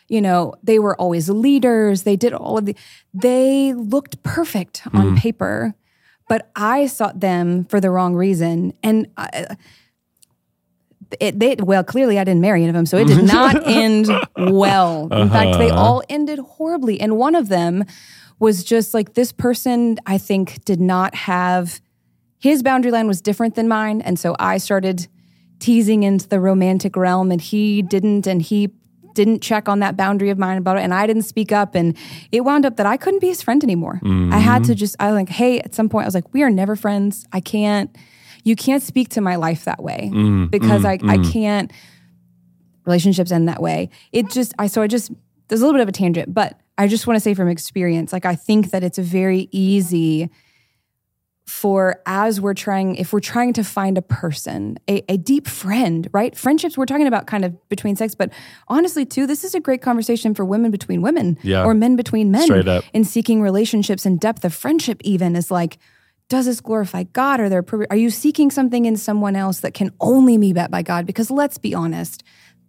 you 0.08 0.20
know, 0.20 0.54
they 0.62 0.78
were 0.78 0.94
always 1.00 1.28
leaders. 1.28 2.02
They 2.02 2.16
did 2.16 2.32
all 2.32 2.58
of 2.58 2.64
the, 2.66 2.76
they 3.12 3.72
looked 3.74 4.22
perfect 4.22 4.82
Mm. 4.84 4.98
on 5.00 5.16
paper, 5.16 5.74
but 6.28 6.50
I 6.56 6.86
sought 6.86 7.20
them 7.20 7.64
for 7.64 7.80
the 7.80 7.90
wrong 7.90 8.14
reason. 8.14 8.72
And 8.82 9.08
I, 9.16 9.56
it, 11.20 11.38
they, 11.38 11.56
well, 11.56 11.84
clearly 11.84 12.18
I 12.18 12.24
didn't 12.24 12.40
marry 12.40 12.62
any 12.62 12.68
of 12.68 12.74
them, 12.74 12.86
so 12.86 12.96
it 12.96 13.06
did 13.06 13.24
not 13.32 13.66
end 13.66 14.08
well. 14.36 15.08
In 15.12 15.30
fact, 15.30 15.58
they 15.58 15.70
uh-huh. 15.70 15.80
all 15.80 16.02
ended 16.08 16.38
horribly. 16.38 17.00
And 17.00 17.16
one 17.16 17.34
of 17.34 17.48
them 17.48 17.84
was 18.38 18.64
just 18.64 18.94
like 18.94 19.14
this 19.14 19.32
person, 19.32 19.98
I 20.06 20.18
think, 20.18 20.64
did 20.64 20.80
not 20.80 21.14
have 21.14 21.80
his 22.44 22.62
boundary 22.62 22.92
line 22.92 23.06
was 23.06 23.22
different 23.22 23.54
than 23.54 23.68
mine. 23.68 24.02
And 24.02 24.18
so 24.18 24.36
I 24.38 24.58
started 24.58 25.08
teasing 25.60 26.02
into 26.02 26.28
the 26.28 26.40
romantic 26.40 26.94
realm, 26.94 27.32
and 27.32 27.40
he 27.40 27.80
didn't, 27.80 28.26
and 28.26 28.42
he 28.42 28.70
didn't 29.14 29.40
check 29.40 29.68
on 29.68 29.78
that 29.78 29.96
boundary 29.96 30.30
of 30.30 30.38
mine 30.38 30.58
about 30.58 30.76
it, 30.76 30.82
and 30.82 30.92
I 30.92 31.06
didn't 31.06 31.22
speak 31.22 31.52
up, 31.52 31.74
and 31.74 31.96
it 32.32 32.42
wound 32.42 32.66
up 32.66 32.76
that 32.76 32.86
I 32.86 32.96
couldn't 32.96 33.20
be 33.20 33.28
his 33.28 33.40
friend 33.40 33.62
anymore. 33.64 34.00
I 34.04 34.38
had 34.38 34.64
to 34.64 34.72
mm-hmm. 34.72 34.78
just, 34.78 34.96
I 35.00 35.12
like, 35.12 35.28
hey, 35.28 35.60
at 35.60 35.74
some 35.74 35.88
point, 35.88 36.04
I 36.04 36.08
was 36.08 36.14
like, 36.14 36.32
we 36.34 36.42
are 36.42 36.50
never 36.50 36.76
friends. 36.76 37.26
I 37.32 37.40
can't, 37.40 37.96
you 38.42 38.56
can't 38.56 38.82
speak 38.82 39.08
to 39.10 39.20
my 39.20 39.36
life 39.36 39.64
that 39.64 39.82
way 39.82 40.10
mm-hmm. 40.12 40.46
because 40.46 40.84
I, 40.84 40.92
I 40.92 40.96
mm-hmm. 40.96 41.30
can't. 41.30 41.72
Relationships 42.84 43.32
end 43.32 43.48
that 43.48 43.62
way. 43.62 43.88
It 44.12 44.28
just, 44.30 44.52
I 44.58 44.66
so 44.66 44.82
I 44.82 44.88
just 44.88 45.10
there's 45.48 45.62
a 45.62 45.64
little 45.64 45.78
bit 45.78 45.82
of 45.82 45.88
a 45.88 45.92
tangent, 45.92 46.34
but 46.34 46.60
I 46.76 46.86
just 46.86 47.06
want 47.06 47.16
to 47.16 47.20
say 47.20 47.32
from 47.32 47.48
experience, 47.48 48.12
like 48.12 48.26
I 48.26 48.34
think 48.34 48.72
that 48.72 48.82
it's 48.82 48.98
a 48.98 49.02
very 49.02 49.48
easy 49.52 50.28
for 51.46 52.00
as 52.06 52.40
we're 52.40 52.54
trying 52.54 52.96
if 52.96 53.12
we're 53.12 53.20
trying 53.20 53.52
to 53.52 53.62
find 53.62 53.98
a 53.98 54.02
person 54.02 54.78
a, 54.88 55.02
a 55.12 55.18
deep 55.18 55.46
friend 55.46 56.08
right 56.12 56.36
friendships 56.36 56.78
we're 56.78 56.86
talking 56.86 57.06
about 57.06 57.26
kind 57.26 57.44
of 57.44 57.68
between 57.68 57.94
sex 57.96 58.14
but 58.14 58.30
honestly 58.68 59.04
too 59.04 59.26
this 59.26 59.44
is 59.44 59.54
a 59.54 59.60
great 59.60 59.82
conversation 59.82 60.34
for 60.34 60.42
women 60.44 60.70
between 60.70 61.02
women 61.02 61.36
Yeah. 61.42 61.64
or 61.64 61.74
men 61.74 61.96
between 61.96 62.30
men 62.30 62.44
Straight 62.44 62.66
up. 62.66 62.82
in 62.94 63.04
seeking 63.04 63.42
relationships 63.42 64.06
and 64.06 64.18
depth 64.18 64.42
of 64.44 64.54
friendship 64.54 65.02
even 65.04 65.36
is 65.36 65.50
like 65.50 65.76
does 66.30 66.46
this 66.46 66.62
glorify 66.62 67.02
god 67.02 67.40
or 67.40 67.50
there 67.50 67.62
are 67.90 67.96
you 67.96 68.08
seeking 68.08 68.50
something 68.50 68.86
in 68.86 68.96
someone 68.96 69.36
else 69.36 69.60
that 69.60 69.74
can 69.74 69.90
only 70.00 70.38
be 70.38 70.54
met 70.54 70.70
by 70.70 70.80
god 70.80 71.04
because 71.04 71.30
let's 71.30 71.58
be 71.58 71.74
honest 71.74 72.22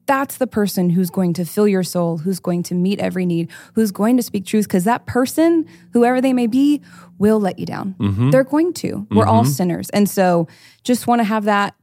that's 0.05 0.37
the 0.37 0.47
person 0.47 0.89
who's 0.91 1.09
going 1.09 1.33
to 1.33 1.45
fill 1.45 1.67
your 1.67 1.83
soul, 1.83 2.17
who's 2.19 2.39
going 2.39 2.63
to 2.63 2.75
meet 2.75 2.99
every 2.99 3.25
need, 3.25 3.49
who's 3.73 3.91
going 3.91 4.17
to 4.17 4.23
speak 4.23 4.45
truth, 4.45 4.67
because 4.67 4.83
that 4.83 5.05
person, 5.05 5.65
whoever 5.93 6.21
they 6.21 6.33
may 6.33 6.47
be, 6.47 6.81
will 7.17 7.39
let 7.39 7.57
you 7.59 7.65
down. 7.65 7.95
Mm-hmm. 7.99 8.29
They're 8.29 8.43
going 8.43 8.73
to. 8.73 9.07
We're 9.11 9.25
all 9.25 9.43
mm-hmm. 9.43 9.51
sinners. 9.51 9.89
And 9.89 10.09
so 10.09 10.47
just 10.83 11.07
want 11.07 11.19
to 11.19 11.23
have 11.23 11.45
that. 11.45 11.75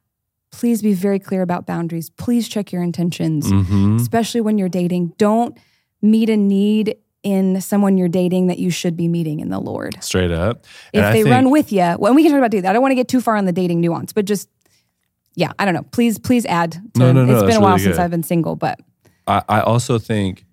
Please 0.51 0.83
be 0.83 0.93
very 0.93 1.19
clear 1.19 1.43
about 1.43 1.67
boundaries. 1.67 2.11
Please 2.11 2.49
check 2.49 2.73
your 2.73 2.83
intentions, 2.83 3.51
mm-hmm. 3.51 3.97
especially 3.97 4.41
when 4.41 4.59
you're 4.59 4.69
dating. 4.69 5.15
Don't 5.17 5.57
meet 6.03 6.29
a 6.29 6.37
need 6.37 6.97
in 7.23 7.61
someone 7.61 7.97
you're 7.97 8.09
dating 8.09 8.49
that 8.49 8.59
you 8.59 8.69
should 8.69 8.97
be 8.97 9.09
meeting 9.09 9.41
in 9.41 9.49
the 9.49 9.61
Lord. 9.61 9.97
Straight 10.03 10.33
up. 10.33 10.67
If 10.93 11.05
I 11.05 11.13
they 11.13 11.23
think- 11.23 11.35
run 11.35 11.51
with 11.51 11.73
you, 11.73 11.97
well, 11.99 12.07
and 12.07 12.17
we 12.17 12.23
can 12.23 12.33
talk 12.33 12.39
about 12.39 12.51
dating. 12.51 12.69
I 12.69 12.73
don't 12.73 12.83
want 12.83 12.93
to 12.93 12.97
get 12.97 13.09
too 13.09 13.21
far 13.21 13.37
on 13.37 13.47
the 13.47 13.53
dating 13.53 13.81
nuance, 13.81 14.13
but 14.13 14.25
just, 14.27 14.49
yeah, 15.35 15.53
I 15.59 15.65
don't 15.65 15.75
know. 15.75 15.83
Please, 15.83 16.19
please 16.19 16.45
add. 16.47 16.73
To, 16.73 16.81
No, 16.97 17.13
no, 17.13 17.25
no, 17.25 17.35
It's 17.35 17.43
been 17.43 17.57
a 17.57 17.61
while 17.61 17.73
really 17.73 17.85
since. 17.85 17.99
I've 17.99 18.11
been 18.11 18.23
single, 18.23 18.57
but 18.57 18.81
I, 19.27 19.43
I 19.49 19.61
also 19.61 19.99
think 19.99 20.45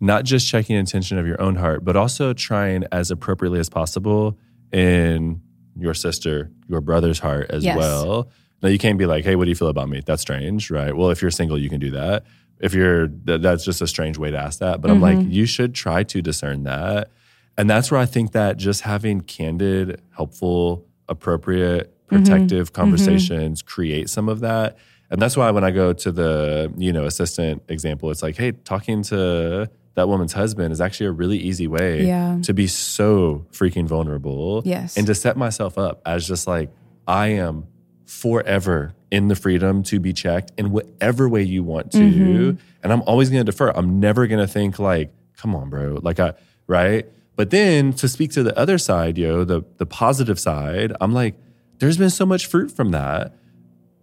not 0.00 0.24
just 0.24 0.48
checking 0.48 0.76
intention 0.76 1.18
of 1.18 1.26
your 1.26 1.40
own 1.40 1.56
heart, 1.56 1.84
but 1.84 1.96
also 1.96 2.32
trying 2.32 2.84
as 2.90 3.10
appropriately 3.10 3.60
as 3.60 3.68
possible 3.68 4.38
in 4.72 5.40
your 5.76 5.94
sister, 5.94 6.50
your 6.68 6.80
brother's 6.80 7.18
heart 7.18 7.50
as 7.50 7.64
Yes. 7.64 7.76
well. 7.76 8.28
Now 8.62 8.68
you 8.68 8.78
can't 8.78 8.98
be 8.98 9.06
like, 9.06 9.24
"Hey, 9.24 9.36
what 9.36 9.44
do 9.44 9.50
you 9.50 9.54
feel 9.54 9.68
about 9.68 9.88
me?" 9.88 10.02
That's 10.04 10.22
strange, 10.22 10.70
right? 10.70 10.96
Well, 10.96 11.10
if 11.10 11.20
you're 11.20 11.30
single, 11.30 11.58
you 11.58 11.68
can 11.68 11.80
do 11.80 11.90
that. 11.92 12.24
If 12.60 12.72
you're, 12.72 13.08
th- 13.08 13.42
that's 13.42 13.64
just 13.64 13.82
a 13.82 13.86
strange 13.86 14.16
way 14.16 14.30
to 14.30 14.38
ask 14.38 14.60
that. 14.60 14.80
But 14.80 14.90
I'm 14.90 15.00
like, 15.00 15.18
mm-hmm. 15.18 15.30
you 15.30 15.44
should 15.44 15.74
try 15.74 16.02
to 16.04 16.22
discern 16.22 16.62
that, 16.62 17.10
and 17.58 17.68
that's 17.68 17.90
where 17.90 18.00
I 18.00 18.06
think 18.06 18.32
that 18.32 18.56
just 18.56 18.82
having 18.82 19.20
candid, 19.20 20.00
helpful, 20.16 20.86
appropriate, 21.08 21.93
protective 22.08 22.72
conversations 22.72 23.62
create 23.62 24.08
some 24.10 24.28
of 24.28 24.40
that. 24.40 24.76
And 25.10 25.20
that's 25.20 25.36
why 25.36 25.50
when 25.50 25.64
I 25.64 25.70
go 25.70 25.92
to 25.92 26.12
the, 26.12 26.72
you 26.76 26.92
know, 26.92 27.04
assistant 27.04 27.62
example, 27.68 28.10
it's 28.10 28.22
like, 28.22 28.36
hey, 28.36 28.52
talking 28.52 29.02
to 29.04 29.68
that 29.94 30.08
woman's 30.08 30.32
husband 30.32 30.72
is 30.72 30.80
actually 30.80 31.06
a 31.06 31.12
really 31.12 31.38
easy 31.38 31.66
way 31.68 32.04
Yeah. 32.04 32.38
to 32.42 32.52
be 32.52 32.66
so 32.66 33.46
freaking 33.52 33.86
vulnerable. 33.86 34.62
Yes. 34.64 34.96
And 34.96 35.06
to 35.06 35.14
set 35.14 35.36
myself 35.36 35.78
up 35.78 36.00
as 36.04 36.26
just 36.26 36.46
like, 36.46 36.70
I 37.06 37.28
am 37.28 37.66
forever 38.06 38.94
in 39.10 39.28
the 39.28 39.36
freedom 39.36 39.82
to 39.84 40.00
be 40.00 40.12
checked 40.12 40.52
in 40.58 40.72
whatever 40.72 41.28
way 41.28 41.42
you 41.42 41.62
want 41.62 41.92
to. 41.92 41.98
Mm-hmm. 41.98 42.50
And 42.82 42.92
I'm 42.92 43.02
always 43.02 43.30
going 43.30 43.44
to 43.44 43.50
defer. 43.50 43.70
I'm 43.70 44.00
never 44.00 44.26
going 44.26 44.40
to 44.44 44.52
think 44.52 44.78
like, 44.78 45.12
come 45.36 45.54
on, 45.54 45.70
bro. 45.70 46.00
Like 46.02 46.18
I, 46.18 46.34
right? 46.66 47.06
But 47.36 47.50
then 47.50 47.92
to 47.94 48.08
speak 48.08 48.32
to 48.32 48.42
the 48.42 48.56
other 48.58 48.78
side, 48.78 49.18
yo, 49.18 49.44
the 49.44 49.62
the 49.78 49.86
positive 49.86 50.38
side, 50.38 50.92
I'm 51.00 51.12
like, 51.12 51.34
there's 51.78 51.96
been 51.98 52.10
so 52.10 52.24
much 52.26 52.46
fruit 52.46 52.70
from 52.70 52.90
that. 52.92 53.34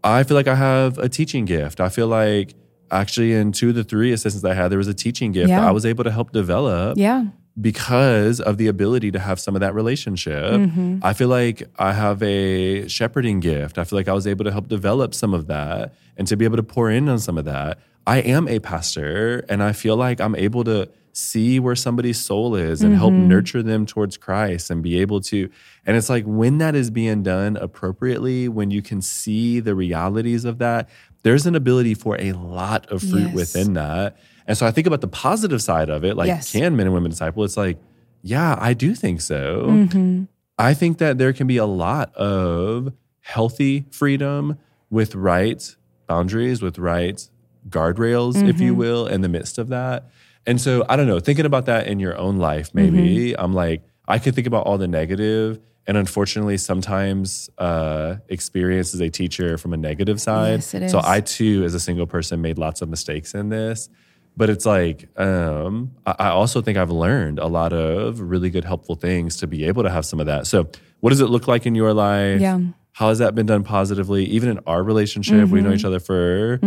I 0.03 0.23
feel 0.23 0.35
like 0.35 0.47
I 0.47 0.55
have 0.55 0.97
a 0.97 1.07
teaching 1.09 1.45
gift. 1.45 1.79
I 1.79 1.89
feel 1.89 2.07
like 2.07 2.55
actually 2.89 3.33
in 3.33 3.51
two 3.51 3.69
of 3.69 3.75
the 3.75 3.83
three 3.83 4.11
assistants 4.11 4.43
I 4.43 4.53
had, 4.53 4.69
there 4.69 4.77
was 4.77 4.87
a 4.87 4.93
teaching 4.93 5.31
gift 5.31 5.49
Yeah. 5.49 5.59
that 5.61 5.67
I 5.67 5.71
was 5.71 5.85
able 5.85 6.03
to 6.03 6.11
help 6.11 6.31
develop 6.31 6.97
yeah. 6.97 7.25
because 7.59 8.41
of 8.41 8.57
the 8.57 8.67
ability 8.67 9.11
to 9.11 9.19
have 9.19 9.39
some 9.39 9.55
of 9.55 9.61
that 9.61 9.73
relationship. 9.73 10.43
Mm-hmm. 10.53 10.99
I 11.03 11.13
feel 11.13 11.27
like 11.29 11.63
I 11.77 11.93
have 11.93 12.21
a 12.23 12.87
shepherding 12.87 13.39
gift. 13.39 13.77
I 13.77 13.83
feel 13.83 13.97
like 13.97 14.07
I 14.07 14.13
was 14.13 14.27
able 14.27 14.43
to 14.45 14.51
help 14.51 14.67
develop 14.67 15.13
some 15.13 15.33
of 15.33 15.47
that 15.47 15.93
and 16.17 16.27
to 16.27 16.35
be 16.35 16.45
able 16.45 16.57
to 16.57 16.63
pour 16.63 16.89
in 16.89 17.07
on 17.07 17.19
some 17.19 17.37
of 17.37 17.45
that. 17.45 17.79
I 18.07 18.17
am 18.17 18.47
a 18.47 18.59
pastor 18.59 19.45
and 19.47 19.61
I 19.61 19.73
feel 19.73 19.95
like 19.95 20.19
I'm 20.19 20.35
able 20.35 20.63
to 20.65 20.89
see 21.13 21.59
where 21.59 21.75
somebody's 21.75 22.19
soul 22.19 22.55
is 22.55 22.81
and 22.81 22.95
help 22.95 23.13
nurture 23.13 23.61
them 23.63 23.85
towards 23.85 24.17
Christ 24.17 24.69
and 24.69 24.81
be 24.81 24.99
able 24.99 25.21
to. 25.21 25.49
And 25.85 25.97
it's 25.97 26.09
like 26.09 26.23
when 26.25 26.57
that 26.59 26.75
is 26.75 26.89
being 26.89 27.23
done 27.23 27.57
appropriately, 27.57 28.47
when 28.47 28.71
you 28.71 28.81
can 28.81 29.01
see 29.01 29.59
the 29.59 29.75
realities 29.75 30.45
of 30.45 30.57
that, 30.59 30.89
there's 31.23 31.45
an 31.45 31.55
ability 31.55 31.93
for 31.93 32.15
a 32.19 32.31
lot 32.33 32.85
of 32.91 33.01
fruit 33.01 33.27
Yes. 33.27 33.35
within 33.35 33.73
that. 33.73 34.17
And 34.47 34.57
so 34.57 34.65
I 34.65 34.71
think 34.71 34.87
about 34.87 35.01
the 35.01 35.07
positive 35.07 35.61
side 35.61 35.89
of 35.89 36.03
it, 36.03 36.15
like 36.17 36.27
Yes. 36.27 36.51
can 36.51 36.75
men 36.75 36.87
and 36.87 36.93
women 36.93 37.11
disciple? 37.11 37.43
It's 37.43 37.57
like, 37.57 37.77
yeah, 38.23 38.55
I 38.59 38.73
do 38.73 38.95
think 38.95 39.21
so. 39.21 39.65
Mm-hmm. 39.67 40.23
I 40.57 40.73
think 40.73 40.97
that 40.99 41.17
there 41.17 41.33
can 41.33 41.47
be 41.47 41.57
a 41.57 41.65
lot 41.65 42.13
of 42.15 42.93
healthy 43.21 43.85
freedom 43.91 44.57
with 44.89 45.15
right 45.15 45.75
boundaries, 46.07 46.61
with 46.61 46.77
right 46.77 47.27
guardrails, 47.69 48.35
if 48.35 48.55
Mm-hmm. 48.55 48.63
you 48.63 48.75
will, 48.75 49.07
in 49.07 49.21
the 49.21 49.29
midst 49.29 49.57
of 49.57 49.69
that. 49.69 50.09
And 50.45 50.59
so 50.59 50.83
I 50.89 50.95
don't 50.95 51.07
know, 51.07 51.19
thinking 51.19 51.45
about 51.45 51.65
that 51.67 51.87
in 51.87 51.99
your 51.99 52.17
own 52.17 52.37
life, 52.37 52.73
maybe 52.73 53.31
Mm-hmm. 53.31 53.43
I'm 53.43 53.53
like, 53.53 53.83
I 54.07 54.19
could 54.19 54.35
think 54.35 54.47
about 54.47 54.65
all 54.65 54.77
the 54.77 54.87
negative, 54.87 55.59
And 55.87 55.97
unfortunately, 55.97 56.57
sometimes 56.57 57.49
uh, 57.57 58.17
experience 58.29 58.93
is 58.93 59.01
a 59.01 59.09
teacher 59.09 59.57
from 59.57 59.73
a 59.73 59.77
negative 59.77 60.21
side. 60.21 60.59
Yes, 60.59 60.73
it 60.73 60.89
So. 60.89 61.01
I 61.03 61.21
too, 61.21 61.63
as 61.63 61.73
a 61.73 61.79
single 61.79 62.05
person, 62.07 62.41
made 62.41 62.57
lots 62.57 62.81
of 62.81 62.89
mistakes 62.89 63.33
in 63.33 63.49
this. 63.49 63.89
But 64.37 64.49
it's 64.49 64.65
like, 64.65 65.09
um, 65.19 65.91
I, 66.05 66.15
I 66.19 66.27
also 66.29 66.61
think 66.61 66.77
I've 66.77 66.91
learned 66.91 67.39
a 67.39 67.47
lot 67.47 67.73
of 67.73 68.19
really 68.21 68.49
good, 68.49 68.63
helpful 68.63 68.95
things 68.95 69.37
to 69.37 69.47
be 69.47 69.65
able 69.65 69.83
to 69.83 69.89
have 69.89 70.05
some 70.05 70.19
of 70.19 70.27
that. 70.27 70.47
So, 70.47 70.69
what 71.01 71.09
does 71.09 71.19
it 71.19 71.27
look 71.27 71.47
like 71.47 71.65
in 71.65 71.75
your 71.75 71.93
life? 71.93 72.39
Yeah. 72.39 72.59
How 72.93 73.07
has 73.07 73.19
that 73.19 73.33
been 73.35 73.45
done 73.45 73.63
positively? 73.63 74.25
Even 74.25 74.49
in 74.49 74.59
our 74.67 74.83
relationship, 74.83 75.47
we 75.49 75.61
know 75.61 75.71
each 75.71 75.85
other 75.85 75.99
for, 75.99 76.59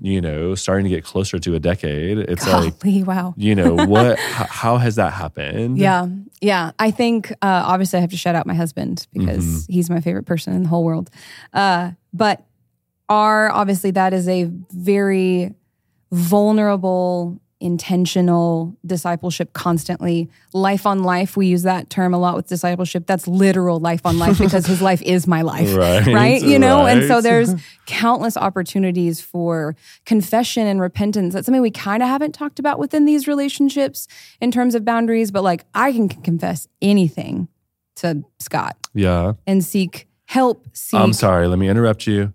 you 0.00 0.20
know, 0.20 0.54
starting 0.56 0.84
to 0.84 0.90
get 0.90 1.04
closer 1.04 1.38
to 1.38 1.54
a 1.54 1.60
decade. 1.60 2.18
It's 2.18 2.46
like, 2.48 2.74
wow. 3.06 3.32
you 3.36 3.54
know, 3.54 3.74
what, 3.86 4.18
how, 4.18 4.46
how 4.46 4.76
has 4.78 4.96
that 4.96 5.12
happened? 5.12 5.78
Yeah, 5.78 6.08
yeah. 6.40 6.72
I 6.80 6.90
think 6.90 7.30
uh, 7.30 7.62
obviously 7.64 7.98
I 7.98 8.00
have 8.00 8.10
to 8.10 8.16
shout 8.16 8.34
out 8.34 8.46
my 8.46 8.54
husband 8.54 9.06
because 9.12 9.44
Mm-hmm. 9.44 9.72
he's 9.72 9.88
my 9.88 10.00
favorite 10.00 10.26
person 10.26 10.52
in 10.52 10.64
the 10.64 10.68
whole 10.68 10.82
world. 10.84 11.10
Uh, 11.52 11.92
but 12.12 12.44
our 13.08 13.50
obviously 13.50 13.92
that 13.92 14.12
is 14.12 14.28
a 14.28 14.50
very 14.72 15.54
vulnerable, 16.10 17.40
intentional 17.60 18.76
discipleship. 18.86 19.52
Constantly, 19.52 20.28
life 20.52 20.86
on 20.86 21.02
life. 21.02 21.36
We 21.36 21.46
use 21.46 21.62
that 21.62 21.90
term 21.90 22.14
a 22.14 22.18
lot 22.18 22.36
with 22.36 22.46
discipleship. 22.46 23.06
That's 23.06 23.26
literal 23.28 23.80
life 23.80 24.04
on 24.04 24.18
life 24.18 24.38
because 24.38 24.66
his 24.66 24.80
life 24.82 25.02
is 25.02 25.26
my 25.26 25.42
life, 25.42 25.74
Right, 25.76 26.06
right? 26.06 26.42
You 26.42 26.58
know, 26.58 26.86
and 26.86 27.06
so 27.06 27.20
there's 27.20 27.54
countless 27.86 28.36
opportunities 28.36 29.20
for 29.20 29.76
confession 30.06 30.66
and 30.66 30.80
repentance. 30.80 31.34
That's 31.34 31.46
something 31.46 31.62
we 31.62 31.70
kind 31.70 32.02
of 32.02 32.08
haven't 32.08 32.32
talked 32.32 32.58
about 32.58 32.78
within 32.78 33.04
these 33.04 33.26
relationships 33.26 34.08
in 34.40 34.50
terms 34.50 34.74
of 34.74 34.84
boundaries, 34.84 35.30
but 35.30 35.42
like 35.42 35.64
I 35.74 35.92
can 35.92 36.08
confess 36.08 36.68
anything 36.82 37.48
to 37.96 38.22
Scott 38.38 38.76
Yeah. 38.94 39.32
and 39.46 39.64
seek 39.64 40.06
help. 40.26 40.66
Seek, 40.72 41.00
I'm 41.00 41.12
sorry, 41.12 41.48
let 41.48 41.58
me 41.58 41.68
interrupt 41.68 42.06
you. 42.06 42.32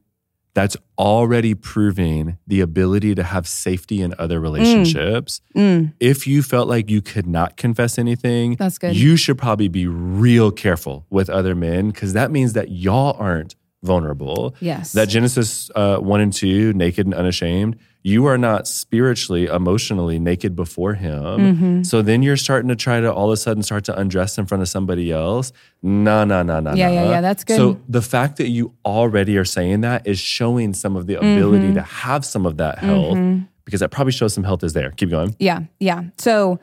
That's 0.56 0.78
already 1.00 1.56
proving 1.56 2.38
the 2.46 2.62
ability 2.62 3.16
to 3.16 3.24
have 3.24 3.48
safety 3.48 4.02
in 4.02 4.14
other 4.20 4.40
relationships. 4.40 5.42
Mm, 5.56 5.94
If 6.00 6.28
you 6.28 6.44
felt 6.44 6.68
like 6.68 6.92
you 6.92 7.02
could 7.02 7.26
not 7.26 7.58
confess 7.58 7.98
anything, 7.98 8.56
That's 8.58 8.78
good. 8.78 8.96
you 8.96 9.16
should 9.18 9.38
probably 9.40 9.68
be 9.68 9.88
real 9.88 10.52
careful 10.52 11.06
with 11.10 11.28
other 11.30 11.56
men 11.56 11.88
because 11.90 12.14
that 12.14 12.30
means 12.30 12.54
that 12.54 12.70
y'all 12.70 13.16
aren't 13.20 13.56
vulnerable. 13.82 14.56
yes. 14.60 14.94
That 14.94 15.10
Genesis 15.10 15.70
uh, 15.76 15.98
1 15.98 16.22
and 16.22 16.32
2, 16.32 16.74
naked 16.74 17.06
and 17.08 17.14
unashamed, 17.16 17.78
you 18.06 18.26
are 18.26 18.38
not 18.38 18.68
spiritually, 18.68 19.46
emotionally 19.46 20.20
naked 20.20 20.56
before 20.58 20.94
him. 20.94 21.24
Mm-hmm. 21.24 21.84
So 21.84 22.02
then 22.02 22.22
you're 22.22 22.36
starting 22.36 22.68
to 22.68 22.76
try 22.76 23.00
to 23.00 23.12
all 23.12 23.30
of 23.30 23.34
a 23.34 23.38
sudden 23.38 23.64
start 23.64 23.86
to 23.86 23.98
undress 23.98 24.38
in 24.38 24.46
front 24.46 24.62
of 24.62 24.68
somebody 24.68 25.10
else. 25.12 25.54
No, 25.82 26.26
no, 26.26 26.44
no, 26.44 26.60
no, 26.60 26.74
Yeah, 26.74 26.88
no. 26.90 26.94
yeah, 26.94 27.10
yeah, 27.12 27.22
that's 27.22 27.46
good. 27.46 27.56
So 27.56 27.80
the 27.88 28.02
fact 28.02 28.38
that 28.38 28.50
you 28.50 28.74
already 28.86 29.38
are 29.38 29.46
saying 29.46 29.82
that 29.82 30.06
is 30.06 30.20
showing 30.20 30.74
some 30.74 30.98
of 30.98 31.08
the 31.08 31.16
ability 31.16 31.64
Mm-hmm. 31.68 31.76
to 31.76 31.82
have 31.84 32.26
some 32.26 32.46
of 32.46 32.58
that 32.58 32.80
health 32.80 33.18
because 33.64 33.80
that 33.80 33.90
probably 33.90 34.12
shows 34.12 34.34
some 34.34 34.44
health 34.44 34.64
is 34.66 34.74
there. 34.74 34.92
Keep 34.92 35.10
going. 35.10 35.34
Yeah, 35.40 35.62
yeah. 35.80 36.04
So 36.18 36.60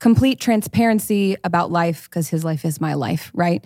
complete 0.00 0.40
transparency 0.40 1.36
about 1.44 1.70
life 1.70 2.04
because 2.08 2.28
his 2.28 2.44
life 2.44 2.64
is 2.64 2.80
my 2.80 2.94
life, 2.94 3.30
right? 3.34 3.62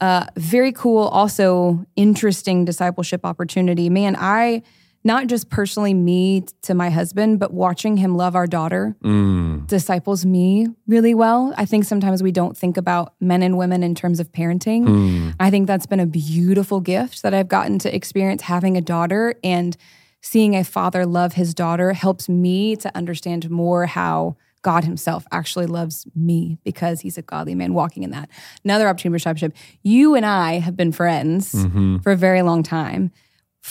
Uh, 0.00 0.26
very 0.36 0.72
cool, 0.72 1.04
also 1.04 1.86
interesting 1.94 2.64
discipleship 2.64 3.24
opportunity. 3.24 3.88
Man, 3.88 4.16
I 4.18 4.62
not 5.06 5.26
just 5.26 5.50
personally 5.50 5.92
me 5.92 6.44
to 6.62 6.74
my 6.74 6.88
husband, 6.90 7.38
but 7.38 7.52
watching 7.52 7.98
him 7.98 8.16
love 8.16 8.34
our 8.34 8.46
daughter 8.46 8.96
Mm. 9.04 9.66
disciples 9.66 10.24
me 10.24 10.66
really 10.86 11.14
well. 11.14 11.52
I 11.58 11.66
think 11.66 11.84
sometimes 11.84 12.22
we 12.22 12.32
don't 12.32 12.56
think 12.56 12.76
about 12.78 13.12
men 13.20 13.42
and 13.42 13.58
women 13.58 13.82
in 13.82 13.94
terms 13.94 14.18
of 14.18 14.32
parenting. 14.32 14.86
Hmm. 14.86 15.30
I 15.38 15.50
think 15.50 15.66
that's 15.66 15.86
been 15.86 16.00
a 16.00 16.06
beautiful 16.06 16.80
gift 16.80 17.22
that 17.22 17.34
I've 17.34 17.48
gotten 17.48 17.78
to 17.80 17.94
experience 17.94 18.42
having 18.42 18.76
a 18.76 18.80
daughter 18.80 19.34
and 19.44 19.76
seeing 20.22 20.56
a 20.56 20.64
father 20.64 21.04
love 21.04 21.34
his 21.34 21.52
daughter 21.52 21.92
helps 21.92 22.28
me 22.28 22.74
to 22.76 22.90
understand 22.96 23.50
more 23.50 23.84
how 23.84 24.36
God 24.62 24.84
himself 24.84 25.26
actually 25.30 25.66
loves 25.66 26.06
me 26.16 26.56
because 26.64 27.02
he's 27.02 27.18
a 27.18 27.22
godly 27.22 27.54
man 27.54 27.74
walking 27.74 28.02
in 28.02 28.10
that. 28.12 28.30
Another 28.64 28.88
opportunity 28.88 29.16
for 29.16 29.18
discipleship. 29.18 29.54
You 29.82 30.14
and 30.14 30.24
I 30.24 30.60
have 30.60 30.74
been 30.74 30.92
friends 30.92 31.52
Mm-hmm. 31.52 31.98
for 31.98 32.12
a 32.12 32.16
very 32.16 32.40
long 32.40 32.62
time. 32.62 33.10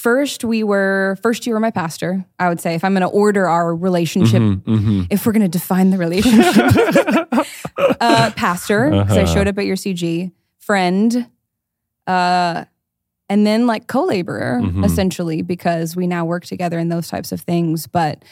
First, 0.03 0.43
we 0.43 0.63
were, 0.63 1.19
first, 1.21 1.45
you 1.45 1.53
were 1.53 1.59
my 1.59 1.69
pastor, 1.69 2.25
I 2.39 2.49
would 2.49 2.59
say, 2.59 2.73
if 2.73 2.83
I'm 2.83 2.93
going 2.93 3.01
to 3.01 3.07
order 3.07 3.47
our 3.47 3.75
relationship, 3.75 4.41
Mm-hmm. 4.41 5.03
if 5.11 5.23
we're 5.23 5.33
going 5.33 5.43
to 5.43 5.47
define 5.47 5.91
the 5.91 5.99
relationship. 5.99 6.65
uh, 8.01 8.31
pastor, 8.35 8.89
because 8.89 9.15
I 9.17 9.21
Uh-huh. 9.21 9.33
showed 9.35 9.47
up 9.47 9.55
at 9.59 9.67
your 9.67 9.75
CG, 9.75 10.31
friend, 10.57 11.27
uh, 12.07 12.65
and 13.29 13.45
then 13.45 13.67
like 13.67 13.85
co-laborer 13.85 14.61
Mhm. 14.63 14.83
essentially 14.83 15.43
because 15.43 15.95
we 15.95 16.07
now 16.07 16.25
work 16.25 16.43
together 16.45 16.79
in 16.79 16.89
those 16.89 17.07
types 17.07 17.31
of 17.31 17.39
things 17.41 17.85
but 17.87 18.23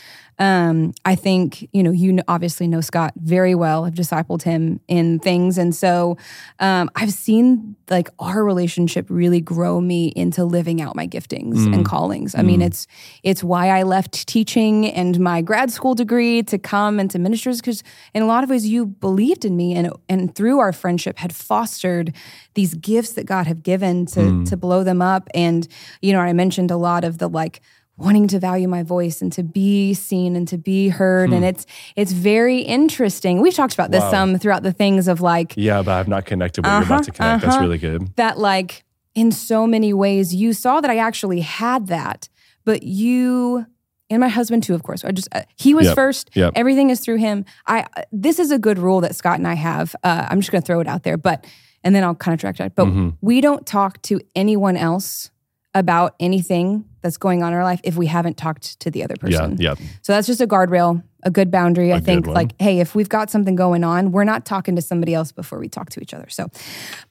um, 0.45 0.91
i 1.05 1.15
think 1.25 1.69
you 1.71 1.83
know 1.83 1.91
you 1.91 2.19
obviously 2.27 2.67
know 2.67 2.81
scott 2.81 3.13
very 3.35 3.55
well. 3.63 3.85
I've 3.85 3.93
discipled 3.93 4.41
him 4.51 4.79
in 4.87 5.19
things. 5.19 5.57
And 5.57 5.71
so 5.83 6.17
um, 6.59 6.89
i've 6.99 7.13
seen 7.13 7.75
like 7.89 8.09
our 8.19 8.43
relationship 8.43 9.05
really 9.09 9.41
grow 9.53 9.79
me 9.81 10.01
into 10.15 10.43
living 10.57 10.81
out 10.81 10.95
my 10.95 11.07
giftings 11.07 11.57
Mm. 11.61 11.73
and 11.75 11.85
callings. 11.85 12.33
I 12.35 12.41
mean 12.49 12.61
it's 12.67 12.87
it's 13.29 13.43
why 13.43 13.63
i 13.79 13.83
left 13.83 14.13
teaching 14.35 14.75
and 15.01 15.19
my 15.19 15.41
grad 15.49 15.69
school 15.77 15.95
degree 16.03 16.41
to 16.51 16.57
come 16.57 16.99
into 17.03 17.19
ministers 17.19 17.57
because 17.61 17.83
in 18.15 18.23
a 18.23 18.25
lot 18.33 18.43
of 18.43 18.49
ways 18.49 18.65
you 18.67 18.85
believed 18.85 19.43
in 19.45 19.55
me 19.61 19.67
and 19.75 19.91
and 20.09 20.33
through 20.35 20.57
our 20.59 20.73
friendship 20.73 21.15
had 21.19 21.31
fostered 21.35 22.07
these 22.55 22.73
gifts 22.75 23.13
that 23.13 23.25
god 23.33 23.45
have 23.51 23.61
given 23.71 24.05
to 24.07 24.43
to 24.49 24.55
blow 24.57 24.83
them 24.83 25.01
up. 25.01 25.23
And 25.35 25.67
you 26.01 26.11
know 26.13 26.19
i 26.29 26.33
mentioned 26.33 26.71
a 26.71 26.77
lot 26.89 27.03
of 27.03 27.13
the 27.19 27.29
like 27.41 27.61
wanting 28.01 28.27
to 28.27 28.39
value 28.39 28.67
my 28.67 28.83
voice 28.83 29.21
and 29.21 29.31
to 29.33 29.43
be 29.43 29.93
seen 29.93 30.35
and 30.35 30.47
to 30.47 30.57
be 30.57 30.89
heard 30.89 31.31
and 31.31 31.45
it's 31.45 31.65
it's 31.95 32.11
very 32.11 32.59
interesting 32.59 33.41
we've 33.41 33.53
talked 33.53 33.73
about 33.73 33.91
this 33.91 34.01
Wow. 34.03 34.11
some 34.11 34.39
throughout 34.39 34.63
the 34.63 34.73
things 34.73 35.07
of 35.07 35.21
like 35.21 35.53
Yeah, 35.55 35.81
but 35.83 35.91
I've 35.93 36.07
not 36.07 36.25
connected 36.25 36.65
what 36.65 36.71
you're 36.73 36.83
about 36.83 37.03
to 37.05 37.11
connect. 37.11 37.41
That's 37.43 37.55
uh-huh. 37.55 37.63
really 37.65 37.77
good. 37.77 38.15
that 38.15 38.37
like 38.37 38.83
in 39.15 39.31
so 39.31 39.67
many 39.67 39.93
ways 39.93 40.33
you 40.33 40.53
saw 40.53 40.81
that 40.81 40.89
I 40.89 40.97
actually 40.97 41.41
had 41.41 41.87
that, 41.87 42.29
but 42.65 42.83
you 42.83 43.65
and 44.09 44.19
my 44.19 44.27
husband 44.29 44.63
too, 44.63 44.73
of 44.75 44.83
course. 44.83 45.05
I 45.05 45.11
just 45.11 45.27
uh, 45.33 45.43
he 45.55 45.73
was 45.73 45.85
Yep, 45.87 45.95
first. 45.95 46.29
yep. 46.33 46.51
Everything 46.55 46.89
is 46.89 46.99
through 46.99 47.17
him. 47.17 47.45
I 47.67 47.81
uh, 47.97 48.03
this 48.11 48.39
is 48.39 48.51
a 48.51 48.59
good 48.59 48.77
rule 48.79 49.01
that 49.01 49.15
Scott 49.15 49.37
and 49.37 49.47
I 49.47 49.53
have. 49.53 49.95
Uh, 50.03 50.27
I'm 50.29 50.39
just 50.41 50.51
going 50.51 50.61
to 50.61 50.65
throw 50.65 50.79
it 50.81 50.87
out 50.87 51.03
there, 51.03 51.17
but 51.17 51.45
and 51.83 51.95
then 51.95 52.03
I'll 52.03 52.15
kind 52.15 52.33
of 52.33 52.39
direct 52.41 52.59
it. 52.59 52.73
But 52.75 52.87
Mm-hmm. 52.87 53.09
we 53.21 53.41
don't 53.41 53.65
talk 53.65 54.01
to 54.03 54.19
anyone 54.35 54.75
else 54.77 55.29
about 55.73 56.15
anything 56.19 56.85
that's 57.01 57.17
going 57.17 57.41
on 57.43 57.53
in 57.53 57.57
our 57.57 57.63
life 57.63 57.79
if 57.83 57.95
we 57.95 58.05
haven't 58.07 58.37
talked 58.37 58.79
to 58.81 58.91
the 58.91 59.03
other 59.03 59.15
person. 59.15 59.57
yeah. 59.59 59.75
yeah. 59.79 59.85
So 60.01 60.13
that's 60.13 60.27
just 60.27 60.41
a 60.41 60.47
guardrail, 60.47 61.01
a 61.23 61.31
good 61.31 61.49
boundary. 61.49 61.93
I 61.93 61.99
think, 61.99 62.27
like, 62.27 62.51
hey, 62.59 62.79
if 62.79 62.93
we've 62.93 63.09
got 63.09 63.29
something 63.31 63.55
going 63.55 63.83
on, 63.83 64.11
we're 64.11 64.23
not 64.25 64.45
talking 64.45 64.75
to 64.75 64.81
somebody 64.81 65.13
else 65.13 65.31
before 65.31 65.59
we 65.59 65.69
talk 65.69 65.89
to 65.91 66.01
each 66.01 66.13
other. 66.13 66.27
So, 66.29 66.47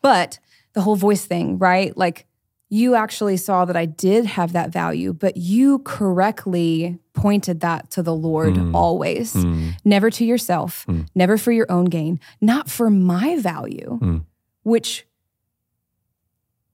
but 0.02 0.38
the 0.74 0.82
whole 0.82 0.96
voice 0.96 1.24
thing, 1.24 1.58
right? 1.58 1.96
Like, 1.96 2.26
you 2.72 2.94
actually 2.94 3.36
saw 3.36 3.64
that 3.64 3.76
I 3.76 3.84
did 3.86 4.26
have 4.26 4.52
that 4.52 4.70
value, 4.70 5.12
but 5.12 5.36
you 5.36 5.80
correctly 5.80 6.98
pointed 7.14 7.60
that 7.60 7.90
to 7.92 8.02
the 8.02 8.14
Lord 8.14 8.56
Hmm. 8.56 8.74
always, 8.76 9.34
never 9.84 10.10
to 10.10 10.24
yourself, 10.24 10.86
never 11.14 11.36
for 11.36 11.50
your 11.50 11.66
own 11.70 11.86
gain, 11.86 12.20
not 12.40 12.70
for 12.70 12.88
my 12.90 13.36
value, 13.38 13.98
Hmm. 14.00 14.16
which 14.62 15.06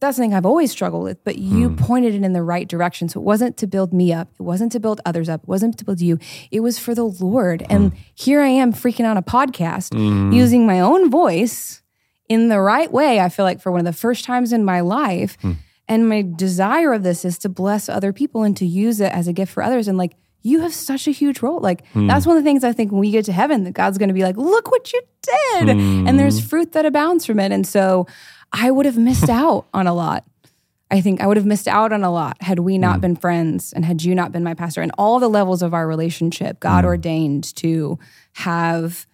that's 0.00 0.16
something 0.16 0.34
I've 0.34 0.44
always 0.46 0.70
struggled 0.70 1.04
with, 1.04 1.22
but 1.24 1.38
you 1.38 1.68
Hmm. 1.68 1.76
pointed 1.76 2.14
it 2.14 2.22
in 2.22 2.32
the 2.34 2.42
right 2.42 2.68
direction. 2.68 3.08
So 3.08 3.18
it 3.20 3.24
wasn't 3.24 3.56
to 3.58 3.66
build 3.66 3.92
me 3.94 4.12
up. 4.12 4.28
It 4.38 4.42
wasn't 4.42 4.72
to 4.72 4.80
build 4.80 5.00
others 5.06 5.28
up. 5.28 5.42
It 5.44 5.48
wasn't 5.48 5.78
to 5.78 5.84
build 5.84 6.00
you. 6.00 6.18
It 6.50 6.60
was 6.60 6.78
for 6.78 6.94
the 6.94 7.04
Lord. 7.04 7.64
And 7.70 7.90
Hmm. 7.92 7.96
here 8.14 8.40
I 8.42 8.48
am 8.48 8.72
freaking 8.72 9.08
on 9.08 9.16
a 9.16 9.22
podcast 9.22 9.94
using 10.32 10.66
my 10.66 10.80
own 10.80 11.10
voice 11.10 11.82
in 12.28 12.48
the 12.48 12.60
right 12.60 12.92
way. 12.92 13.20
I 13.20 13.28
feel 13.28 13.44
like 13.44 13.60
for 13.60 13.70
one 13.72 13.80
of 13.80 13.86
the 13.86 13.92
first 13.92 14.24
times 14.24 14.52
in 14.52 14.64
my 14.64 14.80
life. 14.80 15.38
Hmm. 15.40 15.52
And 15.88 16.08
my 16.08 16.22
desire 16.22 16.92
of 16.92 17.02
this 17.04 17.24
is 17.24 17.38
to 17.38 17.48
bless 17.48 17.88
other 17.88 18.12
people 18.12 18.42
and 18.42 18.56
to 18.56 18.66
use 18.66 19.00
it 19.00 19.12
as 19.12 19.28
a 19.28 19.32
gift 19.32 19.52
for 19.52 19.62
others. 19.62 19.86
And 19.88 19.96
like, 19.96 20.14
you 20.42 20.60
have 20.60 20.74
such 20.74 21.08
a 21.08 21.10
huge 21.10 21.42
role. 21.42 21.60
Like, 21.60 21.84
Hmm. 21.92 22.06
that's 22.06 22.26
one 22.26 22.36
of 22.36 22.42
the 22.44 22.48
things 22.48 22.64
I 22.64 22.72
think 22.72 22.90
when 22.92 23.00
we 23.00 23.10
get 23.12 23.24
to 23.26 23.32
heaven, 23.32 23.64
that 23.64 23.72
God's 23.74 23.96
going 23.98 24.08
to 24.08 24.14
be 24.14 24.22
like, 24.22 24.36
look 24.36 24.70
what 24.70 24.92
you 24.92 25.00
did. 25.22 25.68
And 25.70 26.18
there's 26.18 26.38
fruit 26.40 26.72
that 26.72 26.84
abounds 26.86 27.24
from 27.26 27.40
it. 27.40 27.50
And 27.52 27.66
so 27.66 28.06
I 28.58 28.70
would 28.70 28.86
have 28.86 28.96
missed 28.98 29.28
out 29.42 29.66
on 29.74 29.86
a 29.86 29.94
lot. 29.94 30.24
I 30.90 31.00
think 31.00 31.20
I 31.20 31.26
would 31.26 31.36
have 31.36 31.46
missed 31.46 31.66
out 31.68 31.92
on 31.92 32.04
a 32.04 32.10
lot 32.12 32.36
had 32.40 32.60
we 32.60 32.78
not 32.78 33.00
been 33.00 33.16
friends 33.16 33.72
and 33.72 33.84
had 33.84 34.02
you 34.04 34.14
not 34.14 34.30
been 34.30 34.44
my 34.44 34.54
pastor 34.54 34.82
and 34.82 34.92
all 34.96 35.18
the 35.18 35.28
levels 35.28 35.60
of 35.62 35.74
our 35.74 35.86
relationship, 35.88 36.60
God 36.60 36.82
Hmm. 36.84 36.88
ordained 36.88 37.54
to 37.56 37.98
have 38.34 39.06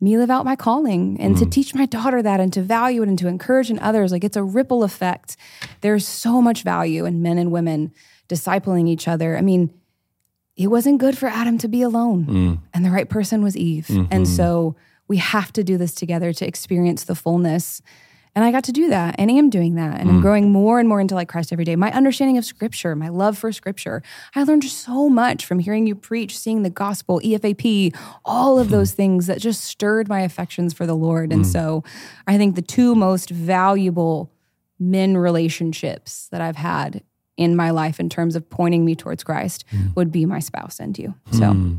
me 0.00 0.18
live 0.18 0.30
out 0.30 0.44
my 0.44 0.56
calling 0.56 1.16
and 1.20 1.34
Hmm. 1.34 1.44
to 1.44 1.46
teach 1.50 1.72
my 1.76 1.86
daughter 1.86 2.20
that 2.22 2.40
and 2.40 2.52
to 2.54 2.62
value 2.62 3.02
it 3.02 3.08
and 3.08 3.16
to 3.20 3.28
encourage 3.28 3.70
in 3.70 3.78
others. 3.78 4.10
Like 4.10 4.24
it's 4.24 4.36
a 4.36 4.42
ripple 4.42 4.82
effect. 4.82 5.36
There's 5.82 6.06
so 6.06 6.42
much 6.42 6.64
value 6.64 7.04
in 7.04 7.22
men 7.22 7.38
and 7.38 7.52
women 7.52 7.92
discipling 8.28 8.88
each 8.88 9.06
other. 9.06 9.36
I 9.38 9.40
mean, 9.40 9.70
it 10.56 10.66
wasn't 10.66 10.98
good 10.98 11.16
for 11.16 11.28
Adam 11.28 11.58
to 11.58 11.68
be 11.68 11.82
alone, 11.82 12.26
Mm. 12.26 12.58
and 12.74 12.84
the 12.84 12.90
right 12.90 13.08
person 13.08 13.42
was 13.44 13.56
Eve. 13.56 13.86
Mm-hmm. 13.86 14.12
And 14.12 14.26
so 14.26 14.74
we 15.06 15.18
have 15.18 15.52
to 15.52 15.62
do 15.62 15.78
this 15.78 15.94
together 15.94 16.32
to 16.32 16.46
experience 16.46 17.04
the 17.04 17.14
fullness 17.14 17.80
And 18.34 18.44
I 18.44 18.50
got 18.50 18.64
to 18.64 18.72
do 18.72 18.88
that 18.88 19.16
and 19.18 19.30
I 19.30 19.34
am 19.34 19.50
doing 19.50 19.74
that. 19.74 20.00
And 20.00 20.08
I'm 20.08 20.18
mm. 20.18 20.22
growing 20.22 20.50
more 20.50 20.80
and 20.80 20.88
more 20.88 21.00
into 21.00 21.14
like 21.14 21.28
Christ 21.28 21.52
every 21.52 21.64
day. 21.64 21.76
My 21.76 21.92
understanding 21.92 22.38
of 22.38 22.44
scripture, 22.44 22.96
my 22.96 23.08
love 23.08 23.36
for 23.36 23.52
scripture. 23.52 24.02
I 24.34 24.42
learned 24.44 24.64
so 24.64 25.10
much 25.10 25.44
from 25.44 25.58
hearing 25.58 25.86
you 25.86 25.94
preach, 25.94 26.38
seeing 26.38 26.62
the 26.62 26.70
gospel, 26.70 27.20
EFAP, 27.22 27.94
all 28.24 28.58
of 28.58 28.68
hmm. 28.68 28.72
those 28.72 28.92
things 28.92 29.26
that 29.26 29.38
just 29.38 29.62
stirred 29.64 30.08
my 30.08 30.20
affections 30.20 30.72
for 30.72 30.86
the 30.86 30.96
Lord. 30.96 31.32
And 31.32 31.44
hmm. 31.44 31.50
so 31.50 31.84
I 32.26 32.38
think 32.38 32.56
the 32.56 32.62
two 32.62 32.94
most 32.94 33.28
valuable 33.30 34.32
men 34.78 35.16
relationships 35.16 36.28
that 36.32 36.40
I've 36.40 36.56
had 36.56 37.02
in 37.36 37.54
my 37.54 37.70
life 37.70 38.00
in 38.00 38.08
terms 38.08 38.36
of 38.36 38.48
pointing 38.48 38.84
me 38.84 38.94
towards 38.94 39.24
Christ 39.24 39.64
hmm. 39.70 39.88
would 39.94 40.10
be 40.10 40.24
my 40.24 40.38
spouse 40.38 40.80
and 40.80 40.98
you. 40.98 41.14
So 41.32 41.76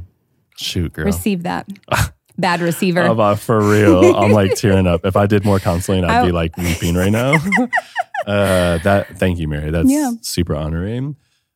Shoot, 0.57 0.93
girl. 0.93 1.05
receive 1.05 1.43
that. 1.43 1.67
Bad 2.37 2.61
receiver. 2.61 3.01
Oh, 3.03 3.35
for 3.35 3.59
real, 3.61 4.15
I'm 4.15 4.31
like 4.31 4.55
tearing 4.55 4.87
up. 4.87 5.05
If 5.05 5.15
I 5.15 5.25
did 5.27 5.45
more 5.45 5.59
counseling, 5.59 6.03
I'd 6.03 6.25
be 6.25 6.31
like 6.31 6.57
weeping 6.57 6.95
right 6.95 7.11
now. 7.11 7.33
uh, 8.25 8.77
that 8.79 9.17
thank 9.17 9.39
you, 9.39 9.47
Mary. 9.47 9.69
That's 9.71 9.89
Yeah. 9.89 10.11
super 10.21 10.55
honoring. 10.55 11.15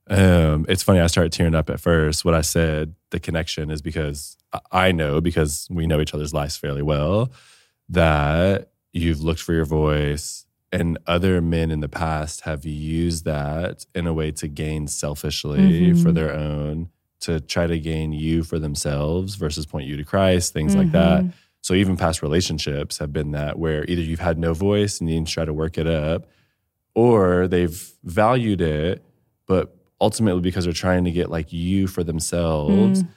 Um, 0.10 0.66
it's 0.70 0.84
funny. 0.84 1.00
I 1.00 1.08
started 1.08 1.34
tearing 1.34 1.56
up 1.56 1.70
at 1.70 1.80
first. 1.80 2.24
What 2.24 2.34
I 2.34 2.42
said, 2.42 2.94
the 3.10 3.20
connection 3.20 3.70
is 3.72 3.82
because 3.82 4.38
I- 4.72 4.92
know 4.92 5.20
because 5.20 5.68
we 5.70 5.86
know 5.88 6.00
each 6.00 6.14
other's 6.14 6.34
lives 6.34 6.56
fairly 6.58 6.82
well 6.82 7.32
that 7.90 8.70
you've 8.94 9.22
looked 9.22 9.42
for 9.42 9.54
your 9.54 9.66
voice, 9.66 10.46
and 10.72 10.98
other 11.08 11.42
men 11.42 11.72
in 11.72 11.80
the 11.80 11.90
past 11.90 12.42
have 12.42 12.66
used 12.66 13.26
that 13.26 13.86
in 13.96 14.06
a 14.08 14.14
way 14.14 14.32
to 14.32 14.48
gain 14.48 14.88
selfishly 14.88 15.92
Mhm. 15.92 16.04
for 16.04 16.12
their 16.12 16.34
own, 16.34 16.90
to 17.22 17.40
try 17.40 17.68
to 17.68 17.80
gain 17.80 18.12
you 18.12 18.44
for 18.44 18.60
themselves 18.60 19.36
versus 19.36 19.66
point 19.66 19.88
you 19.88 19.98
to 19.98 20.04
Christ, 20.04 20.54
things 20.54 20.76
like 20.76 20.92
that. 20.92 21.24
Mhm. 21.24 21.34
So 21.62 21.74
even 21.74 21.98
past 21.98 22.22
relationships 22.22 23.00
have 23.00 23.12
been 23.12 23.32
that 23.32 23.58
where 23.58 23.84
either 23.88 24.02
you've 24.02 24.20
had 24.20 24.38
no 24.38 24.54
voice 24.54 25.00
and 25.00 25.10
you 25.10 25.16
need 25.18 25.28
to 25.28 25.34
try 25.34 25.44
to 25.44 25.54
work 25.54 25.78
it 25.78 25.88
up, 25.88 26.30
or 26.96 27.48
they've 27.48 27.92
valued 28.04 28.62
it, 28.62 29.04
but 29.48 29.76
ultimately 30.00 30.42
because 30.42 30.64
they're 30.66 30.74
trying 30.74 31.04
to 31.06 31.12
get 31.12 31.30
like 31.30 31.52
you 31.52 31.88
for 31.88 32.04
themselves. 32.04 33.04
Mm. 33.04 33.10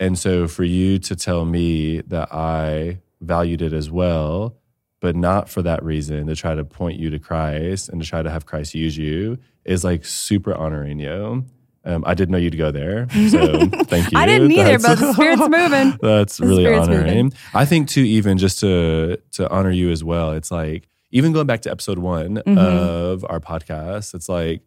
And 0.00 0.18
so 0.18 0.46
for 0.46 0.64
you 0.64 0.98
to 1.00 1.16
tell 1.16 1.44
me 1.44 2.02
that 2.02 2.32
I 2.32 3.00
valued 3.20 3.62
it 3.62 3.72
as 3.72 3.90
well, 3.90 4.56
but 5.00 5.16
not 5.16 5.48
for 5.48 5.62
that 5.62 5.82
reason, 5.82 6.26
to 6.26 6.36
try 6.36 6.54
to 6.54 6.64
point 6.64 6.98
you 7.00 7.10
to 7.10 7.18
Christ 7.18 7.88
and 7.88 8.00
to 8.00 8.06
try 8.06 8.22
to 8.22 8.30
have 8.30 8.46
Christ 8.46 8.74
use 8.74 8.96
you 8.96 9.38
is 9.64 9.82
like 9.84 10.04
super 10.04 10.54
honoring 10.54 11.00
you. 11.00 11.44
Um, 11.88 12.04
I 12.06 12.14
didn't 12.14 12.32
know 12.32 12.38
you'd 12.38 12.58
go 12.58 12.70
there. 12.70 13.06
So 13.30 13.66
thank 13.84 14.12
you. 14.12 14.18
I 14.18 14.26
didn't 14.26 14.52
either, 14.52 14.78
but 14.78 14.98
the 14.98 15.12
spirit's 15.14 15.40
moving. 15.48 15.98
That's 16.02 16.38
really 16.38 16.66
honoring. 16.66 17.00
moving. 17.06 17.32
I 17.54 17.64
think 17.64 17.88
too, 17.88 18.02
even 18.02 18.36
just 18.38 18.60
to 18.60 19.18
to 19.32 19.50
honor 19.50 19.70
you 19.70 19.90
as 19.90 20.04
well. 20.04 20.32
It's 20.32 20.50
like 20.50 20.88
even 21.10 21.32
going 21.32 21.46
back 21.46 21.62
to 21.62 21.70
episode 21.70 21.98
one 21.98 22.36
Mhm. 22.46 22.58
of 22.58 23.24
our 23.28 23.40
podcast. 23.40 24.14
It's 24.14 24.28
like 24.28 24.62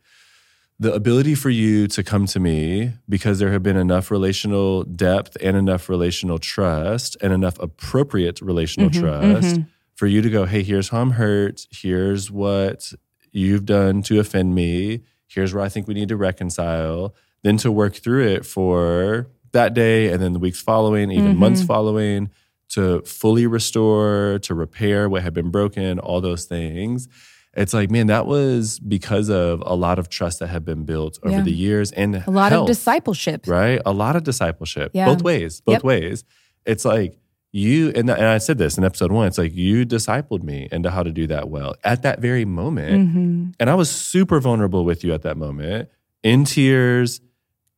the 0.79 0.91
ability 0.93 1.35
for 1.35 1.51
you 1.51 1.87
to 1.89 2.01
come 2.03 2.25
to 2.25 2.39
me 2.39 2.93
because 3.07 3.37
there 3.37 3.51
have 3.51 3.61
been 3.61 3.77
enough 3.77 4.09
relational 4.09 4.83
depth 4.83 5.37
and 5.39 5.55
enough 5.55 5.89
relational 5.89 6.39
trust 6.39 7.15
and 7.21 7.31
enough 7.31 7.59
appropriate 7.59 8.41
relational 8.41 8.89
Mhm, 8.89 8.99
trust 8.99 9.55
mhm. 9.57 9.67
for 9.93 10.07
you 10.07 10.23
to 10.23 10.29
go, 10.31 10.45
hey, 10.45 10.63
here's 10.63 10.89
how 10.89 11.01
I'm 11.01 11.11
hurt. 11.11 11.67
Here's 11.69 12.31
what 12.31 12.93
you've 13.31 13.65
done 13.65 14.01
to 14.03 14.19
offend 14.19 14.55
me. 14.55 15.01
Here's 15.33 15.53
where 15.53 15.63
I 15.63 15.69
think 15.69 15.87
we 15.87 15.93
need 15.93 16.09
to 16.09 16.17
reconcile. 16.17 17.15
Then 17.43 17.57
to 17.57 17.71
work 17.71 17.95
through 17.95 18.27
it 18.27 18.45
for 18.45 19.27
that 19.53 19.73
day 19.73 20.11
and 20.11 20.21
then 20.21 20.33
the 20.33 20.39
weeks 20.39 20.61
following, 20.61 21.11
even 21.11 21.33
Mhm. 21.35 21.37
months 21.37 21.63
following, 21.63 22.29
to 22.69 23.01
fully 23.01 23.47
restore, 23.47 24.39
to 24.43 24.53
repair 24.53 25.09
what 25.09 25.23
had 25.23 25.33
been 25.33 25.49
broken, 25.49 25.99
all 25.99 26.21
those 26.21 26.45
things. 26.45 27.07
It's 27.53 27.73
like, 27.73 27.91
man, 27.91 28.07
that 28.07 28.25
was 28.27 28.79
because 28.79 29.29
of 29.29 29.61
a 29.65 29.75
lot 29.75 29.99
of 29.99 30.07
trust 30.07 30.39
that 30.39 30.47
had 30.47 30.63
been 30.63 30.83
built 30.85 31.19
over 31.23 31.35
Yeah. 31.37 31.41
the 31.41 31.51
years 31.51 31.91
and 31.91 32.23
A 32.25 32.31
lot 32.31 32.51
health 32.53 32.69
of 32.69 32.75
discipleship. 32.75 33.45
right? 33.47 33.81
A 33.85 33.91
lot 33.91 34.15
of 34.15 34.23
discipleship, 34.23 34.91
Yeah. 34.93 35.05
both 35.05 35.21
ways, 35.21 35.59
both 35.61 35.73
Yep. 35.75 35.83
ways. 35.83 36.23
It's 36.65 36.85
like 36.85 37.17
you, 37.51 37.89
and, 37.95 38.09
and 38.09 38.23
I 38.23 38.37
said 38.37 38.57
this 38.57 38.77
in 38.77 38.83
episode 38.83 39.11
one, 39.11 39.27
it's 39.27 39.37
like 39.37 39.53
you 39.53 39.85
discipled 39.85 40.41
me 40.43 40.67
into 40.71 40.89
how 40.89 41.03
to 41.03 41.11
do 41.11 41.27
that 41.27 41.49
well 41.49 41.75
at 41.83 42.01
that 42.03 42.19
very 42.19 42.45
moment. 42.45 43.11
hmm 43.11 43.49
And 43.59 43.69
I 43.69 43.75
was 43.75 43.89
super 43.89 44.39
vulnerable 44.39 44.85
with 44.85 45.03
you 45.03 45.13
at 45.13 45.23
that 45.23 45.35
moment, 45.37 45.89
in 46.23 46.45
tears, 46.45 47.19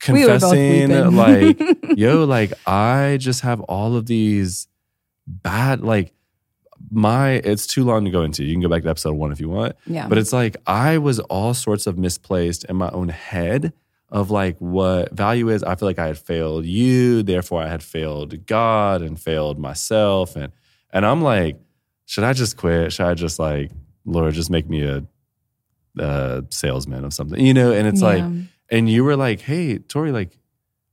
We 0.07 0.23
confessing, 0.25 0.89
weeping. 0.89 1.15
like, 1.15 1.59
yo, 1.97 2.23
like 2.25 2.53
I 2.67 3.17
just 3.19 3.41
have 3.41 3.61
all 3.61 3.95
of 3.95 4.05
these 4.05 4.67
bad, 5.25 5.81
like, 5.81 6.13
my, 6.91 7.31
it's 7.43 7.65
too 7.65 7.83
long 7.85 8.03
to 8.05 8.11
go 8.11 8.23
into. 8.23 8.43
You 8.43 8.53
can 8.53 8.61
go 8.61 8.67
back 8.69 8.83
to 8.83 8.89
episode 8.89 9.13
one 9.13 9.31
if 9.31 9.39
you 9.39 9.47
want. 9.49 9.75
Yeah. 9.87 10.07
But 10.07 10.17
it's 10.17 10.33
like 10.33 10.57
I 10.67 10.97
was 10.97 11.19
all 11.19 11.53
sorts 11.53 11.87
of 11.87 11.97
misplaced 11.97 12.65
in 12.65 12.75
my 12.75 12.89
own 12.89 13.09
head 13.09 13.71
of 14.13 14.29
like 14.31 14.55
what 14.59 15.11
value 15.11 15.49
is. 15.49 15.63
I 15.63 15.73
feel 15.75 15.89
like 15.89 15.99
I 15.99 16.07
had 16.07 16.17
failed 16.19 16.65
you, 16.65 17.23
therefore 17.23 17.61
I 17.63 17.67
had 17.67 17.83
failed 17.83 18.45
God 18.45 19.01
and 19.01 19.19
failed 19.19 19.57
myself. 19.59 20.35
And 20.37 20.53
and 20.93 21.05
I'm 21.05 21.21
like, 21.21 21.59
should 22.05 22.23
I 22.23 22.31
just 22.33 22.55
quit? 22.55 22.93
Should 22.93 23.07
I 23.07 23.15
just 23.15 23.39
like, 23.39 23.71
Lord, 24.05 24.33
just 24.35 24.51
make 24.51 24.69
me 24.69 24.83
a, 24.83 25.03
a 25.97 26.43
salesman 26.49 27.03
of 27.05 27.13
something, 27.13 27.39
you 27.43 27.53
know? 27.53 27.71
And 27.71 27.87
it's 27.87 28.01
like, 28.01 28.23
and 28.69 28.89
you 28.89 29.03
were 29.03 29.15
like, 29.15 29.41
hey, 29.41 29.79
Tori, 29.79 30.11
like, 30.11 30.37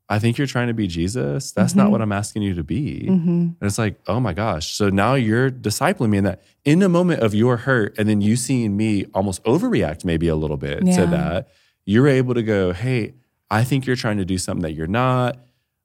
I 0.09 0.18
think 0.18 0.39
you're 0.39 0.47
trying 0.47 0.66
to 0.68 0.75
be 0.75 0.87
Jesus. 0.89 1.53
That's 1.53 1.75
not 1.77 1.87
Mhm. 1.87 1.91
what 1.93 2.03
I'm 2.03 2.11
asking 2.12 2.43
you 2.43 2.55
to 2.55 2.64
be. 2.64 3.07
Mhm. 3.09 3.29
And 3.29 3.57
it's 3.62 3.79
like, 3.79 4.01
oh 4.09 4.18
my 4.18 4.33
gosh. 4.33 4.75
So 4.75 4.89
now 4.89 5.14
you're 5.14 5.51
discipling 5.51 6.11
me 6.11 6.18
in 6.18 6.25
that 6.25 6.43
in 6.64 6.83
a 6.83 6.89
moment 6.89 7.21
of 7.23 7.33
your 7.35 7.59
hurt, 7.59 7.95
and 7.99 8.09
then 8.09 8.21
you 8.21 8.35
seeing 8.37 8.77
me 8.77 9.05
almost 9.14 9.43
overreact 9.45 10.05
maybe 10.05 10.27
a 10.29 10.35
little 10.37 10.57
bit 10.57 10.85
Yeah. 10.85 10.97
to 10.97 11.07
that, 11.11 11.49
you're 11.85 12.09
able 12.09 12.35
to 12.35 12.43
go, 12.43 12.72
hey, 12.72 13.14
I 13.51 13.64
think 13.64 13.87
you're 13.87 13.97
trying 13.97 14.18
to 14.18 14.24
do 14.24 14.39
something 14.39 14.62
that 14.62 14.72
you're 14.72 14.87
not. 14.87 15.39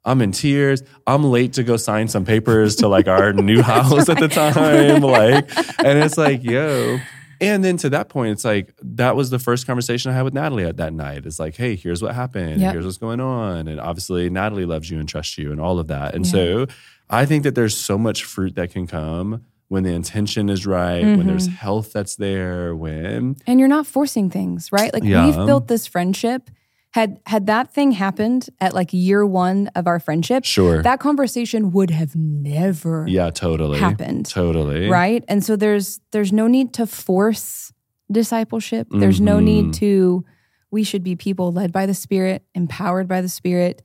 I'm 0.03 0.21
in 0.21 0.31
tears. 0.31 0.83
I'm 1.07 1.23
late 1.23 1.53
to 1.53 1.63
go 1.63 1.77
sign 1.77 2.07
some 2.07 2.25
papers 2.25 2.75
to 2.77 2.87
like 2.87 3.07
our 3.07 3.33
new 3.33 3.61
house 3.63 4.07
at 4.07 4.19
the 4.19 4.27
time. 4.27 5.01
Like, 5.01 5.49
and 5.83 6.03
it's 6.03 6.17
like, 6.17 6.43
yo. 6.43 6.99
And 7.41 7.63
then 7.63 7.75
to 7.77 7.89
that 7.89 8.07
point, 8.07 8.31
it's 8.31 8.45
like 8.45 8.73
that 8.81 9.15
was 9.15 9.29
the 9.29 9.39
first 9.39 9.65
conversation 9.67 10.11
I 10.11 10.13
had 10.13 10.21
with 10.21 10.33
Natalie 10.33 10.63
at 10.65 10.77
that 10.77 10.93
night. 10.93 11.25
It's 11.25 11.39
like, 11.39 11.55
hey, 11.57 11.75
here's 11.75 12.01
what 12.01 12.13
happened. 12.15 12.61
Yep. 12.61 12.73
Here's 12.73 12.85
what's 12.85 12.97
going 12.97 13.19
on. 13.19 13.67
And 13.67 13.79
obviously, 13.79 14.29
Natalie 14.29 14.65
loves 14.65 14.89
you 14.89 14.99
and 14.99 15.09
trusts 15.09 15.37
you 15.37 15.51
and 15.51 15.59
all 15.59 15.79
of 15.79 15.87
that. 15.87 16.13
And 16.15 16.23
Yeah. 16.25 16.31
so 16.31 16.67
I 17.09 17.25
think 17.25 17.43
that 17.43 17.53
there's 17.55 17.75
so 17.75 17.97
much 17.97 18.23
fruit 18.23 18.55
that 18.55 18.71
can 18.71 18.87
come 18.87 19.43
when 19.67 19.83
the 19.83 19.91
intention 19.93 20.49
is 20.49 20.65
right, 20.65 21.03
when 21.03 21.17
Mm-hmm. 21.19 21.27
there's 21.27 21.47
health 21.47 21.91
that's 21.93 22.15
there, 22.17 22.75
when 22.75 23.35
and 23.47 23.59
you're 23.59 23.69
not 23.69 23.87
forcing 23.87 24.29
things, 24.29 24.71
right? 24.71 24.93
Like 24.93 25.03
Yeah. 25.03 25.25
we've 25.25 25.45
built 25.47 25.67
this 25.67 25.87
friendship. 25.87 26.49
Had 26.91 27.19
had 27.25 27.47
that 27.47 27.73
thing 27.73 27.91
happened 27.91 28.47
at 28.61 28.73
like 28.73 28.93
year 28.93 29.25
one 29.25 29.67
of 29.75 29.85
our 29.85 29.99
friendship, 29.99 30.45
sure. 30.45 30.81
that 30.81 31.01
conversation 31.01 31.71
would 31.71 31.89
have 31.89 32.15
never 32.15 33.05
yeah, 33.05 33.31
totally. 33.31 33.79
happened. 33.79 34.27
Totally. 34.27 34.87
right 34.87 35.21
and 35.27 35.43
so 35.43 35.57
there's 35.57 35.99
there's 36.11 36.31
no 36.31 36.47
need 36.47 36.73
to 36.75 36.87
force 36.87 37.73
discipleship 38.09 38.87
there's 38.91 39.19
no 39.19 39.39
need 39.41 39.73
to 39.73 40.23
we 40.71 40.83
should 40.83 41.03
be 41.03 41.15
people 41.15 41.51
led 41.51 41.71
by 41.73 41.85
the 41.87 41.93
spirit 41.95 42.45
empowered 42.53 43.07
by 43.07 43.19
the 43.19 43.27
spirit 43.27 43.81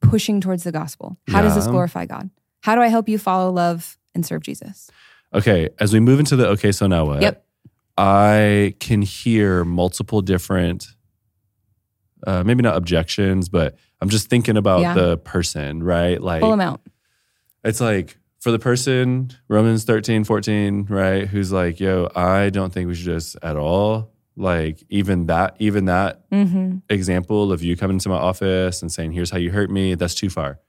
pushing 0.00 0.40
towards 0.40 0.62
the 0.64 0.70
gospel 0.72 1.18
how 1.28 1.42
does 1.42 1.54
this 1.56 1.66
glorify 1.66 2.06
god 2.06 2.30
how 2.62 2.74
do 2.76 2.80
i 2.80 2.86
help 2.88 3.08
you 3.08 3.18
follow 3.18 3.50
love 3.50 3.98
and 4.14 4.24
serve 4.24 4.42
jesus 4.42 4.90
Okay. 5.34 5.68
As 5.80 5.92
we 5.92 6.00
move 6.00 6.20
into 6.20 6.36
the 6.36 6.48
okay, 6.50 6.70
so 6.70 6.86
now 6.86 7.06
what? 7.06 7.20
Yep. 7.20 7.44
I 7.98 8.74
can 8.80 9.02
hear 9.02 9.64
multiple 9.64 10.22
different, 10.22 10.86
uh, 12.26 12.44
maybe 12.44 12.62
not 12.62 12.76
objections, 12.76 13.48
but 13.48 13.76
I'm 14.00 14.08
just 14.08 14.28
thinking 14.28 14.56
about 14.56 14.80
Yeah. 14.80 14.94
the 14.94 15.18
person, 15.18 15.82
right? 15.82 16.20
Like, 16.20 16.40
pull 16.40 16.50
them 16.50 16.60
out 16.60 16.80
it's 17.64 17.80
like 17.80 18.18
for 18.40 18.50
the 18.50 18.58
person, 18.58 19.30
Romans 19.48 19.84
13, 19.84 20.24
14, 20.24 20.86
right? 20.90 21.26
Who's 21.26 21.50
like, 21.50 21.80
yo, 21.80 22.10
I 22.14 22.50
don't 22.50 22.72
think 22.72 22.88
we 22.88 22.94
should 22.94 23.06
just 23.06 23.36
at 23.42 23.56
all, 23.56 24.12
like, 24.36 24.84
even 24.90 25.26
that, 25.26 25.56
even 25.58 25.86
that 25.86 26.28
mm-hmm. 26.30 26.78
example 26.90 27.52
of 27.52 27.62
you 27.62 27.74
coming 27.76 27.98
to 28.00 28.08
my 28.10 28.16
office 28.16 28.82
and 28.82 28.92
saying, 28.92 29.12
here's 29.12 29.30
how 29.30 29.38
you 29.38 29.50
hurt 29.50 29.70
me, 29.70 29.94
that's 29.94 30.14
too 30.14 30.28
far. 30.28 30.60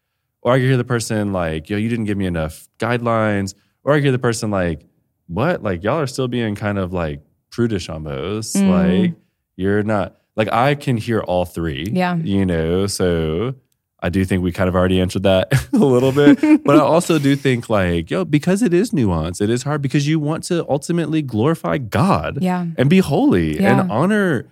Or 0.46 0.54
I 0.54 0.60
could 0.60 0.66
hear 0.68 0.78
the 0.78 0.84
person 0.84 1.34
like, 1.34 1.72
yo, 1.72 1.78
you 1.78 1.90
didn't 1.90 2.06
give 2.06 2.20
me 2.20 2.28
enough 2.28 2.68
guidelines. 2.78 3.56
Or 3.84 3.94
I 3.94 3.98
could 3.98 4.04
hear 4.04 4.12
the 4.12 4.20
person 4.20 4.52
like, 4.52 4.86
what? 5.26 5.64
Like, 5.64 5.84
y'all 5.84 6.00
are 6.00 6.06
still 6.08 6.28
being 6.28 6.54
kind 6.54 6.78
of 6.78 6.94
like 6.94 7.22
prudish 7.50 7.90
almost. 7.90 8.56
Mm. 8.56 8.70
Like, 8.70 9.14
you're 9.56 9.82
not, 9.82 10.16
like, 10.36 10.48
I 10.54 10.76
can 10.76 10.98
hear 10.98 11.20
all 11.22 11.46
three. 11.46 11.88
Yeah. 11.92 12.16
You 12.18 12.46
know, 12.46 12.86
so 12.86 13.56
I 14.00 14.10
do 14.10 14.24
think 14.24 14.44
we 14.44 14.52
kind 14.52 14.70
of 14.70 14.76
already 14.76 15.02
answered 15.02 15.24
that 15.24 15.52
a 15.74 15.78
little 15.78 16.12
bit. 16.12 16.40
but 16.64 16.76
I 16.76 16.80
also 16.82 17.18
do 17.18 17.36
think, 17.36 17.68
like, 17.68 18.12
yo, 18.12 18.24
because 18.24 18.62
it 18.62 18.72
is 18.72 18.94
nuance, 18.94 19.42
it 19.42 19.50
is 19.50 19.64
hard 19.64 19.82
because 19.82 20.08
you 20.08 20.20
want 20.20 20.44
to 20.44 20.64
ultimately 20.70 21.24
glorify 21.24 21.80
God 21.80 22.38
yeah 22.40 22.68
and 22.78 22.88
be 22.88 23.00
holy 23.00 23.60
Yeah. 23.60 23.80
and 23.82 23.92
honor 23.92 24.52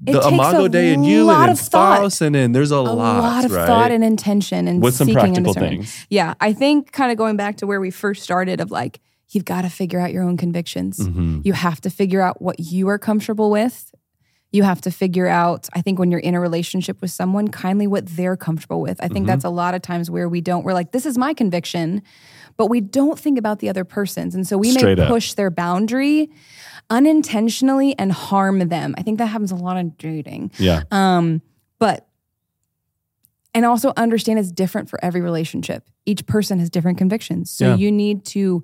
the 0.00 0.20
Imago 0.28 0.68
Dei 0.68 0.92
in 0.92 1.04
you 1.04 1.30
and 1.30 1.44
in 1.44 1.50
of 1.50 1.58
thought. 1.58 1.96
spouse 1.98 2.20
and 2.20 2.34
in 2.36 2.52
there's 2.52 2.70
a, 2.70 2.76
a 2.76 2.76
lot, 2.76 2.96
lot, 3.22 3.44
of 3.44 3.52
right? 3.52 3.66
thought 3.66 3.90
and 3.90 4.04
intention 4.04 4.68
and 4.68 4.82
What's 4.82 4.96
some 4.96 5.06
seeking 5.06 5.36
and 5.36 5.44
practical 5.44 5.54
things? 5.54 6.06
Yeah, 6.10 6.34
I 6.40 6.52
think 6.52 6.92
kind 6.92 7.10
of 7.10 7.16
going 7.18 7.36
back 7.36 7.56
to 7.58 7.66
where 7.66 7.80
we 7.80 7.90
first 7.90 8.22
started 8.22 8.60
of 8.60 8.70
like, 8.70 9.00
you've 9.30 9.44
got 9.44 9.62
to 9.62 9.70
figure 9.70 9.98
out 10.00 10.12
your 10.12 10.22
own 10.22 10.36
convictions. 10.36 10.98
Mhm. 10.98 11.44
You 11.44 11.52
have 11.54 11.80
to 11.82 11.90
figure 11.90 12.20
out 12.20 12.42
what 12.42 12.60
you 12.60 12.88
are 12.88 12.98
comfortable 12.98 13.50
with. 13.50 13.92
You 14.52 14.62
have 14.62 14.80
to 14.82 14.90
figure 14.92 15.26
out, 15.26 15.68
I 15.74 15.80
think, 15.80 15.98
when 15.98 16.10
you're 16.12 16.20
in 16.20 16.34
a 16.34 16.40
relationship 16.40 17.00
with 17.00 17.10
someone, 17.10 17.48
kindly 17.48 17.86
what 17.88 18.06
they're 18.06 18.36
comfortable 18.36 18.80
with. 18.80 19.02
I 19.02 19.08
think 19.08 19.24
Mhm. 19.24 19.28
that's 19.28 19.44
a 19.44 19.48
lot 19.50 19.74
of 19.74 19.82
times 19.82 20.10
where 20.10 20.28
we 20.28 20.40
don't, 20.40 20.64
we're 20.64 20.74
like, 20.74 20.92
this 20.92 21.06
is 21.06 21.18
my 21.18 21.34
conviction, 21.34 22.02
but 22.56 22.66
we 22.68 22.80
don't 22.80 23.18
think 23.18 23.38
about 23.38 23.58
the 23.58 23.68
other 23.68 23.84
person's. 23.84 24.34
And 24.34 24.46
so 24.46 24.56
we 24.58 24.70
Straight 24.70 24.98
may 24.98 25.04
up. 25.04 25.08
push 25.08 25.34
their 25.34 25.50
boundary 25.50 26.30
unintentionally 26.90 27.98
and 27.98 28.12
harm 28.12 28.68
them. 28.68 28.94
I 28.98 29.02
think 29.02 29.18
that 29.18 29.26
happens 29.26 29.50
a 29.52 29.56
lot 29.56 29.76
in 29.76 29.90
dating. 29.98 30.50
Yeah. 30.58 30.82
Um, 30.90 31.42
but 31.78 32.06
and 33.54 33.64
also 33.64 33.92
understand 33.96 34.38
it's 34.38 34.50
different 34.52 34.90
for 34.90 35.02
every 35.04 35.20
relationship. 35.20 35.88
Each 36.06 36.26
person 36.26 36.58
has 36.58 36.70
different 36.70 36.98
convictions. 36.98 37.50
So 37.50 37.68
Yeah. 37.70 37.76
you 37.76 37.92
need 37.92 38.24
to 38.26 38.62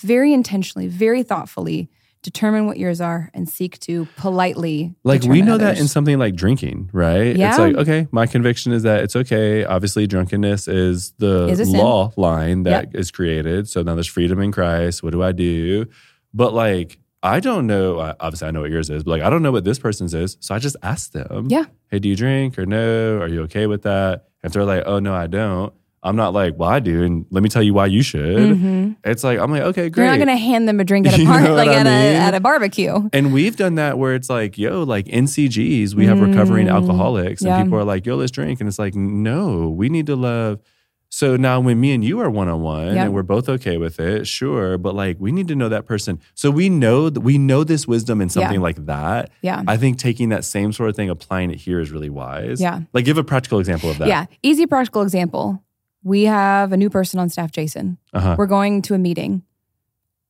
very 0.00 0.32
intentionally, 0.32 0.88
very 0.88 1.22
thoughtfully 1.22 1.88
determine 2.22 2.66
what 2.66 2.76
yours 2.78 3.00
are 3.00 3.30
and 3.34 3.48
seek 3.48 3.78
to 3.80 4.06
politely 4.16 4.94
Like 5.04 5.22
we 5.22 5.42
know 5.42 5.58
that 5.58 5.78
in 5.78 5.86
something 5.88 6.18
like 6.18 6.34
drinking, 6.34 6.90
right? 6.92 7.36
yeah. 7.36 7.50
It's 7.50 7.58
like, 7.58 7.76
okay, 7.76 8.08
my 8.10 8.26
conviction 8.26 8.72
is 8.72 8.82
that 8.82 9.04
it's 9.04 9.14
okay. 9.16 9.64
Obviously, 9.64 10.06
drunkenness 10.06 10.66
is 10.68 11.12
the 11.18 11.46
Is 11.48 11.60
a 11.60 11.66
sin. 11.66 11.78
law 11.78 12.10
line 12.16 12.64
that 12.64 12.88
is 12.94 13.10
created. 13.10 13.68
So 13.68 13.82
now 13.82 13.94
there's 13.94 14.06
freedom 14.08 14.40
in 14.40 14.50
Christ. 14.52 15.02
What 15.02 15.12
do 15.12 15.22
I 15.22 15.32
do? 15.32 15.86
But 16.34 16.52
like, 16.52 16.98
I 17.22 17.40
don't 17.40 17.66
know. 17.66 17.98
I- 18.00 18.14
Obviously, 18.20 18.48
I 18.48 18.50
know 18.50 18.60
what 18.62 18.70
yours 18.70 18.90
is, 18.90 19.04
but 19.04 19.10
like, 19.12 19.22
I 19.22 19.30
don't 19.30 19.42
know 19.42 19.52
what 19.52 19.64
this 19.64 19.78
person's 19.78 20.12
is. 20.14 20.36
So 20.40 20.54
I 20.54 20.58
just 20.58 20.76
ask 20.82 21.12
them, 21.12 21.46
Yeah. 21.48 21.64
hey, 21.90 21.98
do 22.00 22.08
you 22.08 22.16
drink 22.16 22.58
or 22.58 22.66
no? 22.66 23.18
Are 23.18 23.28
you 23.28 23.42
okay 23.42 23.66
with 23.66 23.82
that? 23.82 24.26
If 24.42 24.52
they're 24.52 24.64
like, 24.64 24.82
oh, 24.86 24.98
no, 25.00 25.14
I 25.14 25.26
don't. 25.26 25.72
I'm 26.06 26.16
not 26.16 26.32
like, 26.32 26.54
well, 26.56 26.68
I 26.70 26.80
do. 26.80 27.02
And 27.02 27.26
let 27.30 27.42
me 27.42 27.48
tell 27.48 27.62
you 27.62 27.74
why 27.74 27.86
you 27.86 28.02
should. 28.02 28.36
Mhm. 28.36 28.96
It's 29.04 29.24
like, 29.24 29.38
I'm 29.38 29.50
like, 29.50 29.62
okay, 29.62 29.88
great. 29.90 30.04
You're 30.04 30.12
not 30.12 30.16
going 30.24 30.28
to 30.28 30.42
hand 30.42 30.68
them 30.68 30.78
a 30.80 30.84
drink 30.84 31.06
at 31.08 31.14
a 31.14 31.18
You 31.20 31.26
party, 31.26 31.44
know 31.48 31.54
like 31.54 31.68
at, 31.68 31.86
a, 31.86 32.14
at 32.16 32.34
a 32.34 32.40
barbecue. 32.40 33.08
And 33.12 33.32
we've 33.32 33.56
done 33.56 33.74
that 33.74 33.98
where 33.98 34.14
it's 34.14 34.30
like, 34.30 34.56
yo, 34.56 34.82
like 34.84 35.08
in 35.08 35.24
CGs, 35.26 35.94
we 35.94 36.06
have 36.06 36.20
recovering 36.20 36.68
Mm, 36.68 36.72
alcoholics, 36.74 37.42
and 37.42 37.48
yeah. 37.50 37.62
people 37.62 37.78
are 37.78 37.84
like, 37.84 38.06
yo, 38.06 38.16
let's 38.16 38.30
drink. 38.32 38.60
And 38.60 38.68
it's 38.68 38.78
like, 38.78 38.94
no, 38.94 39.68
we 39.68 39.88
need 39.88 40.06
to 40.06 40.16
love. 40.16 40.60
So 41.08 41.36
now 41.36 41.60
when 41.60 41.80
me 41.80 41.92
and 41.94 42.04
you 42.04 42.18
are 42.20 42.28
one 42.28 42.48
on 42.48 42.62
one 42.62 42.88
and 42.88 43.14
we're 43.14 43.22
both 43.22 43.48
okay 43.48 43.76
with 43.76 44.00
it, 44.00 44.26
sure. 44.26 44.76
But 44.76 44.94
like 44.96 45.16
we 45.20 45.30
need 45.30 45.46
to 45.48 45.54
know 45.54 45.68
that 45.68 45.86
person. 45.86 46.18
So 46.34 46.50
we 46.50 46.68
know 46.68 47.08
that 47.08 47.20
we 47.20 47.38
know 47.38 47.62
this 47.62 47.86
wisdom 47.86 48.20
in 48.20 48.28
something 48.28 48.54
Yeah. 48.54 48.60
like 48.60 48.84
that. 48.86 49.30
Yeah. 49.40 49.62
I 49.68 49.76
think 49.76 49.98
taking 49.98 50.30
that 50.30 50.44
same 50.44 50.72
sort 50.72 50.90
of 50.90 50.96
thing, 50.96 51.08
applying 51.08 51.50
it 51.52 51.58
here 51.58 51.78
is 51.80 51.90
really 51.92 52.10
wise. 52.10 52.60
Yeah. 52.60 52.80
Like 52.92 53.04
give 53.04 53.18
a 53.18 53.24
practical 53.24 53.60
example 53.60 53.88
of 53.88 53.98
that. 53.98 54.08
Yeah. 54.08 54.26
Easy 54.42 54.66
practical 54.66 55.02
example. 55.02 55.62
We 56.06 56.22
have 56.26 56.70
a 56.72 56.76
new 56.76 56.88
person 56.88 57.18
on 57.18 57.28
staff, 57.30 57.50
Jason. 57.50 57.98
Uh-huh. 58.14 58.36
We're 58.38 58.46
going 58.46 58.80
to 58.82 58.94
a 58.94 58.98
meeting. 58.98 59.42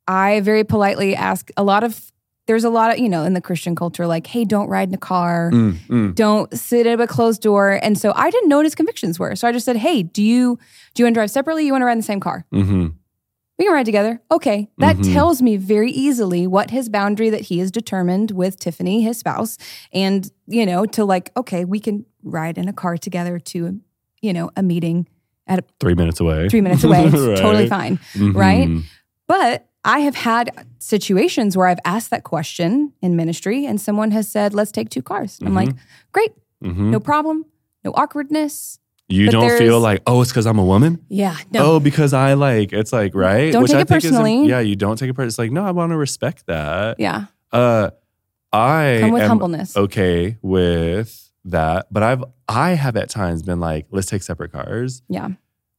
I 0.09 0.41
very 0.41 0.64
politely 0.64 1.14
ask 1.14 1.51
a 1.59 1.62
lot 1.62 1.85
of, 1.85 2.01
there's 2.47 2.64
a 2.64 2.70
lot 2.70 2.93
of, 2.93 2.99
you 2.99 3.11
know, 3.11 3.24
in 3.24 3.35
the 3.35 3.43
Christian 3.43 3.74
culture, 3.74 4.07
like, 4.07 4.27
hey, 4.27 4.47
don't 4.47 4.68
ride 4.68 4.89
in 4.89 4.95
a 4.95 4.99
car. 4.99 5.51
Mm, 5.53 5.72
mm. 5.89 6.14
Don't 6.14 6.51
sit 6.57 6.87
at 6.87 6.99
a 6.99 7.07
closed 7.07 7.43
door. 7.43 7.79
And 7.83 7.99
so 7.99 8.12
I 8.16 8.31
didn't 8.31 8.49
know 8.49 8.57
what 8.57 8.64
his 8.64 8.74
convictions 8.74 9.18
were. 9.18 9.37
So 9.37 9.47
I 9.47 9.53
just 9.53 9.66
said, 9.66 9.77
hey, 9.77 10.03
do 10.03 10.22
you 10.22 10.59
do 10.95 11.03
you 11.03 11.05
want 11.07 11.14
to 11.14 11.18
drive 11.18 11.31
separately? 11.31 11.66
You 11.66 11.72
want 11.72 11.83
to 11.83 11.87
ride 11.87 11.93
in 11.93 11.99
the 11.99 12.05
same 12.05 12.20
car? 12.20 12.47
hmm 12.53 12.87
We 13.59 13.64
can 13.66 13.74
ride 13.74 13.85
together. 13.85 14.22
Okay. 14.31 14.70
That 14.79 14.97
Mhm. 14.97 15.12
tells 15.12 15.43
me 15.43 15.59
very 15.59 15.91
easily 15.91 16.47
what 16.47 16.70
his 16.70 16.89
boundary 16.89 17.29
that 17.29 17.43
he 17.43 17.59
has 17.59 17.70
determined 17.70 18.31
with 18.31 18.59
Tiffany, 18.59 19.03
his 19.03 19.18
spouse. 19.18 19.59
And, 19.93 20.31
you 20.47 20.64
know, 20.64 20.87
to 20.87 21.05
like, 21.05 21.33
okay, 21.37 21.66
we 21.66 21.81
can 21.81 22.07
ride 22.22 22.57
in 22.57 22.66
a 22.66 22.72
car 22.72 22.97
together 22.97 23.39
to, 23.39 23.81
you 24.22 24.33
know, 24.33 24.51
a 24.57 24.62
meeting 24.62 25.07
at 25.47 25.65
Three 25.81 25.95
minutes 25.95 26.21
away. 26.21 26.49
three 26.49 26.61
minutes 26.61 26.85
away. 26.85 27.05
It's 27.07 27.15
Right. 27.15 27.39
totally 27.39 27.69
fine. 27.69 27.99
Mhm. 28.15 28.35
right? 28.35 28.69
But 29.29 29.67
I 29.85 30.01
have 30.01 30.17
had 30.17 30.51
situations 30.79 31.57
where 31.57 31.67
I've 31.69 31.79
asked 31.85 32.11
that 32.11 32.25
question 32.25 32.93
in 33.03 33.15
ministry 33.17 33.65
and 33.67 33.81
someone 33.81 34.11
has 34.11 34.29
said, 34.29 34.55
let's 34.55 34.73
take 34.73 34.89
two 34.91 35.03
cars. 35.03 35.39
And 35.39 35.49
I'm 35.49 35.55
like, 35.55 35.71
great, 36.13 36.33
Mhm. 36.65 36.91
no 36.91 36.99
problem, 37.01 37.45
no 37.85 37.93
awkwardness. 37.93 38.79
You 39.09 39.27
But 39.27 39.33
don't 39.33 39.59
feel 39.59 39.79
like, 39.79 40.03
oh, 40.07 40.21
it's 40.23 40.33
because 40.33 40.47
I'm 40.47 40.59
a 40.59 40.65
woman? 40.65 40.99
Yeah, 41.09 41.37
no. 41.53 41.75
Oh, 41.75 41.81
because 41.81 42.13
I 42.13 42.35
like 42.35 42.73
it's 42.73 42.93
like 42.93 43.15
right. 43.15 43.53
Don't 43.53 43.67
take 43.69 43.77
I 43.77 43.81
it 43.83 43.89
think 43.89 43.99
is 44.05 44.11
personally. 44.11 44.49
yeah, 44.49 44.59
you 44.59 44.75
don't 44.75 44.97
take 44.99 45.11
it 45.11 45.15
personally. 45.15 45.29
It's 45.29 45.39
like 45.39 45.53
no, 45.53 45.65
I 45.65 45.71
want 45.71 45.91
to 45.93 45.97
respect 45.97 46.47
that. 46.47 46.99
Yeah, 46.99 47.27
Uh, 47.53 47.91
I 48.53 48.99
come 49.03 49.13
with 49.13 49.23
am 49.23 49.29
humbleness. 49.29 49.77
okay 49.77 50.39
with 50.43 51.31
that, 51.51 51.87
but 51.91 52.03
I've 52.03 52.25
I 52.49 52.71
have 52.71 52.97
at 52.97 53.09
times 53.09 53.43
been 53.43 53.61
like, 53.61 53.87
let's 53.91 54.07
take 54.09 54.23
separate 54.23 54.53
cars 54.53 55.03
Yeah, 55.09 55.31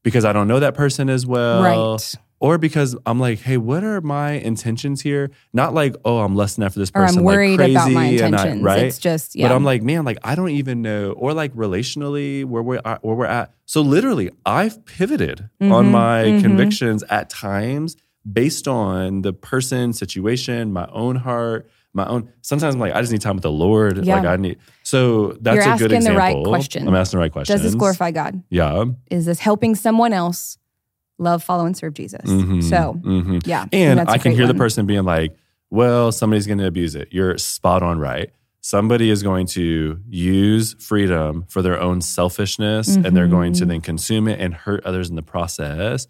because 0.03 0.25
I 0.25 0.33
don't 0.33 0.47
know 0.47 0.59
that 0.59 0.73
person 0.73 1.09
as 1.09 1.25
well, 1.25 1.61
right. 1.63 2.13
Or 2.39 2.59
because 2.59 2.95
I'm 3.07 3.19
like, 3.19 3.39
hey, 3.39 3.57
what 3.57 3.83
are 3.83 3.99
my 3.99 4.33
intentions 4.33 5.01
here? 5.01 5.31
Not 5.53 5.73
like, 5.73 5.95
oh, 6.05 6.19
I'm 6.19 6.35
lusting 6.35 6.63
after 6.63 6.79
this 6.79 6.91
person. 6.91 7.17
Or 7.17 7.19
I'm 7.21 7.25
worried 7.25 7.59
like 7.59 7.71
about 7.71 7.91
my 7.91 8.05
and 8.05 8.21
I- 8.21 8.25
intentions. 8.27 8.61
right? 8.63 8.83
It's 8.83 8.99
just, 8.99 9.35
yeah. 9.35 9.47
But 9.47 9.55
I'm 9.55 9.63
like, 9.63 9.81
man, 9.81 10.05
like 10.05 10.19
I 10.23 10.35
don't 10.35 10.51
even 10.51 10.83
know, 10.83 11.13
or 11.13 11.33
like 11.33 11.51
relationally 11.55 12.45
where 12.45 12.61
we're 12.61 12.79
at, 12.85 13.03
where 13.03 13.15
we're 13.15 13.25
at. 13.25 13.53
So 13.65 13.81
literally, 13.81 14.29
I've 14.45 14.85
pivoted 14.85 15.49
on 15.61 15.85
Mhm, 15.87 15.89
my 15.91 16.23
mhm. 16.25 16.41
convictions 16.41 17.01
at 17.09 17.31
times 17.31 17.95
based 18.31 18.67
on 18.67 19.23
the 19.23 19.33
person, 19.33 19.91
situation, 19.93 20.71
my 20.71 20.87
own 20.91 21.15
heart, 21.15 21.67
my 21.97 22.07
own. 22.07 22.31
Sometimes 22.41 22.75
I'm 22.75 22.79
like, 22.79 22.93
I 22.93 23.01
just 23.01 23.11
need 23.11 23.19
time 23.21 23.35
with 23.35 23.43
the 23.43 23.51
Lord. 23.51 24.05
Yeah. 24.05 24.15
Like 24.15 24.25
I 24.25 24.35
need. 24.37 24.57
So 24.83 25.33
that's 25.41 25.55
You're 25.55 25.73
a 25.73 25.77
good 25.77 25.91
asking 25.91 26.11
the 26.13 26.17
right 26.17 26.29
example. 26.29 26.51
question. 26.51 26.87
I'm 26.87 26.95
asking 26.95 27.17
the 27.17 27.21
right 27.23 27.31
question. 27.33 27.53
Does 27.55 27.63
this 27.63 27.75
glorify 27.75 28.11
God? 28.11 28.41
Yeah. 28.49 28.85
Is 29.11 29.25
this 29.25 29.39
helping 29.39 29.75
someone 29.75 30.13
else 30.13 30.57
love, 31.17 31.43
follow, 31.43 31.65
and 31.65 31.75
serve 31.75 31.93
Jesus? 31.95 32.21
Mhm, 32.23 32.63
So, 32.63 32.93
mhm. 33.03 33.45
yeah. 33.45 33.65
And 33.73 33.99
I 34.01 34.17
can 34.17 34.31
hear 34.31 34.47
the 34.47 34.53
person 34.53 34.85
being 34.85 35.03
like, 35.03 35.35
well, 35.69 36.11
somebody's 36.13 36.47
going 36.47 36.59
to 36.59 36.67
abuse 36.67 36.95
it. 36.95 37.09
You're 37.11 37.37
spot 37.37 37.83
on 37.83 37.99
right. 37.99 38.29
Somebody 38.61 39.09
is 39.09 39.23
going 39.23 39.47
to 39.47 39.99
use 40.09 40.73
freedom 40.79 41.45
for 41.47 41.61
their 41.61 41.79
own 41.79 42.01
selfishness 42.01 42.95
and 42.95 43.15
they're 43.15 43.27
going 43.27 43.53
to 43.53 43.65
Mhm. 43.65 43.67
then 43.69 43.81
consume 43.81 44.27
it 44.27 44.39
and 44.39 44.53
hurt 44.53 44.85
others 44.85 45.09
in 45.09 45.15
the 45.15 45.21
process. 45.21 46.07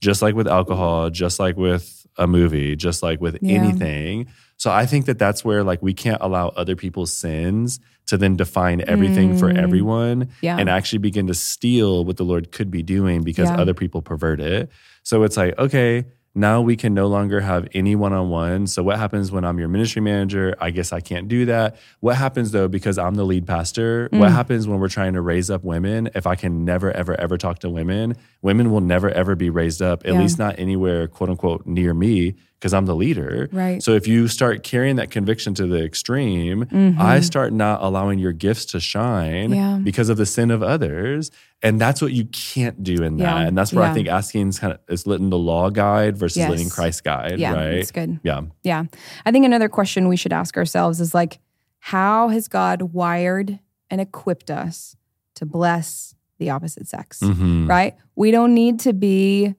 Just 0.00 0.22
like 0.22 0.34
with 0.36 0.46
alcohol, 0.46 1.10
just 1.10 1.40
like 1.40 1.56
with 1.56 2.06
a 2.16 2.26
movie, 2.26 2.76
just 2.76 3.02
like 3.02 3.20
with 3.20 3.38
Yeah. 3.42 3.58
anything. 3.62 4.26
So 4.58 4.70
I 4.72 4.86
think 4.86 5.06
that 5.06 5.18
that's 5.18 5.44
where 5.44 5.62
like 5.64 5.80
we 5.82 5.94
can't 5.94 6.18
allow 6.20 6.48
other 6.48 6.76
people's 6.76 7.12
sins 7.12 7.78
to 8.06 8.16
then 8.18 8.36
define 8.36 8.82
everything 8.86 9.36
for 9.36 9.50
Mm. 9.52 9.56
everyone 9.62 10.28
Yeah. 10.42 10.56
and 10.58 10.68
actually 10.68 10.98
begin 10.98 11.26
to 11.28 11.34
steal 11.34 12.04
what 12.04 12.16
the 12.16 12.24
Lord 12.24 12.50
could 12.52 12.70
be 12.70 12.82
doing 12.82 13.22
because 13.22 13.48
Yeah. 13.48 13.56
other 13.56 13.74
people 13.74 14.02
pervert 14.02 14.40
it. 14.40 14.68
So 15.04 15.22
it's 15.22 15.36
like, 15.36 15.56
okay, 15.58 16.06
now 16.34 16.60
we 16.60 16.76
can 16.76 16.94
no 16.94 17.06
longer 17.06 17.40
have 17.40 17.66
any 17.74 17.96
one 17.96 18.12
on 18.12 18.30
one. 18.30 18.66
So 18.66 18.82
what 18.82 18.96
happens 18.98 19.30
when 19.32 19.44
I'm 19.44 19.58
your 19.58 19.68
ministry 19.68 20.00
manager? 20.02 20.54
I 20.60 20.70
guess 20.70 20.92
I 20.92 21.00
can't 21.00 21.26
do 21.28 21.46
that. 21.46 21.76
What 22.00 22.16
happens 22.16 22.50
though, 22.52 22.68
because 22.68 22.96
I'm 22.98 23.14
the 23.14 23.24
lead 23.24 23.46
pastor? 23.46 24.08
What 24.12 24.30
Mm. 24.30 24.34
happens 24.34 24.66
when 24.68 24.78
we're 24.80 24.88
trying 24.88 25.14
to 25.14 25.20
raise 25.20 25.50
up 25.50 25.62
women? 25.64 26.08
If 26.14 26.26
I 26.26 26.34
can 26.34 26.64
never, 26.64 26.90
ever, 26.92 27.18
ever 27.20 27.38
talk 27.38 27.58
to 27.60 27.70
women, 27.70 28.14
women 28.42 28.70
will 28.70 28.80
never, 28.82 29.10
ever 29.10 29.34
be 29.36 29.50
raised 29.50 29.82
up, 29.82 30.02
at 30.06 30.14
Yeah. 30.14 30.20
least 30.20 30.38
not 30.38 30.54
anywhere, 30.58 31.06
quote 31.08 31.30
unquote, 31.30 31.66
near 31.66 31.92
me, 31.94 32.34
because 32.58 32.74
I'm 32.74 32.86
the 32.86 32.94
leader. 32.94 33.48
Right. 33.52 33.80
So 33.82 33.92
if 33.92 34.06
you 34.08 34.26
start 34.28 34.62
carrying 34.64 34.96
that 34.96 35.10
conviction 35.10 35.54
to 35.54 35.66
the 35.66 35.84
extreme, 35.84 36.66
I 36.98 37.20
start 37.20 37.52
not 37.52 37.82
allowing 37.82 38.18
your 38.18 38.32
gifts 38.32 38.64
to 38.66 38.80
shine 38.80 39.50
Mm-hmm. 39.50 39.54
Yeah. 39.54 39.78
because 39.82 40.08
of 40.08 40.16
the 40.16 40.26
sin 40.26 40.50
of 40.50 40.62
others. 40.62 41.30
And 41.62 41.80
that's 41.80 42.00
what 42.02 42.12
you 42.12 42.24
can't 42.26 42.82
do 42.82 43.02
in 43.02 43.16
that. 43.18 43.24
Yeah. 43.24 43.46
And 43.46 43.56
that's 43.58 43.72
where 43.72 43.84
I 43.84 43.92
think 43.94 44.08
asking 44.08 44.48
is 44.48 44.58
kind 44.58 44.72
of 44.72 44.80
is 44.88 45.06
letting 45.06 45.30
the 45.30 45.38
law 45.38 45.70
guide 45.70 46.16
versus 46.16 46.36
Yes. 46.38 46.50
letting 46.50 46.68
Christ 46.68 47.04
guide. 47.04 47.38
yeah, 47.38 47.52
right. 47.54 47.74
it's 47.74 47.90
good. 47.92 48.18
Yeah. 48.22 48.42
Yeah. 48.64 48.84
I 49.24 49.30
think 49.32 49.44
another 49.46 49.68
question 49.68 50.08
we 50.08 50.16
should 50.16 50.32
ask 50.32 50.56
ourselves 50.56 51.00
is 51.00 51.14
like, 51.14 51.38
how 51.78 52.28
has 52.28 52.48
God 52.48 52.82
wired 52.92 53.58
and 53.90 54.00
equipped 54.00 54.50
us 54.50 54.96
to 55.36 55.46
bless 55.46 56.14
the 56.38 56.50
opposite 56.50 56.88
sex? 56.88 57.20
Mhm. 57.20 57.68
Right? 57.68 57.94
We 58.16 58.30
don't 58.32 58.52
need 58.54 58.80
to 58.80 58.92
be, 58.92 59.54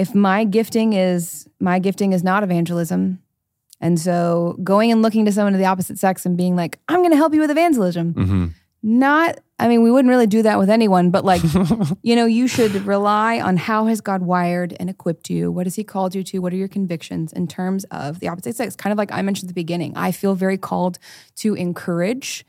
if 0.00 0.14
my 0.14 0.44
gifting 0.44 0.94
is, 0.94 1.46
my 1.60 1.78
gifting 1.78 2.12
is 2.12 2.24
not 2.24 2.42
evangelism. 2.42 3.20
And 3.80 3.98
so 4.00 4.56
going 4.64 4.90
and 4.90 5.02
looking 5.02 5.24
to 5.26 5.32
someone 5.32 5.54
of 5.54 5.58
the 5.60 5.66
opposite 5.66 5.98
sex 5.98 6.24
and 6.24 6.36
being 6.36 6.56
like, 6.56 6.78
I'm 6.88 7.00
going 7.00 7.10
to 7.10 7.16
help 7.16 7.34
you 7.34 7.40
with 7.40 7.50
evangelism. 7.50 8.14
Mhm. 8.14 8.54
Not, 8.82 9.38
I 9.58 9.68
mean, 9.68 9.82
we 9.82 9.90
wouldn't 9.90 10.08
really 10.08 10.26
do 10.26 10.40
that 10.42 10.58
with 10.58 10.70
anyone, 10.70 11.10
but 11.10 11.22
like, 11.22 11.42
you 12.02 12.16
know, 12.16 12.24
you 12.24 12.48
should 12.48 12.72
rely 12.86 13.38
on 13.40 13.58
how 13.58 13.86
has 13.86 14.00
God 14.00 14.22
wired 14.22 14.74
and 14.80 14.88
equipped 14.88 15.28
you? 15.28 15.52
What 15.52 15.66
has 15.66 15.74
He 15.74 15.84
called 15.84 16.14
you 16.14 16.22
to? 16.24 16.38
What 16.38 16.54
are 16.54 16.56
your 16.56 16.68
convictions 16.68 17.30
in 17.34 17.46
terms 17.46 17.84
of 17.90 18.20
the 18.20 18.28
opposite 18.28 18.56
sex? 18.56 18.74
Kind 18.76 18.92
of 18.92 18.98
like 18.98 19.12
I 19.12 19.20
mentioned 19.20 19.48
at 19.48 19.54
the 19.54 19.60
beginning, 19.62 19.92
I 19.96 20.12
feel 20.12 20.34
very 20.34 20.56
called 20.56 20.98
to 21.36 21.54
encourage 21.54 22.46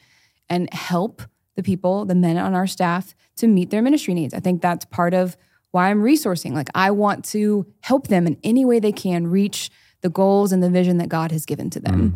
and 0.50 0.74
help 0.74 1.22
the 1.56 1.64
people, 1.64 2.06
the 2.06 2.16
men 2.16 2.38
on 2.38 2.54
our 2.56 2.68
staff, 2.68 3.14
to 3.36 3.48
meet 3.48 3.70
their 3.70 3.82
ministry 3.82 4.14
needs. 4.14 4.34
I 4.34 4.40
think 4.40 4.62
that's 4.62 4.86
part 4.86 5.14
of 5.14 5.36
why 5.72 5.90
I'm 5.90 6.02
resourcing. 6.04 6.54
Like, 6.54 6.70
I 6.76 6.92
want 6.92 7.26
to 7.26 7.66
help 7.82 8.08
them 8.08 8.28
in 8.28 8.38
any 8.44 8.66
way 8.66 8.80
they 8.80 8.92
can 8.92 9.28
reach 9.28 9.70
the 10.02 10.10
goals 10.10 10.52
and 10.52 10.62
the 10.62 10.70
vision 10.70 10.98
that 10.98 11.10
God 11.10 11.32
has 11.32 11.46
given 11.46 11.70
to 11.72 11.80
them. 11.80 12.16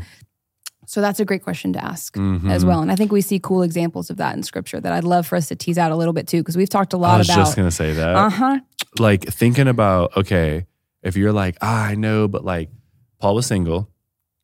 So 0.88 1.01
that's 1.01 1.20
a 1.20 1.26
great 1.26 1.43
question 1.43 1.74
to 1.74 1.84
ask 1.84 2.16
Mhm. 2.16 2.49
as 2.49 2.64
well. 2.64 2.82
And 2.82 2.91
I 2.91 2.95
think 2.95 3.12
we 3.12 3.22
see 3.22 3.39
cool 3.39 3.64
examples 3.64 4.10
of 4.12 4.18
that 4.18 4.36
in 4.36 4.43
scripture 4.43 4.80
that 4.80 4.91
I'd 4.93 5.03
love 5.03 5.26
for 5.26 5.36
us 5.36 5.47
to 5.47 5.56
tease 5.56 5.78
out 5.80 5.91
a 5.91 5.95
little 5.95 6.14
bit 6.14 6.28
too, 6.28 6.41
because 6.41 6.56
we've 6.58 6.70
talked 6.70 6.93
a 6.93 6.97
lot 6.97 7.18
was 7.18 7.28
about. 7.30 7.38
just 7.38 7.56
gonna 7.56 7.72
say 7.72 7.93
that. 7.93 8.16
Uh 8.16 8.30
huh. 8.30 8.60
Like 8.99 9.24
thinking 9.26 9.68
about, 9.68 10.16
okay, 10.16 10.66
if 11.01 11.18
you're 11.18 11.34
like, 11.34 11.58
ah, 11.62 11.86
I 11.86 11.95
know, 11.95 12.28
but 12.28 12.45
like 12.45 12.70
Paul 13.20 13.36
was 13.36 13.45
single 13.47 13.89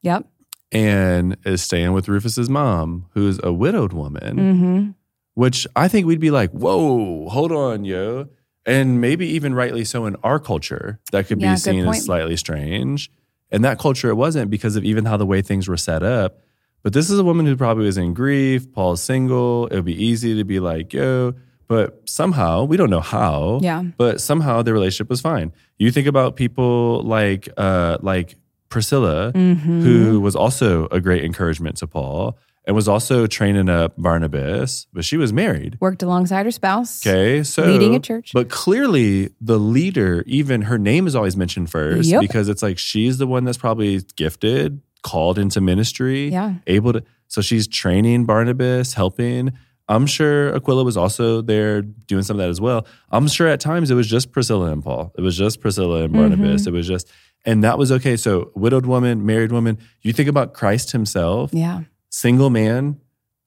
Yep. 0.01 0.25
and 0.71 1.37
is 1.45 1.61
staying 1.61 1.93
with 1.93 2.07
Rufus's 2.07 2.49
mom, 2.49 3.05
who's 3.13 3.39
a 3.43 3.53
widowed 3.53 3.93
woman, 3.93 4.37
Mm-hmm. 4.37 4.89
which 5.35 5.67
I 5.75 5.87
think 5.87 6.07
we'd 6.07 6.19
be 6.19 6.31
like, 6.31 6.51
whoa, 6.51 7.29
hold 7.29 7.51
on, 7.51 7.85
yo. 7.85 8.27
And 8.65 9.01
maybe 9.01 9.27
even 9.27 9.53
rightly 9.55 9.83
so 9.85 10.05
in 10.05 10.15
our 10.23 10.39
culture, 10.39 10.99
that 11.11 11.27
could 11.27 11.41
Yeah, 11.41 11.53
be 11.53 11.57
seen 11.57 11.83
point. 11.85 11.97
as 11.97 12.05
slightly 12.05 12.37
strange. 12.37 13.09
And 13.51 13.63
that 13.65 13.79
culture, 13.79 14.09
it 14.09 14.15
wasn't 14.15 14.49
because 14.51 14.75
of 14.75 14.83
even 14.85 15.05
how 15.05 15.17
the 15.17 15.25
way 15.25 15.41
things 15.41 15.67
were 15.67 15.77
set 15.77 16.03
up. 16.03 16.39
But 16.83 16.93
this 16.93 17.09
is 17.09 17.19
a 17.19 17.23
woman 17.23 17.45
who 17.45 17.55
probably 17.55 17.85
was 17.85 17.97
in 17.97 18.13
grief. 18.13 18.71
Paul's 18.71 19.01
single. 19.03 19.67
It 19.67 19.75
would 19.75 19.85
be 19.85 20.03
easy 20.03 20.35
to 20.37 20.43
be 20.43 20.59
like, 20.59 20.93
yo. 20.93 21.33
But 21.67 22.07
somehow, 22.09 22.63
we 22.65 22.75
don't 22.77 22.89
know 22.89 22.99
how. 23.01 23.59
Yeah. 23.61 23.83
But 23.97 24.19
somehow 24.21 24.61
the 24.61 24.73
relationship 24.73 25.09
was 25.09 25.21
fine. 25.21 25.53
You 25.77 25.89
think 25.91 26.05
about 26.07 26.35
people 26.35 27.01
like 27.03 27.49
uh, 27.57 27.97
like 28.01 28.35
Priscilla, 28.69 29.31
Mm-hmm. 29.33 29.81
who 29.81 30.19
was 30.21 30.35
also 30.35 30.87
a 30.91 30.99
great 31.01 31.23
encouragement 31.23 31.77
to 31.77 31.87
Paul 31.87 32.37
and 32.65 32.75
was 32.75 32.87
also 32.87 33.25
training 33.27 33.69
up 33.69 33.93
Barnabas, 33.97 34.87
but 34.93 35.03
she 35.03 35.17
was 35.17 35.33
married. 35.33 35.77
Worked 35.79 36.03
alongside 36.03 36.45
her 36.45 36.51
spouse. 36.51 37.05
Okay, 37.05 37.43
so 37.43 37.63
Leading 37.63 37.95
a 37.95 37.99
church. 37.99 38.31
but 38.33 38.49
clearly 38.49 39.29
the 39.41 39.57
leader, 39.59 40.23
even 40.27 40.63
her 40.63 40.77
name 40.77 41.07
is 41.07 41.15
always 41.15 41.35
mentioned 41.35 41.71
first 41.71 42.09
Yep. 42.09 42.21
because 42.21 42.49
it's 42.49 42.61
like 42.61 42.77
she's 42.77 43.17
the 43.17 43.27
one 43.27 43.43
that's 43.43 43.57
probably 43.57 44.01
gifted, 44.15 44.81
called 45.01 45.39
into 45.39 45.59
ministry, 45.61 46.29
Yeah. 46.29 46.55
able 46.67 46.93
to. 46.93 47.03
So 47.27 47.41
she's 47.41 47.67
training 47.67 48.25
Barnabas, 48.25 48.93
helping. 48.93 49.53
I'm 49.87 50.05
sure 50.05 50.55
Aquila 50.55 50.83
was 50.83 50.95
also 50.95 51.41
there 51.41 51.81
doing 51.81 52.23
some 52.23 52.35
of 52.35 52.39
that 52.39 52.49
as 52.49 52.61
well. 52.61 52.85
I'm 53.09 53.27
sure 53.27 53.47
at 53.47 53.59
times 53.59 53.89
it 53.91 53.95
was 53.95 54.07
just 54.07 54.31
Priscilla 54.31 54.71
and 54.71 54.83
Paul. 54.83 55.11
It 55.17 55.21
was 55.21 55.37
just 55.37 55.59
Priscilla 55.59 56.03
and 56.03 56.13
mm-hmm. 56.13 56.29
Barnabas. 56.29 56.67
It 56.67 56.71
was 56.71 56.87
just, 56.87 57.09
and 57.45 57.63
that 57.63 57.77
was 57.77 57.91
okay. 57.91 58.15
So 58.15 58.51
widowed 58.55 58.85
woman, 58.85 59.25
married 59.25 59.51
woman. 59.51 59.79
You 60.01 60.13
think 60.13 60.29
about 60.29 60.53
Christ 60.53 60.91
Himself 60.91 61.51
Yeah. 61.53 61.81
Single 62.11 62.49
man 62.49 62.99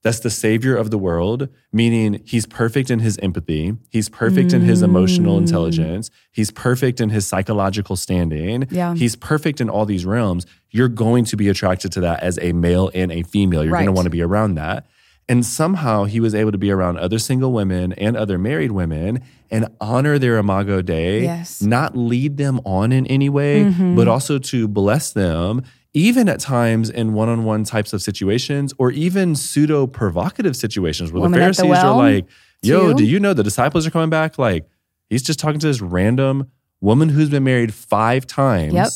that's 0.04 0.20
the 0.20 0.30
savior 0.30 0.76
of 0.76 0.90
the 0.90 0.98
world 0.98 1.48
meaning 1.72 2.20
he's 2.24 2.44
perfect 2.46 2.90
in 2.90 2.98
his 3.00 3.18
empathy 3.18 3.74
he's 3.90 4.08
perfect 4.10 4.52
in 4.52 4.60
his 4.60 4.82
emotional 4.82 5.36
mm. 5.36 5.40
intelligence 5.40 6.10
he's 6.30 6.50
perfect 6.50 7.00
in 7.00 7.08
his 7.08 7.26
psychological 7.26 7.96
standing 7.96 8.66
Yeah. 8.70 8.94
he's 8.94 9.16
perfect 9.16 9.60
in 9.60 9.70
all 9.70 9.86
these 9.86 10.04
realms. 10.04 10.44
You're 10.70 10.88
going 10.88 11.24
to 11.26 11.36
be 11.36 11.48
attracted 11.48 11.90
to 11.92 12.00
that 12.00 12.22
as 12.22 12.38
a 12.42 12.52
male 12.52 12.90
and 12.94 13.10
a 13.12 13.22
female. 13.22 13.64
You're 13.64 13.72
going 13.72 13.86
to 13.86 13.92
want 13.92 14.06
to 14.06 14.10
be 14.10 14.22
around 14.22 14.56
that. 14.56 14.86
And 15.28 15.46
somehow 15.46 16.04
he 16.04 16.20
was 16.20 16.34
able 16.34 16.52
to 16.52 16.58
be 16.58 16.70
around 16.70 16.98
other 16.98 17.18
single 17.18 17.52
women 17.52 17.94
and 17.94 18.16
other 18.16 18.38
married 18.38 18.72
women 18.72 19.22
and 19.50 19.68
honor 19.80 20.18
their 20.18 20.36
imago 20.36 20.82
Dei, 20.82 21.22
Yes. 21.22 21.62
not 21.62 21.96
lead 21.96 22.36
them 22.36 22.60
on 22.66 22.92
in 22.92 23.06
any 23.06 23.30
way 23.30 23.64
but 23.64 23.70
mm-hmm. 23.72 24.08
also 24.08 24.38
to 24.38 24.68
bless 24.68 25.12
them 25.12 25.62
even 25.94 26.28
at 26.28 26.40
times 26.40 26.90
in 26.90 27.12
one-on-one 27.14 27.64
types 27.64 27.92
of 27.92 28.02
situations 28.02 28.74
or 28.78 28.90
even 28.90 29.34
pseudo 29.36 29.86
provocative 29.86 30.56
situations 30.56 31.12
where 31.12 31.22
Woman 31.22 31.38
the 31.38 31.46
at 31.46 31.56
the 31.56 31.62
pharisees 31.62 31.84
are 31.84 31.96
like 31.96 32.26
yo 32.62 32.88
too. 32.90 32.98
do 32.98 33.04
you 33.04 33.20
know 33.20 33.32
the 33.32 33.42
disciples 33.44 33.86
are 33.86 33.90
coming 33.90 34.10
back? 34.10 34.36
Like 34.38 34.66
he's 35.08 35.22
just 35.22 35.38
talking 35.38 35.60
to 35.60 35.66
this 35.66 35.80
random 35.80 36.50
woman 36.80 37.08
who's 37.08 37.30
been 37.30 37.44
married 37.44 37.72
five 37.72 38.26
times 38.26 38.74
Yep. 38.74 38.88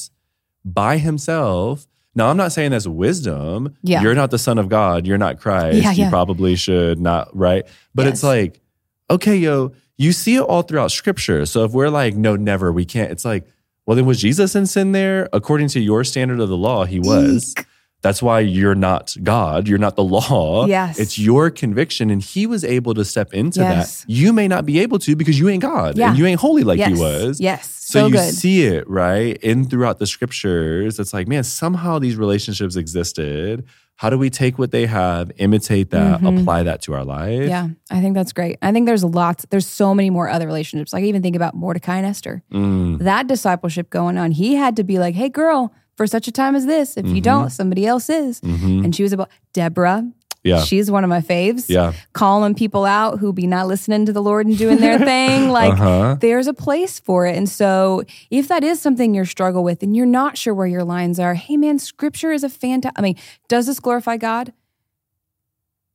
by 0.64 0.99
himself. 0.99 1.86
Now 2.14 2.28
i'm 2.30 2.36
not 2.36 2.51
saying 2.53 2.72
that's 2.72 2.86
wisdom. 2.86 3.76
Yeah. 3.82 4.03
you're 4.03 4.14
not 4.16 4.30
the 4.32 4.38
son 4.38 4.59
of 4.59 4.68
god. 4.68 5.07
You're 5.07 5.18
not 5.18 5.38
christ. 5.38 5.78
Yeah, 5.82 5.92
you 5.92 6.09
probably 6.11 6.57
should 6.57 6.99
not 6.99 7.28
right? 7.36 7.64
But 7.94 8.09
it's 8.09 8.22
like 8.24 8.61
okay 9.11 9.36
yo 9.36 9.72
you 9.96 10.12
see 10.12 10.36
it 10.36 10.40
all 10.42 10.62
throughout 10.62 10.90
scripture. 10.90 11.44
So 11.46 11.64
if 11.64 11.72
we're 11.72 11.90
like 11.90 12.14
no 12.16 12.34
never 12.34 12.72
we 12.72 12.84
can't 12.84 13.12
it's 13.12 13.24
like 13.24 13.46
well 13.89 13.97
then 13.97 14.05
was 14.07 14.20
jesus 14.20 14.55
in 14.55 14.66
sin 14.66 14.93
there 14.93 15.28
according 15.32 15.66
to 15.66 15.80
your 15.80 16.05
standard 16.05 16.39
of 16.41 16.49
the 16.51 16.57
law 16.57 16.84
he 16.84 17.01
was 17.01 17.55
that's 18.03 18.22
why 18.22 18.39
you're 18.39 18.74
not 18.76 19.16
god 19.24 19.66
you're 19.66 19.78
not 19.86 19.97
the 19.97 20.05
law 20.05 20.66
Yes. 20.66 20.99
it's 21.01 21.18
your 21.18 21.51
conviction 21.51 22.11
and 22.11 22.22
he 22.22 22.47
was 22.47 22.62
able 22.62 22.93
to 22.95 23.05
step 23.05 23.32
into 23.34 23.61
Yes. 23.61 24.03
that 24.03 24.11
you 24.11 24.32
may 24.32 24.47
not 24.47 24.64
be 24.66 24.78
able 24.80 24.99
to 25.01 25.16
because 25.16 25.36
you 25.41 25.49
ain't 25.49 25.62
god 25.62 25.97
Yeah. 25.99 26.11
and 26.11 26.18
you 26.18 26.26
ain't 26.26 26.39
holy 26.41 26.62
like 26.62 26.78
yes. 26.78 26.89
he 26.91 26.95
was 27.03 27.41
Yes. 27.41 27.66
so, 27.66 28.01
So, 28.01 28.07
you 28.07 28.12
good. 28.12 28.34
see 28.34 28.66
it 28.66 28.89
right 28.89 29.36
in 29.39 29.64
throughout 29.70 29.99
the 29.99 30.07
scriptures. 30.07 31.01
It's 31.01 31.14
like, 31.14 31.26
man, 31.26 31.43
somehow 31.43 31.99
these 31.99 32.16
relationships 32.16 32.76
existed. 32.76 33.64
How 33.99 34.11
do 34.11 34.16
we 34.16 34.30
take 34.30 34.59
what 34.61 34.70
they 34.70 34.86
have, 34.86 35.32
imitate 35.38 35.90
that, 35.90 36.22
apply 36.24 36.62
that 36.62 36.82
to 36.82 36.94
our 36.94 37.05
life? 37.05 37.40
Mm-hmm. 37.40 37.49
yeah. 37.49 37.68
I 37.90 38.01
think 38.01 38.14
that's 38.14 38.32
great. 38.32 38.57
I 38.62 38.70
think 38.72 38.86
there's 38.86 39.03
lots, 39.03 39.44
there's 39.51 39.66
so 39.66 39.92
many 39.92 40.09
more 40.09 40.28
other 40.28 40.46
relationships. 40.46 40.92
Like 40.92 41.03
I 41.03 41.07
even 41.07 41.20
think 41.20 41.34
about 41.34 41.55
Mordecai 41.57 41.96
and 41.96 42.07
Esther. 42.07 42.42
Mm, 42.53 43.01
That 43.01 43.26
discipleship 43.26 43.90
going 43.90 44.16
on. 44.16 44.30
He 44.30 44.55
had 44.55 44.76
to 44.76 44.84
be 44.84 44.99
like, 45.01 45.16
hey, 45.16 45.28
girl, 45.28 45.72
for 45.96 46.07
such 46.07 46.28
a 46.28 46.32
time 46.32 46.55
as 46.55 46.64
this, 46.64 46.96
if 46.96 47.07
you 47.07 47.20
don't, 47.20 47.51
somebody 47.51 47.84
else 47.86 48.09
is. 48.09 48.40
mhm. 48.40 48.84
And 48.84 48.94
she 48.94 49.03
was 49.03 49.12
about 49.12 49.30
Deborah. 49.53 50.05
Yeah. 50.45 50.62
She's 50.62 50.91
one 50.91 51.05
of 51.05 51.11
my 51.11 51.20
faves. 51.20 51.68
Yeah. 51.68 51.93
Calling 52.12 52.55
people 52.55 52.84
out 52.84 53.18
who 53.18 53.32
be 53.32 53.47
not 53.47 53.66
listening 53.66 54.07
to 54.07 54.12
the 54.12 54.22
Lord 54.22 54.47
and 54.47 54.57
doing 54.57 54.78
their 54.78 54.99
thing. 55.11 55.51
Like 55.51 55.72
Uh-huh. 55.74 56.16
there's 56.20 56.47
a 56.47 56.55
place 56.55 56.99
for 57.01 57.26
it. 57.26 57.36
And 57.36 57.49
so 57.49 58.03
if 58.30 58.49
that 58.49 58.62
is 58.64 58.80
something 58.80 59.14
you're 59.14 59.24
struggle 59.26 59.62
with 59.64 59.82
and 59.82 59.97
you're 59.97 60.07
not 60.07 60.39
sure 60.39 60.55
where 60.55 60.66
your 60.66 60.84
lines 60.84 61.18
are, 61.20 61.34
hey 61.34 61.57
man, 61.57 61.78
scripture 61.78 62.32
is 62.32 62.45
a 62.45 62.49
fantastic. 62.49 62.99
I 62.99 63.03
mean, 63.03 63.16
does 63.49 63.66
this 63.66 63.80
glorify 63.80 64.16
God? 64.16 64.53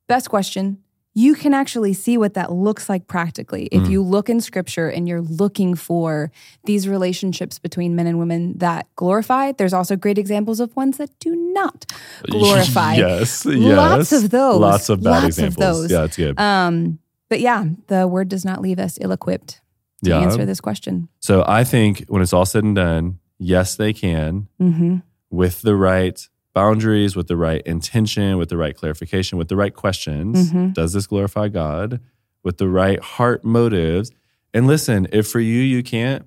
Best 0.07 0.29
question. 0.29 0.82
You 1.15 1.35
can 1.35 1.53
actually 1.53 1.93
see 1.93 2.17
what 2.17 2.33
that 2.33 2.51
looks 2.51 2.89
like 2.89 3.07
practically. 3.07 3.67
If 3.71 3.83
Mm. 3.83 3.89
you 3.91 4.01
look 4.01 4.29
in 4.29 4.41
scripture 4.41 4.89
and 4.89 5.07
you're 5.07 5.21
looking 5.21 5.75
for 5.75 6.31
these 6.65 6.87
relationships 6.87 7.59
between 7.59 7.95
men 7.95 8.07
and 8.07 8.17
women 8.17 8.57
that 8.57 8.87
glorify, 8.95 9.51
there's 9.51 9.73
also 9.73 9.95
great 9.95 10.17
examples 10.17 10.59
of 10.59 10.75
ones 10.75 10.97
that 10.97 11.11
do 11.19 11.35
not 11.53 11.85
glorify. 12.29 12.95
yes. 12.95 13.45
yes. 13.45 13.77
Lots 13.77 14.11
of 14.11 14.29
those. 14.31 14.59
Lots 14.59 14.89
of 14.89 15.03
bad 15.03 15.09
Lots 15.11 15.23
of 15.23 15.27
examples. 15.45 15.81
those. 15.83 15.91
Yeah, 15.91 16.03
it's 16.05 16.17
good. 16.17 16.39
Um, 16.39 16.97
but 17.29 17.41
yeah, 17.41 17.65
the 17.87 18.07
word 18.07 18.27
does 18.29 18.43
not 18.43 18.61
leave 18.61 18.79
us 18.79 18.97
ill 18.99 19.11
equipped 19.11 19.61
to 20.03 20.09
Yeah. 20.09 20.19
answer 20.21 20.45
this 20.45 20.59
question. 20.61 21.09
so 21.19 21.43
I 21.47 21.63
think 21.63 22.05
when 22.07 22.21
it's 22.23 22.33
all 22.33 22.45
said 22.45 22.63
and 22.63 22.75
done, 22.75 23.19
yes, 23.37 23.75
they 23.75 23.93
can 23.93 24.47
hmm 24.59 24.97
with 25.29 25.61
the 25.61 25.75
right 25.75 26.27
boundaries, 26.53 27.15
with 27.15 27.27
the 27.27 27.37
right 27.37 27.61
intention, 27.63 28.37
with 28.37 28.49
the 28.49 28.57
right 28.57 28.75
clarification, 28.75 29.37
with 29.37 29.47
the 29.49 29.55
right 29.55 29.73
questions. 29.73 30.51
Mhm. 30.51 30.73
Does 30.73 30.93
this 30.93 31.07
glorify 31.07 31.47
God? 31.47 31.99
With 32.43 32.57
the 32.57 32.67
right 32.67 32.99
heart 33.01 33.43
motives. 33.43 34.11
And 34.53 34.67
listen, 34.67 35.07
if 35.11 35.27
for 35.27 35.39
you, 35.39 35.59
you 35.61 35.81
can't, 35.83 36.25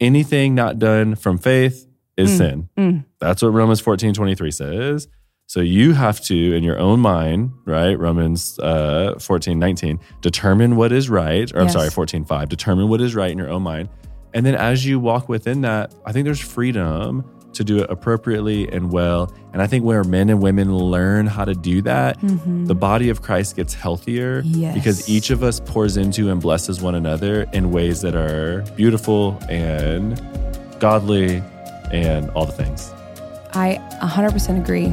anything 0.00 0.54
not 0.54 0.78
done 0.78 1.14
from 1.14 1.38
faith 1.38 1.86
is 2.16 2.30
Mm. 2.30 2.36
sin. 2.38 2.68
Mm. 2.78 3.04
That's 3.20 3.42
what 3.42 3.52
Romans 3.52 3.80
14 3.80 4.14
23 4.14 4.50
says. 4.50 5.08
So 5.46 5.60
you 5.60 5.94
have 5.94 6.20
to, 6.22 6.34
in 6.54 6.62
your 6.62 6.78
own 6.78 7.00
mind, 7.00 7.52
right? 7.64 7.98
Romans 7.98 8.58
uh, 8.58 9.14
14 9.18 9.58
19, 9.58 9.98
determine 10.20 10.76
what 10.76 10.92
is 10.92 11.08
right. 11.08 11.50
Or 11.54 11.60
I'm 11.60 11.68
sorry, 11.70 11.88
14 11.90 12.24
5, 12.24 12.48
determine 12.48 12.88
what 12.88 13.00
is 13.00 13.14
right 13.14 13.30
in 13.30 13.38
your 13.38 13.48
own 13.48 13.62
mind. 13.62 13.88
And 14.34 14.44
then 14.44 14.54
as 14.54 14.84
you 14.84 15.00
walk 15.00 15.28
within 15.28 15.62
that, 15.62 15.94
I 16.04 16.12
think 16.12 16.26
there's 16.26 16.40
freedom 16.40 17.24
to 17.58 17.64
do 17.64 17.78
it 17.78 17.90
appropriately 17.90 18.68
and 18.72 18.90
well. 18.90 19.32
And 19.52 19.60
I 19.60 19.66
think 19.66 19.84
where 19.84 20.02
men 20.04 20.30
and 20.30 20.40
women 20.40 20.74
learn 20.76 21.26
how 21.26 21.44
to 21.44 21.54
do 21.54 21.82
that, 21.82 22.18
mm-hmm. 22.20 22.66
the 22.66 22.74
body 22.74 23.10
of 23.10 23.22
Christ 23.22 23.56
gets 23.56 23.74
healthier 23.74 24.42
Yes. 24.44 24.74
because 24.74 25.08
each 25.08 25.30
of 25.30 25.42
us 25.42 25.60
pours 25.60 25.96
into 25.96 26.30
and 26.30 26.40
blesses 26.40 26.80
one 26.80 26.94
another 26.94 27.42
in 27.52 27.70
ways 27.70 28.00
that 28.02 28.14
are 28.14 28.62
beautiful 28.76 29.38
and 29.48 30.20
godly 30.78 31.42
and 31.92 32.30
all 32.30 32.46
the 32.46 32.52
things. 32.52 32.92
I 33.52 33.78
100% 34.02 34.60
agree. 34.60 34.86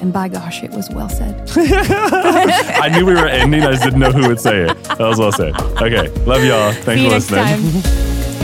And 0.00 0.12
by 0.12 0.28
gosh, 0.28 0.62
it 0.62 0.70
was 0.70 0.88
well 0.90 1.08
said. 1.08 1.50
I 1.56 2.88
knew 2.88 3.06
we 3.06 3.14
were 3.14 3.26
ending. 3.26 3.62
I 3.62 3.72
just 3.72 3.84
didn't 3.84 4.00
know 4.00 4.12
who 4.12 4.28
would 4.28 4.40
say 4.40 4.62
it. 4.64 4.84
That 4.84 5.00
was 5.00 5.18
well 5.18 5.32
said. 5.32 5.54
Okay. 5.82 6.08
Love 6.24 6.44
y'all. 6.44 6.72
Thanks 6.72 7.02
for 7.02 7.08
listening. 7.10 8.40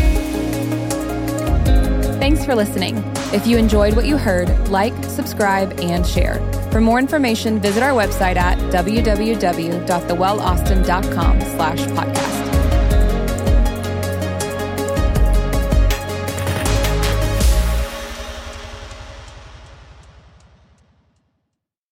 for 2.51 2.57
listening. 2.57 2.97
If 3.33 3.47
you 3.47 3.57
enjoyed 3.59 3.95
what 3.95 4.07
you 4.07 4.17
heard, 4.17 4.69
like, 4.71 4.93
subscribe, 5.05 5.79
and 5.79 6.05
share. 6.05 6.41
For 6.73 6.81
more 6.81 6.99
information, 6.99 7.61
visit 7.61 7.81
our 7.81 7.93
website 7.93 8.35
at 8.35 8.59
www.thewellaustin.com 8.73 11.41
slash 11.41 11.79
podcast. 11.79 12.50